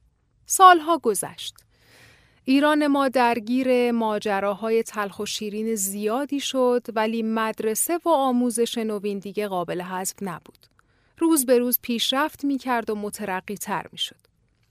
سالها 0.46 0.98
گذشت. 0.98 1.56
ایران 2.44 2.88
ما 2.88 3.10
درگیر 3.10 3.92
ماجراهای 3.92 4.84
تلخ 4.84 5.20
و 5.20 5.26
شیرین 5.26 5.76
زیادی 5.76 6.40
شد 6.40 6.88
ولی 6.96 7.24
مدرسه 7.24 8.00
و 8.06 8.10
آموزش 8.10 8.78
نوین 8.78 9.20
دیگه 9.20 9.48
قابل 9.48 9.82
حذف 9.82 10.16
نبود. 10.22 10.68
روز 11.18 11.46
به 11.46 11.60
روز 11.60 11.80
پیشرفت 11.82 12.46
می 12.46 12.58
کرد 12.58 12.90
و 12.90 12.96
مترقی 12.96 13.56
تر 13.56 13.86
می 13.92 13.98
شد. 13.98 14.27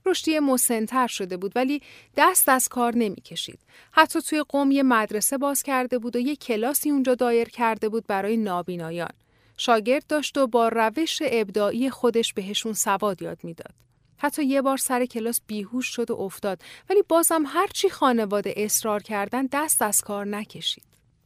رشدی 0.07 0.39
مسنتر 0.39 1.07
شده 1.07 1.37
بود 1.37 1.51
ولی 1.55 1.81
دست 2.17 2.49
از 2.49 2.67
کار 2.67 2.95
نمی‌کشید. 2.95 3.59
حتی 3.91 4.21
توی 4.21 4.43
قوم 4.49 4.71
یه 4.71 4.83
مدرسه 4.83 5.37
باز 5.37 5.63
کرده 5.63 5.99
بود 5.99 6.15
و 6.15 6.19
یه 6.19 6.35
کلاسی 6.35 6.89
اونجا 6.89 7.15
دایر 7.15 7.49
کرده 7.49 7.89
بود 7.89 8.07
برای 8.07 8.37
نابینایان. 8.37 9.11
شاگرد 9.57 10.07
داشت 10.07 10.37
و 10.37 10.47
با 10.47 10.67
روش 10.67 11.21
ابداعی 11.25 11.89
خودش 11.89 12.33
بهشون 12.33 12.73
سواد 12.73 13.21
یاد 13.21 13.39
می‌داد. 13.43 13.73
حتی 14.17 14.43
یه 14.43 14.61
بار 14.61 14.77
سر 14.77 15.05
کلاس 15.05 15.41
بیهوش 15.47 15.87
شد 15.87 16.11
و 16.11 16.21
افتاد 16.21 16.61
ولی 16.89 17.01
بازم 17.09 17.43
هرچی 17.47 17.89
خانواده 17.89 18.53
اصرار 18.57 19.03
کردن 19.03 19.49
دست 19.51 19.81
از 19.81 20.01
کار 20.01 20.25
نکشید. 20.25 20.83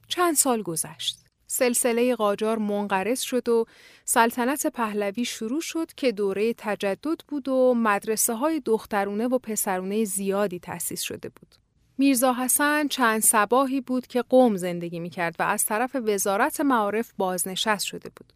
چند 0.08 0.36
سال 0.36 0.62
گذشت. 0.62 1.21
سلسله 1.52 2.16
قاجار 2.16 2.58
منقرض 2.58 3.20
شد 3.20 3.50
و 3.50 3.66
سلطنت 4.06 4.68
پهلوی 4.68 5.26
شروع 5.26 5.62
شد 5.62 5.94
که 5.98 6.12
دوره 6.12 6.54
تجدد 6.58 7.22
بود 7.28 7.48
و 7.48 7.74
مدرسه 7.74 8.34
های 8.34 8.60
دخترونه 8.60 9.28
و 9.28 9.38
پسرونه 9.38 10.04
زیادی 10.04 10.60
تأسیس 10.60 11.02
شده 11.02 11.30
بود. 11.30 11.56
میرزا 11.98 12.34
حسن 12.34 12.88
چند 12.88 13.22
سباهی 13.22 13.82
بود 13.82 14.08
که 14.08 14.22
قوم 14.22 14.56
زندگی 14.56 15.00
می 15.00 15.10
کرد 15.10 15.36
و 15.40 15.44
از 15.44 15.66
طرف 15.66 15.96
وزارت 15.96 16.62
معارف 16.62 17.12
بازنشست 17.18 17.86
شده 17.86 18.10
بود. 18.16 18.34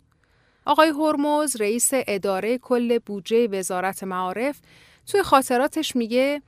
آقای 0.65 0.89
هرمز 0.89 1.61
رئیس 1.61 1.89
اداره 1.93 2.57
کل 2.57 2.99
بودجه 2.99 3.47
وزارت 3.47 4.03
معارف 4.03 4.59
توی 5.07 5.23
خاطراتش 5.23 5.95
میگه 5.95 6.41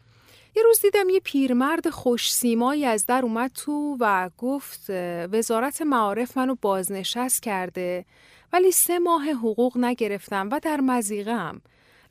یه 0.55 0.63
روز 0.63 0.81
دیدم 0.81 1.09
یه 1.09 1.19
پیرمرد 1.19 1.89
خوش 1.89 2.33
سیمایی 2.33 2.85
از 2.85 3.05
در 3.05 3.21
اومد 3.23 3.51
تو 3.51 3.97
و 3.99 4.29
گفت 4.37 4.89
وزارت 5.31 5.81
معارف 5.81 6.37
منو 6.37 6.55
بازنشست 6.61 7.43
کرده 7.43 8.05
ولی 8.53 8.71
سه 8.71 8.99
ماه 8.99 9.31
حقوق 9.31 9.77
نگرفتم 9.77 10.49
و 10.51 10.59
در 10.59 10.81
مزیقم. 10.81 11.61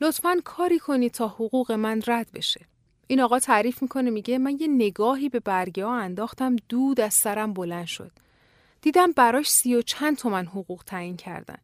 لطفا 0.01 0.39
کاری 0.43 0.79
کنی 0.79 1.09
تا 1.09 1.27
حقوق 1.27 1.71
من 1.71 2.01
رد 2.07 2.27
بشه. 2.33 2.65
این 3.07 3.21
آقا 3.21 3.39
تعریف 3.39 3.81
می‌کنه 3.81 4.09
میگه 4.09 4.37
من 4.37 4.57
یه 4.59 4.67
نگاهی 4.67 5.29
به 5.29 5.39
برگه 5.39 5.85
ها 5.85 5.95
انداختم 5.95 6.55
دود 6.69 6.99
از 6.99 7.13
سرم 7.13 7.53
بلند 7.53 7.85
شد. 7.85 8.11
دیدم 8.81 9.11
براش 9.11 9.49
سی 9.49 9.75
و 9.75 9.81
چند 9.81 10.17
تومن 10.17 10.45
حقوق 10.45 10.83
تعیین 10.85 11.17
کردن. 11.17 11.57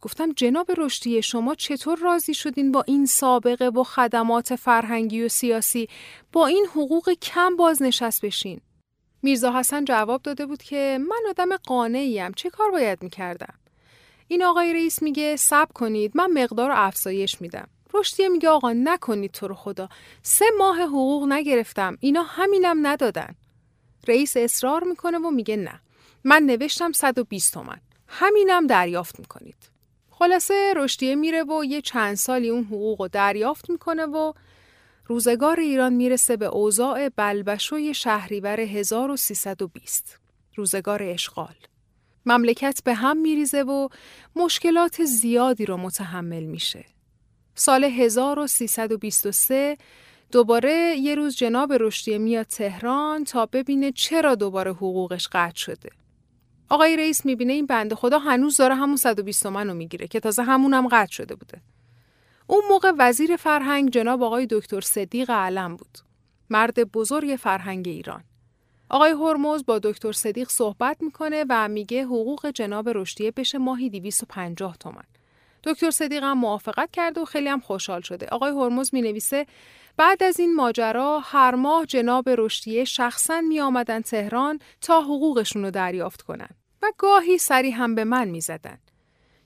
گفتم 0.00 0.32
جناب 0.32 0.66
رشدی 0.76 1.22
شما 1.22 1.54
چطور 1.54 1.98
راضی 1.98 2.34
شدین 2.34 2.72
با 2.72 2.84
این 2.86 3.06
سابقه 3.06 3.68
و 3.68 3.84
خدمات 3.84 4.56
فرهنگی 4.56 5.22
و 5.22 5.28
سیاسی 5.28 5.88
با 6.32 6.46
این 6.46 6.66
حقوق 6.66 7.12
کم 7.12 7.56
بازنشست 7.56 8.24
بشین؟ 8.24 8.60
میرزا 9.22 9.52
حسن 9.52 9.84
جواب 9.84 10.22
داده 10.22 10.46
بود 10.46 10.62
که 10.62 10.98
من 11.00 11.30
آدم 11.30 11.56
قانعیم 11.56 12.32
چه 12.32 12.50
کار 12.50 12.70
باید 12.70 13.02
می‌کردم؟ 13.02 13.54
این 14.28 14.44
آقای 14.44 14.72
رئیس 14.72 15.02
میگه 15.02 15.36
سب 15.36 15.72
کنید 15.74 16.12
من 16.14 16.32
مقدار 16.32 16.70
افزایش 16.70 17.40
میدم. 17.40 17.68
رشدیه 17.94 18.28
میگه 18.28 18.48
آقا 18.48 18.72
نکنید 18.72 19.30
تو 19.30 19.48
رو 19.48 19.54
خدا 19.54 19.88
سه 20.22 20.44
ماه 20.58 20.82
حقوق 20.82 21.32
نگرفتم 21.32 21.96
اینا 22.00 22.22
همینم 22.22 22.86
ندادن. 22.86 23.34
رئیس 24.08 24.36
اصرار 24.36 24.84
می‌کنه 24.84 25.18
و 25.18 25.30
میگه 25.30 25.56
نه 25.56 25.80
من 26.24 26.42
نوشتم 26.42 26.92
120 26.92 27.54
تومن 27.54 27.80
همینم 28.08 28.66
دریافت 28.66 29.20
می‌کنید. 29.20 29.75
خلاصه 30.18 30.74
رشدیه 30.76 31.14
میره 31.14 31.44
و 31.44 31.64
یه 31.64 31.80
چند 31.80 32.14
سالی 32.14 32.48
اون 32.48 32.64
حقوق 32.64 33.02
رو 33.02 33.08
دریافت 33.08 33.70
می‌کنه 33.70 34.06
و 34.06 34.32
روزگار 35.06 35.60
ایران 35.60 35.92
می‌رسه 35.92 36.36
به 36.36 36.46
اوضاع 36.46 37.08
بلبشوی 37.08 37.94
شهریور 37.94 38.60
1320 38.60 40.18
روزگار 40.54 41.02
اشغال. 41.02 41.54
مملکت 42.26 42.80
به 42.84 42.94
هم 42.94 43.16
میریزه 43.16 43.62
و 43.62 43.88
مشکلات 44.36 45.04
زیادی 45.04 45.66
رو 45.66 45.76
متحمل 45.76 46.42
میشه. 46.42 46.84
سال 47.54 47.84
1323 47.84 49.76
دوباره 50.32 50.96
یه 50.98 51.14
روز 51.14 51.36
جناب 51.36 51.72
رشدیه 51.72 52.18
میاد 52.18 52.46
تهران 52.46 53.24
تا 53.24 53.46
ببینه 53.46 53.92
چرا 53.92 54.34
دوباره 54.34 54.72
حقوقش 54.72 55.28
قطع 55.32 55.56
شده. 55.56 55.90
آقای 56.68 56.96
رئیس 56.96 57.24
می‌بینه 57.24 57.52
این 57.52 57.66
بنده 57.66 57.94
خدا 57.94 58.18
هنوز 58.18 58.56
داره 58.56 58.74
همون 58.74 58.96
120 58.96 59.42
تومن 59.42 59.68
رو 59.68 59.74
می‌گیره 59.74 60.08
که 60.08 60.20
تازه 60.20 60.42
همونم 60.42 60.88
قطع 60.88 61.12
شده 61.12 61.34
بوده. 61.34 61.60
اون 62.46 62.62
موقع 62.68 62.92
وزیر 62.98 63.36
فرهنگ 63.36 63.90
جناب 63.90 64.22
آقای 64.22 64.46
دکتر 64.50 64.80
صدیق 64.80 65.30
علم 65.30 65.76
بود. 65.76 65.98
مرد 66.50 66.92
بزرگ 66.92 67.36
فرهنگ 67.36 67.88
ایران. 67.88 68.24
آقای 68.88 69.10
هرمز 69.10 69.64
با 69.64 69.78
دکتر 69.78 70.12
صدیق 70.12 70.48
صحبت 70.48 70.96
می‌کنه 71.00 71.44
و 71.48 71.68
میگه 71.68 72.04
حقوق 72.04 72.50
جناب 72.50 72.88
رشدیه 72.88 73.30
بشه 73.30 73.58
ماهی 73.58 73.90
250 73.90 74.76
تومن. 74.76 75.04
دکتر 75.64 75.90
صدیق 75.90 76.22
هم 76.22 76.38
موافقت 76.38 76.90
کرده 76.90 77.20
و 77.20 77.24
خیلی 77.24 77.48
هم 77.48 77.60
خوشحال 77.60 78.00
شده. 78.00 78.26
آقای 78.26 78.50
هرمز 78.50 78.94
می 78.94 79.02
نویسه 79.02 79.46
بعد 79.96 80.22
از 80.22 80.40
این 80.40 80.54
ماجرا 80.54 81.20
هر 81.20 81.54
ماه 81.54 81.86
جناب 81.86 82.28
رشدیه 82.28 82.84
شخصا 82.84 83.40
می 83.40 83.60
آمدن 83.60 84.00
تهران 84.00 84.58
تا 84.80 85.00
حقوقشون 85.00 85.64
رو 85.64 85.70
دریافت 85.70 86.22
کنن 86.22 86.48
و 86.82 86.92
گاهی 86.98 87.38
سری 87.38 87.70
هم 87.70 87.94
به 87.94 88.04
من 88.04 88.28
می 88.28 88.40
زدن. 88.40 88.78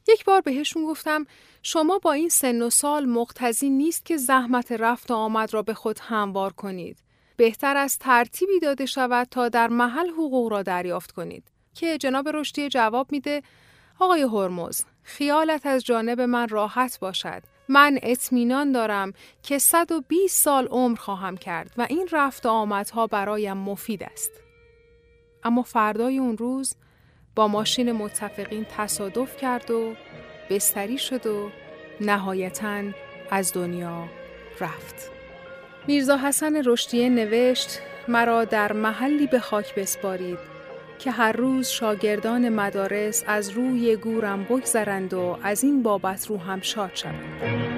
یک 0.09 0.25
بار 0.25 0.41
بهشون 0.41 0.87
گفتم 0.87 1.27
شما 1.63 1.99
با 1.99 2.13
این 2.13 2.29
سن 2.29 2.63
و 2.63 2.71
سال 2.71 3.07
مقتضی 3.07 3.71
نیست 3.71 4.05
که 4.05 4.17
زحمت 4.17 4.73
رفت 4.73 5.11
و 5.11 5.15
آمد 5.15 5.55
را 5.55 5.63
به 5.63 5.75
خود 5.75 5.99
هموار 6.03 6.53
کنید. 6.53 6.99
بهتر 7.37 7.77
از 7.77 7.99
ترتیبی 7.99 8.61
داده 8.61 8.87
شود 8.87 9.29
تا 9.31 9.49
در 9.49 9.69
محل 9.69 10.11
حقوق 10.11 10.53
را 10.53 10.63
دریافت 10.63 11.13
کنید. 11.13 11.51
که 11.75 11.99
جناب 11.99 12.29
رشدی 12.29 12.69
جواب 12.69 13.13
میده 13.13 13.43
آقای 13.99 14.23
هرمز 14.23 14.83
خیالت 15.03 15.67
از 15.67 15.85
جانب 15.85 16.21
من 16.21 16.49
راحت 16.49 16.99
باشد 17.01 17.43
من 17.73 17.99
اطمینان 18.03 18.73
دارم 18.73 19.13
که 19.43 19.59
120 19.59 20.43
سال 20.43 20.67
عمر 20.67 20.99
خواهم 20.99 21.37
کرد 21.37 21.75
و 21.77 21.87
این 21.91 22.09
رفت 22.13 22.47
و 22.47 22.49
آمدها 22.49 23.07
برایم 23.07 23.57
مفید 23.57 24.03
است. 24.03 24.31
اما 25.45 25.63
فردای 25.63 26.19
اون 26.19 26.37
روز 26.39 26.77
با 27.35 27.49
ماشین 27.49 27.93
متفقین 27.93 28.67
تصادف 28.77 29.37
کرد 29.37 29.71
و 29.71 29.95
بستری 30.51 30.99
شد 30.99 31.27
و 31.27 31.51
نهایتا 32.01 32.83
از 33.31 33.53
دنیا 33.53 34.09
رفت. 34.61 35.11
میرزا 35.87 36.17
حسن 36.17 36.63
رشدیه 36.67 37.09
نوشت 37.09 37.79
مرا 38.09 38.45
در 38.45 38.73
محلی 38.73 39.27
به 39.27 39.41
خاک 39.41 39.75
بسپارید 39.75 40.60
که 41.01 41.11
هر 41.11 41.33
روز 41.33 41.69
شاگردان 41.69 42.49
مدارس 42.49 43.25
از 43.27 43.51
روی 43.51 43.97
گورم 43.97 44.45
بگذرند 44.45 45.15
و 45.15 45.39
از 45.43 45.65
این 45.65 45.83
بابت 45.83 46.27
رو 46.27 46.39
هم 46.39 46.61
شاد 46.61 46.91
شوند. 46.95 47.71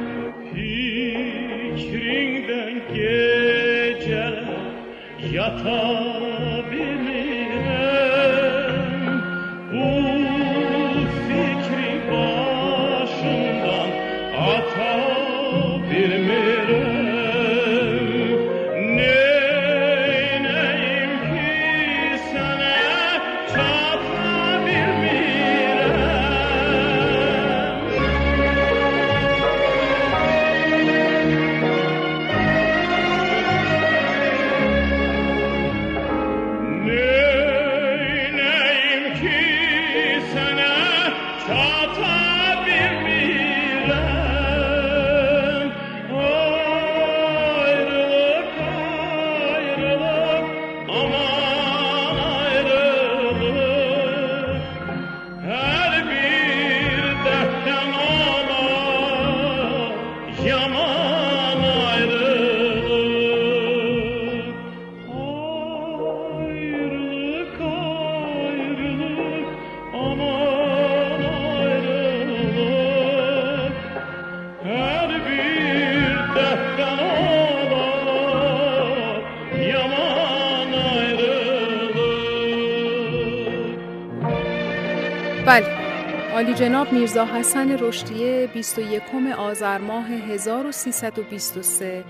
جناب 86.83 86.95
میرزا 86.95 87.25
حسن 87.25 87.79
رشدیه 87.79 88.51
21 88.55 89.03
آذر 89.39 89.79
ماه 89.79 90.07
1323 90.07 92.05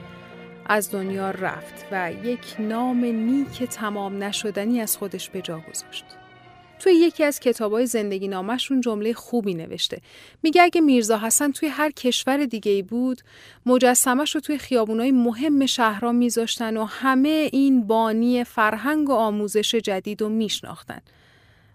از 0.67 0.91
دنیا 0.91 1.31
رفت 1.31 1.87
و 1.93 2.13
یک 2.25 2.57
نام 2.59 3.05
نیک 3.05 3.63
تمام 3.63 4.23
نشدنی 4.23 4.81
از 4.81 4.97
خودش 4.97 5.31
به 5.31 5.43
جا 5.43 5.59
گذاشت. 5.59 6.05
توی 6.79 6.93
یکی 6.93 7.25
از 7.25 7.41
کتابای 7.41 7.87
زندگی 7.87 8.29
نامشون 8.29 8.81
جمله 8.81 9.13
خوبی 9.13 9.55
نوشته. 9.55 10.01
میگه 10.43 10.63
اگه 10.63 10.81
میرزا 10.81 11.19
حسن 11.19 11.53
توی 11.53 11.69
هر 11.69 11.91
کشور 11.91 12.45
دیگه 12.45 12.83
بود، 12.83 13.21
مجسمش 13.67 14.35
رو 14.35 14.41
توی 14.41 14.59
خیابونای 14.59 15.11
مهم 15.11 15.67
شهرها 15.67 16.13
میذاشتن 16.13 16.77
و 16.77 16.85
همه 16.85 17.49
این 17.53 17.87
بانی 17.87 18.45
فرهنگ 18.45 19.09
و 19.09 19.13
آموزش 19.13 19.75
جدید 19.75 20.23
رو 20.23 20.29
میشناختن. 20.29 21.01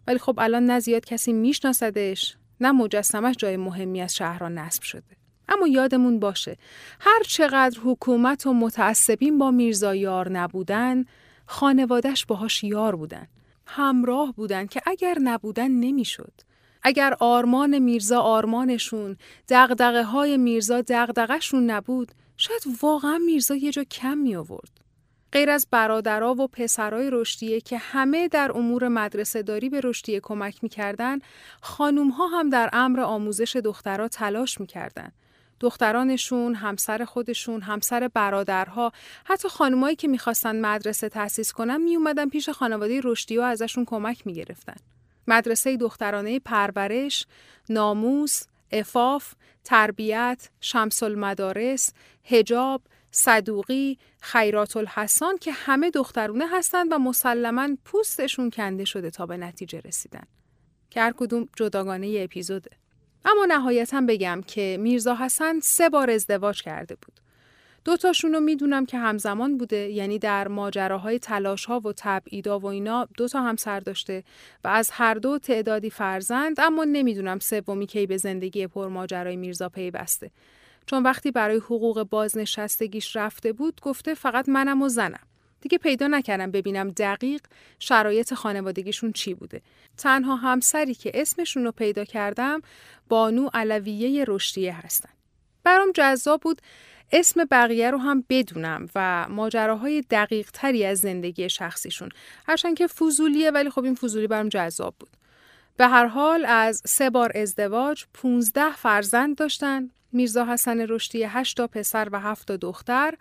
ولی 0.07 0.19
خب 0.19 0.35
الان 0.37 0.65
نه 0.65 0.79
زیاد 0.79 1.05
کسی 1.05 1.33
میشناسدش 1.33 2.37
نه 2.61 2.71
مجسمش 2.71 3.35
جای 3.35 3.57
مهمی 3.57 4.01
از 4.01 4.15
شهرها 4.15 4.49
نصب 4.49 4.83
شده. 4.83 5.17
اما 5.49 5.67
یادمون 5.67 6.19
باشه 6.19 6.57
هر 6.99 7.23
چقدر 7.23 7.79
حکومت 7.83 8.47
و 8.47 8.53
متعصبین 8.53 9.37
با 9.37 9.51
میرزا 9.51 9.95
یار 9.95 10.29
نبودن 10.31 11.05
خانوادش 11.45 12.25
باهاش 12.25 12.63
یار 12.63 12.95
بودن 12.95 13.27
همراه 13.65 14.33
بودن 14.33 14.65
که 14.65 14.81
اگر 14.85 15.17
نبودن 15.19 15.71
نمی‌شد 15.71 16.33
اگر 16.83 17.15
آرمان 17.19 17.79
میرزا 17.79 18.19
آرمانشون 18.19 19.17
دغدغه 19.49 20.03
های 20.03 20.37
میرزا 20.37 20.81
دغدغهشون 20.81 21.71
نبود 21.71 22.11
شاید 22.37 22.61
واقعا 22.81 23.17
میرزا 23.17 23.55
یه 23.55 23.71
جا 23.71 23.83
کم 23.83 24.17
می 24.17 24.35
آورد. 24.35 24.86
غیر 25.31 25.49
از 25.49 25.67
برادرها 25.71 26.33
و 26.33 26.47
پسرای 26.47 27.09
رشدیه 27.11 27.61
که 27.61 27.77
همه 27.77 28.27
در 28.27 28.51
امور 28.51 28.87
مدرسه 28.87 29.41
داری 29.41 29.69
به 29.69 29.81
رشدیه 29.83 30.19
کمک 30.19 30.63
می‌کردن، 30.63 31.19
خانوم 31.61 32.09
ها 32.09 32.27
هم 32.27 32.49
در 32.49 32.69
امر 32.73 32.99
آموزش 32.99 33.55
دخترها 33.55 34.07
تلاش 34.07 34.59
می‌کردن. 34.59 35.11
دخترانشون، 35.59 36.55
همسر 36.55 37.05
خودشون، 37.05 37.61
همسر 37.61 38.09
برادرها، 38.13 38.91
حتی 39.25 39.49
خانمایی 39.49 39.95
که 39.95 40.07
می‌خواستن 40.07 40.61
مدرسه 40.61 41.09
تأسیس 41.09 41.51
کنن 41.51 41.81
می 41.81 41.95
اومدن 41.95 42.29
پیش 42.29 42.49
خانواده 42.49 43.01
رشدی 43.03 43.37
و 43.37 43.41
ازشون 43.41 43.85
کمک 43.85 44.27
می‌گرفتن. 44.27 44.75
مدرسه 45.27 45.77
دخترانه 45.77 46.39
پرورش، 46.39 47.25
ناموس، 47.69 48.43
افاف، 48.71 49.33
تربیت، 49.63 50.49
شمس 50.61 51.03
المدارس، 51.03 51.93
هجاب، 52.23 52.81
صدوقی، 53.11 53.97
خیرات 54.21 54.77
الحسان 54.77 55.37
که 55.37 55.51
همه 55.51 55.89
دخترونه 55.89 56.45
هستند 56.51 56.91
و 56.91 56.97
مسلما 56.97 57.69
پوستشون 57.85 58.49
کنده 58.49 58.85
شده 58.85 59.09
تا 59.09 59.25
به 59.25 59.37
نتیجه 59.37 59.81
رسیدن. 59.85 60.23
که 60.89 61.01
هر 61.01 61.13
کدوم 61.17 61.47
جداگانه 61.55 62.07
ی 62.07 62.23
اپیزوده. 62.23 62.71
اما 63.25 63.45
نهایتا 63.45 64.01
بگم 64.01 64.41
که 64.47 64.77
میرزا 64.79 65.15
حسن 65.15 65.59
سه 65.59 65.89
بار 65.89 66.09
ازدواج 66.09 66.61
کرده 66.63 66.95
بود. 66.95 67.19
دوتاشون 67.85 68.33
رو 68.33 68.39
می‌دونم 68.39 68.85
که 68.85 68.97
همزمان 68.97 69.57
بوده 69.57 69.89
یعنی 69.89 70.19
در 70.19 70.47
ماجراهای 70.47 71.19
تلاش 71.19 71.65
ها 71.65 71.79
و 71.79 71.93
تبعیدا 71.97 72.59
و 72.59 72.65
اینا 72.65 73.07
دوتا 73.17 73.41
همسر 73.41 73.79
داشته 73.79 74.23
و 74.63 74.67
از 74.67 74.89
هر 74.91 75.13
دو 75.13 75.39
تعدادی 75.39 75.89
فرزند 75.89 76.59
اما 76.59 76.83
نمی‌دونم 76.83 77.39
سومی 77.39 77.85
کی 77.85 78.05
به 78.05 78.17
زندگی 78.17 78.67
پر 78.67 78.87
ماجرای 78.87 79.35
میرزا 79.35 79.69
پیوسته 79.69 80.31
چون 80.87 81.03
وقتی 81.03 81.31
برای 81.31 81.57
حقوق 81.57 82.03
بازنشستگیش 82.03 83.15
رفته 83.15 83.53
بود 83.53 83.81
گفته 83.81 84.13
فقط 84.13 84.49
منم 84.49 84.81
و 84.81 84.89
زنم. 84.89 85.27
دیگه 85.61 85.77
پیدا 85.77 86.07
نکردم 86.07 86.51
ببینم 86.51 86.89
دقیق 86.89 87.41
شرایط 87.79 88.33
خانوادگیشون 88.33 89.11
چی 89.11 89.33
بوده. 89.33 89.61
تنها 89.97 90.35
همسری 90.35 90.93
که 90.93 91.11
اسمشون 91.13 91.63
رو 91.63 91.71
پیدا 91.71 92.05
کردم 92.05 92.61
بانو 93.09 93.49
علویه 93.53 94.25
رشدیه 94.27 94.85
هستن. 94.85 95.09
برام 95.63 95.91
جذاب 95.95 96.41
بود 96.41 96.61
اسم 97.11 97.45
بقیه 97.45 97.91
رو 97.91 97.97
هم 97.97 98.23
بدونم 98.29 98.89
و 98.95 99.25
ماجراهای 99.29 100.03
دقیق 100.09 100.51
تری 100.51 100.85
از 100.85 100.99
زندگی 100.99 101.49
شخصیشون. 101.49 102.09
هرچند 102.47 102.77
که 102.77 102.87
فضولیه 102.87 103.51
ولی 103.51 103.69
خب 103.69 103.83
این 103.83 103.95
فضولی 103.95 104.27
برام 104.27 104.49
جذاب 104.49 104.95
بود. 104.99 105.09
به 105.77 105.87
هر 105.87 106.05
حال 106.05 106.45
از 106.45 106.81
سه 106.85 107.09
بار 107.09 107.31
ازدواج 107.35 108.05
15 108.13 108.75
فرزند 108.75 109.35
داشتن. 109.35 109.89
میرزا 110.11 110.45
حسن 110.45 110.79
رشدی 110.79 111.23
8 111.23 111.57
تا 111.57 111.67
پسر 111.67 112.09
و 112.11 112.19
7 112.19 112.47
تا 112.47 112.57
دختر 112.57 113.13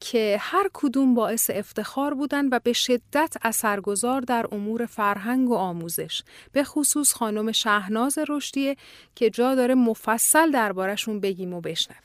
که 0.00 0.36
هر 0.40 0.70
کدوم 0.72 1.14
باعث 1.14 1.50
افتخار 1.54 2.14
بودن 2.14 2.48
و 2.48 2.60
به 2.64 2.72
شدت 2.72 3.36
اثرگذار 3.42 4.20
در 4.20 4.46
امور 4.52 4.86
فرهنگ 4.86 5.50
و 5.50 5.54
آموزش. 5.54 6.22
به 6.52 6.64
خصوص 6.64 7.12
خانم 7.12 7.52
شهناز 7.52 8.18
رشدیه 8.28 8.76
که 9.14 9.30
جا 9.30 9.54
داره 9.54 9.74
مفصل 9.74 10.50
دربارشون 10.50 11.20
بگیم 11.20 11.54
و 11.54 11.60
بشنویم. 11.60 12.02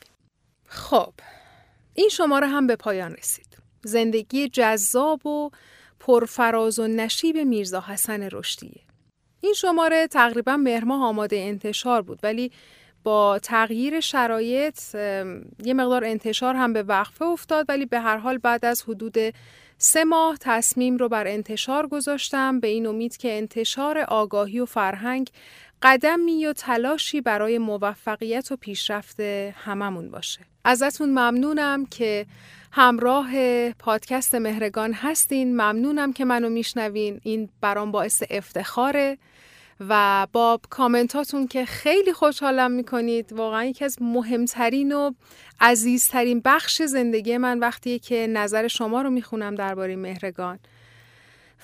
خب 0.67 1.13
این 1.93 2.09
شماره 2.09 2.47
هم 2.47 2.67
به 2.67 2.75
پایان 2.75 3.13
رسید. 3.13 3.57
زندگی 3.83 4.49
جذاب 4.49 5.25
و 5.25 5.49
پرفراز 5.99 6.79
و 6.79 6.87
نشیب 6.87 7.37
میرزا 7.37 7.81
حسن 7.81 8.29
رشدیه. 8.31 8.81
این 9.41 9.53
شماره 9.53 10.07
تقریبا 10.07 10.57
مهرماه 10.57 11.03
آماده 11.03 11.37
انتشار 11.37 12.01
بود 12.01 12.19
ولی 12.23 12.51
با 13.07 13.39
تغییر 13.39 13.99
شرایط 13.99 14.95
یه 15.63 15.73
مقدار 15.73 16.05
انتشار 16.05 16.55
هم 16.55 16.73
به 16.73 16.83
وقفه 16.83 17.25
افتاد 17.25 17.65
ولی 17.69 17.85
به 17.85 17.99
هر 17.99 18.17
حال 18.17 18.37
بعد 18.37 18.65
از 18.65 18.83
حدود 18.83 19.17
سه 19.77 20.03
ماه 20.03 20.37
تصمیم 20.39 20.97
رو 20.97 21.09
بر 21.09 21.27
انتشار 21.27 21.87
گذاشتم 21.87 22.59
به 22.59 22.67
این 22.67 22.87
امید 22.87 23.17
که 23.17 23.37
انتشار 23.37 23.97
آگاهی 23.97 24.59
و 24.59 24.65
فرهنگ 24.65 25.29
قدمی 25.81 26.45
و 26.45 26.53
تلاشی 26.53 27.21
برای 27.21 27.57
موفقیت 27.57 28.51
و 28.51 28.55
پیشرفت 28.55 29.19
هممون 29.55 30.11
باشه. 30.11 30.39
ازتون 30.63 31.09
ممنونم 31.09 31.85
که 31.85 32.25
همراه 32.71 33.31
پادکست 33.71 34.35
مهرگان 34.35 34.93
هستین. 34.93 35.51
ممنونم 35.51 36.13
که 36.13 36.25
منو 36.25 36.49
میشنوین. 36.49 37.19
این 37.23 37.49
برام 37.61 37.91
باعث 37.91 38.23
افتخاره. 38.29 39.17
و 39.79 40.27
با 40.31 40.59
کامنتاتون 40.69 41.47
که 41.47 41.65
خیلی 41.65 42.13
خوشحالم 42.13 42.71
می‌کنید. 42.71 43.33
واقعا 43.33 43.63
یکی 43.63 43.85
از 43.85 43.97
مهمترین 44.01 44.91
و 44.91 45.11
عزیزترین 45.61 46.41
بخش 46.45 46.81
زندگی 46.81 47.37
من 47.37 47.59
وقتیه 47.59 47.99
که 47.99 48.27
نظر 48.27 48.67
شما 48.67 49.01
رو 49.01 49.09
می‌خونم 49.09 49.55
درباره 49.55 49.95
مهرگان. 49.95 50.59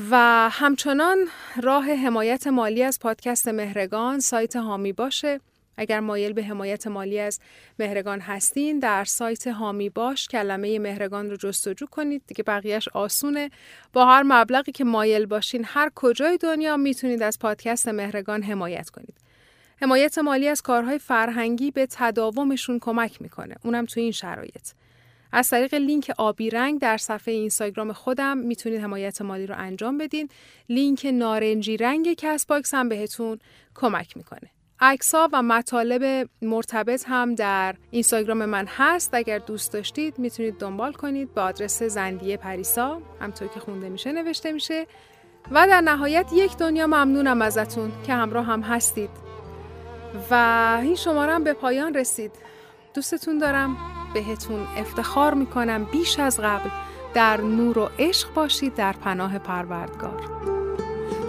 و 0.10 0.50
همچنان 0.52 1.18
راه 1.62 1.86
حمایت 1.86 2.48
مالی 2.48 2.84
از 2.84 3.00
پادکست 3.00 3.48
مهرگان 3.48 4.20
سایت 4.20 4.56
هامی 4.56 4.94
باشه. 4.94 5.40
اگر 5.78 6.00
مایل 6.00 6.34
به 6.34 6.44
حمایت 6.44 6.88
مالی 6.88 7.20
از 7.20 7.40
مهرگان 7.80 8.20
هستین 8.20 8.80
در 8.80 9.04
سایت 9.04 9.48
هامی 9.48 9.90
باش 9.90 10.28
کلمه 10.28 10.80
مهرگان 10.80 11.30
رو 11.30 11.38
جستجو 11.38 11.86
کنید. 11.86 12.24
دیگه 12.28 12.44
بقیهش 12.44 12.88
آسونه. 12.88 13.50
با 13.94 14.06
هر 14.06 14.24
مبلغی 14.24 14.72
که 14.72 14.84
مایل 14.84 15.26
باشین 15.26 15.64
هر 15.66 15.92
کجای 15.96 16.38
دنیا 16.38 16.78
می‌تونید 16.78 17.24
از 17.24 17.40
پادکست 17.40 17.88
مهرگان 17.88 18.44
حمایت 18.44 18.90
کنید. 18.90 19.18
حمایت 19.82 20.18
مالی 20.18 20.48
از 20.48 20.62
کارهای 20.62 21.00
فرهنگی 21.00 21.72
به 21.72 21.88
تداومشون 21.92 22.80
کمک 22.80 23.22
می‌کنه. 23.22 23.56
اونم 23.64 23.86
تو 23.86 24.00
این 24.00 24.12
شرایط. 24.12 24.70
از 25.32 25.50
طریق 25.50 25.74
لینک 25.74 26.12
آبی 26.18 26.50
رنگ 26.50 26.80
در 26.80 26.98
صفحه 26.98 27.34
اینستاگرام 27.34 27.94
خودم 27.94 28.38
می‌تونید 28.38 28.82
حمایت 28.82 29.22
مالی 29.22 29.48
رو 29.48 29.56
انجام 29.58 29.98
بدین. 29.98 30.30
لینک 30.70 31.08
نارنجی 31.14 31.78
رنگ 31.78 32.14
Castbox 32.14 32.74
هم 32.74 32.90
بهتون 32.90 33.40
کمک 33.76 34.18
می‌کنه. 34.18 34.50
عکس‌ها 34.80 35.30
و 35.34 35.42
مطالب 35.42 36.30
مرتبط 36.42 37.04
هم 37.08 37.36
در 37.36 37.76
اینستاگرام 37.92 38.46
من 38.46 38.66
هست. 38.68 39.14
اگر 39.14 39.38
دوست 39.38 39.74
داشتید 39.74 40.20
می‌تونید 40.20 40.58
دنبال 40.58 40.94
کنید 40.94 41.34
به 41.34 41.42
آدرس 41.42 41.84
زندیه 41.84 42.38
پریسا 42.38 43.02
همطور 43.22 43.48
که 43.48 43.60
خونده 43.60 43.90
میشه 43.90 44.12
نوشته 44.12 44.52
میشه. 44.52 44.88
و 45.52 45.68
در 45.68 45.82
نهایت 45.82 46.30
یک 46.34 46.58
دنیا 46.58 46.88
ممنونم 46.88 47.42
ازتون 47.42 47.92
که 48.08 48.14
همراه 48.14 48.46
هم 48.46 48.62
هستید. 48.62 49.10
و 50.32 50.34
این 50.82 50.96
شماره 50.96 51.34
هم 51.34 51.44
به 51.44 51.54
پایان 51.54 51.94
رسید. 51.94 52.32
دوستتون 52.94 53.38
دارم. 53.38 53.78
بهتون 54.14 54.68
افتخار 54.78 55.34
می‌کنم 55.34 55.84
بیش 55.84 56.20
از 56.20 56.40
قبل 56.40 56.70
در 57.14 57.42
نور 57.42 57.78
و 57.78 57.90
عشق 58.00 58.34
باشید 58.34 58.76
در 58.76 58.94
پناه 58.94 59.40
پروردگار. 59.40 60.22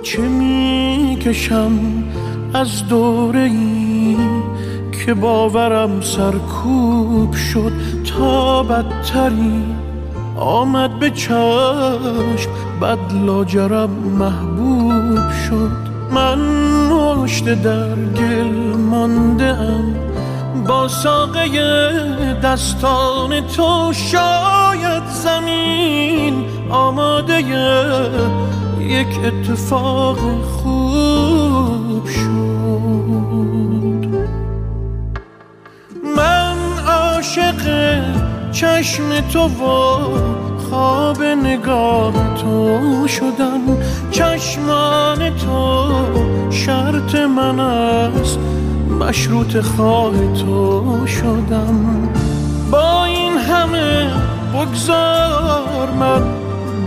چه 0.02 0.22
می‌کشم؟ 0.22 2.04
از 2.54 2.88
دوره 2.88 3.40
ای 3.40 4.16
که 4.92 5.14
باورم 5.14 6.00
سرکوب 6.00 7.34
شد 7.34 7.72
تا 8.18 8.62
بدتری. 8.62 9.64
آمد 10.36 10.98
به 10.98 11.10
چشم 11.10 12.50
بد 12.82 13.12
لاجرم 13.26 13.90
محبوب 13.90 15.30
شد. 15.48 15.70
من 16.10 16.38
مشت 16.92 17.44
در 17.44 17.94
گل 17.94 18.76
مانده 18.90 19.44
ام 19.44 19.94
با 20.68 20.88
ساقه 20.88 21.48
دستان 22.42 23.40
تو 23.40 23.92
شاید 23.92 25.06
زمین 25.06 26.44
آماده. 26.70 27.44
یک 28.80 29.08
اتفاق 29.24 30.18
خوب 30.42 31.43
عاشق 37.38 38.02
چشم 38.52 39.20
تو 39.32 39.40
و 39.40 40.58
خواب 40.58 41.22
نگاه 41.22 42.12
تو 42.34 43.08
شدم 43.08 43.60
چشمان 44.10 45.36
تو 45.36 45.90
شرط 46.50 47.14
من 47.14 47.60
است. 47.60 48.38
مشروط 49.00 49.60
خواه 49.60 50.12
تو 50.34 51.06
شدم 51.06 52.08
با 52.70 53.04
این 53.04 53.32
همه 53.38 54.10
بگذار 54.54 55.90
من 56.00 56.22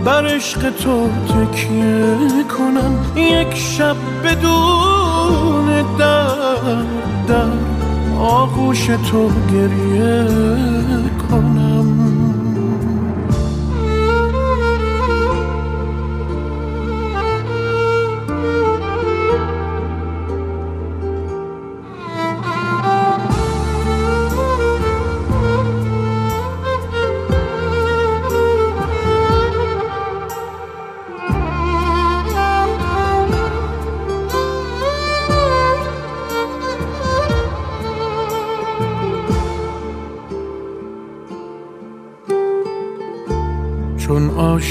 بر 0.04 0.26
عشق 0.26 0.70
تو 0.70 1.08
تکیه 1.08 2.44
کنم. 2.58 3.04
یک 3.16 3.54
شب 3.54 3.96
بدون 4.24 5.66
در 5.98 6.28
در 7.28 7.67
آغوش 8.18 8.86
تو 8.86 9.30
گریه 9.52 10.26
کنم. 11.30 11.67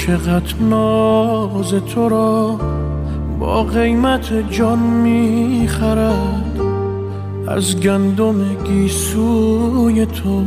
عاشقت 0.08 0.60
ناز 0.60 1.74
تو 1.94 2.08
را 2.08 2.60
با 3.40 3.62
قیمت 3.62 4.50
جان 4.50 4.78
می‌خرد. 4.78 6.60
از 7.48 7.80
گندم 7.80 8.54
گیسوی 8.64 10.06
تو 10.06 10.42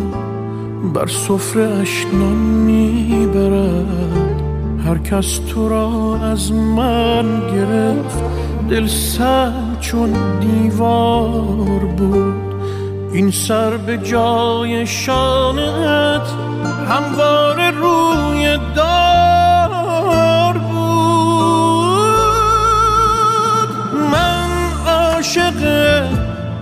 بر 0.94 1.08
سفره 1.08 1.64
اشنان 1.64 2.36
می‌برد. 2.66 4.42
هر 4.86 4.98
کس 4.98 5.38
تو 5.38 5.70
را 5.70 6.18
از 6.24 6.52
من 6.52 7.26
گرفت 7.52 8.24
دل 8.70 8.88
سر 8.88 9.52
چون 9.82 10.14
دیوار 10.40 11.80
بود. 11.98 12.34
این 13.14 13.32
سر 13.32 13.78
به 13.78 13.98
جای 13.98 14.88
شانت 14.88 16.28
هموار 16.90 17.72
روی 17.72 18.58
دار 18.76 19.11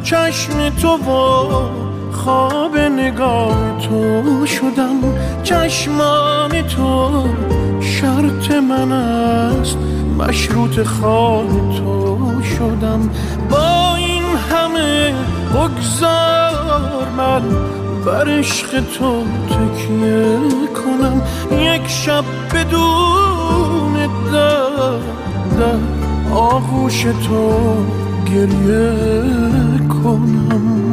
چشم 0.04 0.70
تو 0.70 0.88
و 0.88 1.90
خواب 2.12 2.78
نگاه 2.78 3.78
تو 3.80 4.46
شدم. 4.46 5.02
چشمان 5.44 6.62
تو 6.62 7.28
شرط 7.82 8.52
من 8.52 8.92
است. 8.92 9.78
مشروط 10.20 10.80
خواه 10.84 11.46
تو 11.78 12.42
شدم. 12.44 13.10
با 13.50 13.96
این 13.96 14.24
همه 14.52 15.14
بگذار 15.54 17.08
من 17.18 17.42
بر 18.06 18.30
عشق 18.30 18.70
تو 18.70 19.24
تکیه 19.50 20.40
کنم. 20.76 21.22
یک 21.52 21.88
شب 21.88 22.24
بدون 22.54 23.94
در 24.34 24.70
در 25.60 25.80
آغوش 26.34 27.02
تو 27.02 27.76
geriye 28.32 28.84
konam 29.94 30.89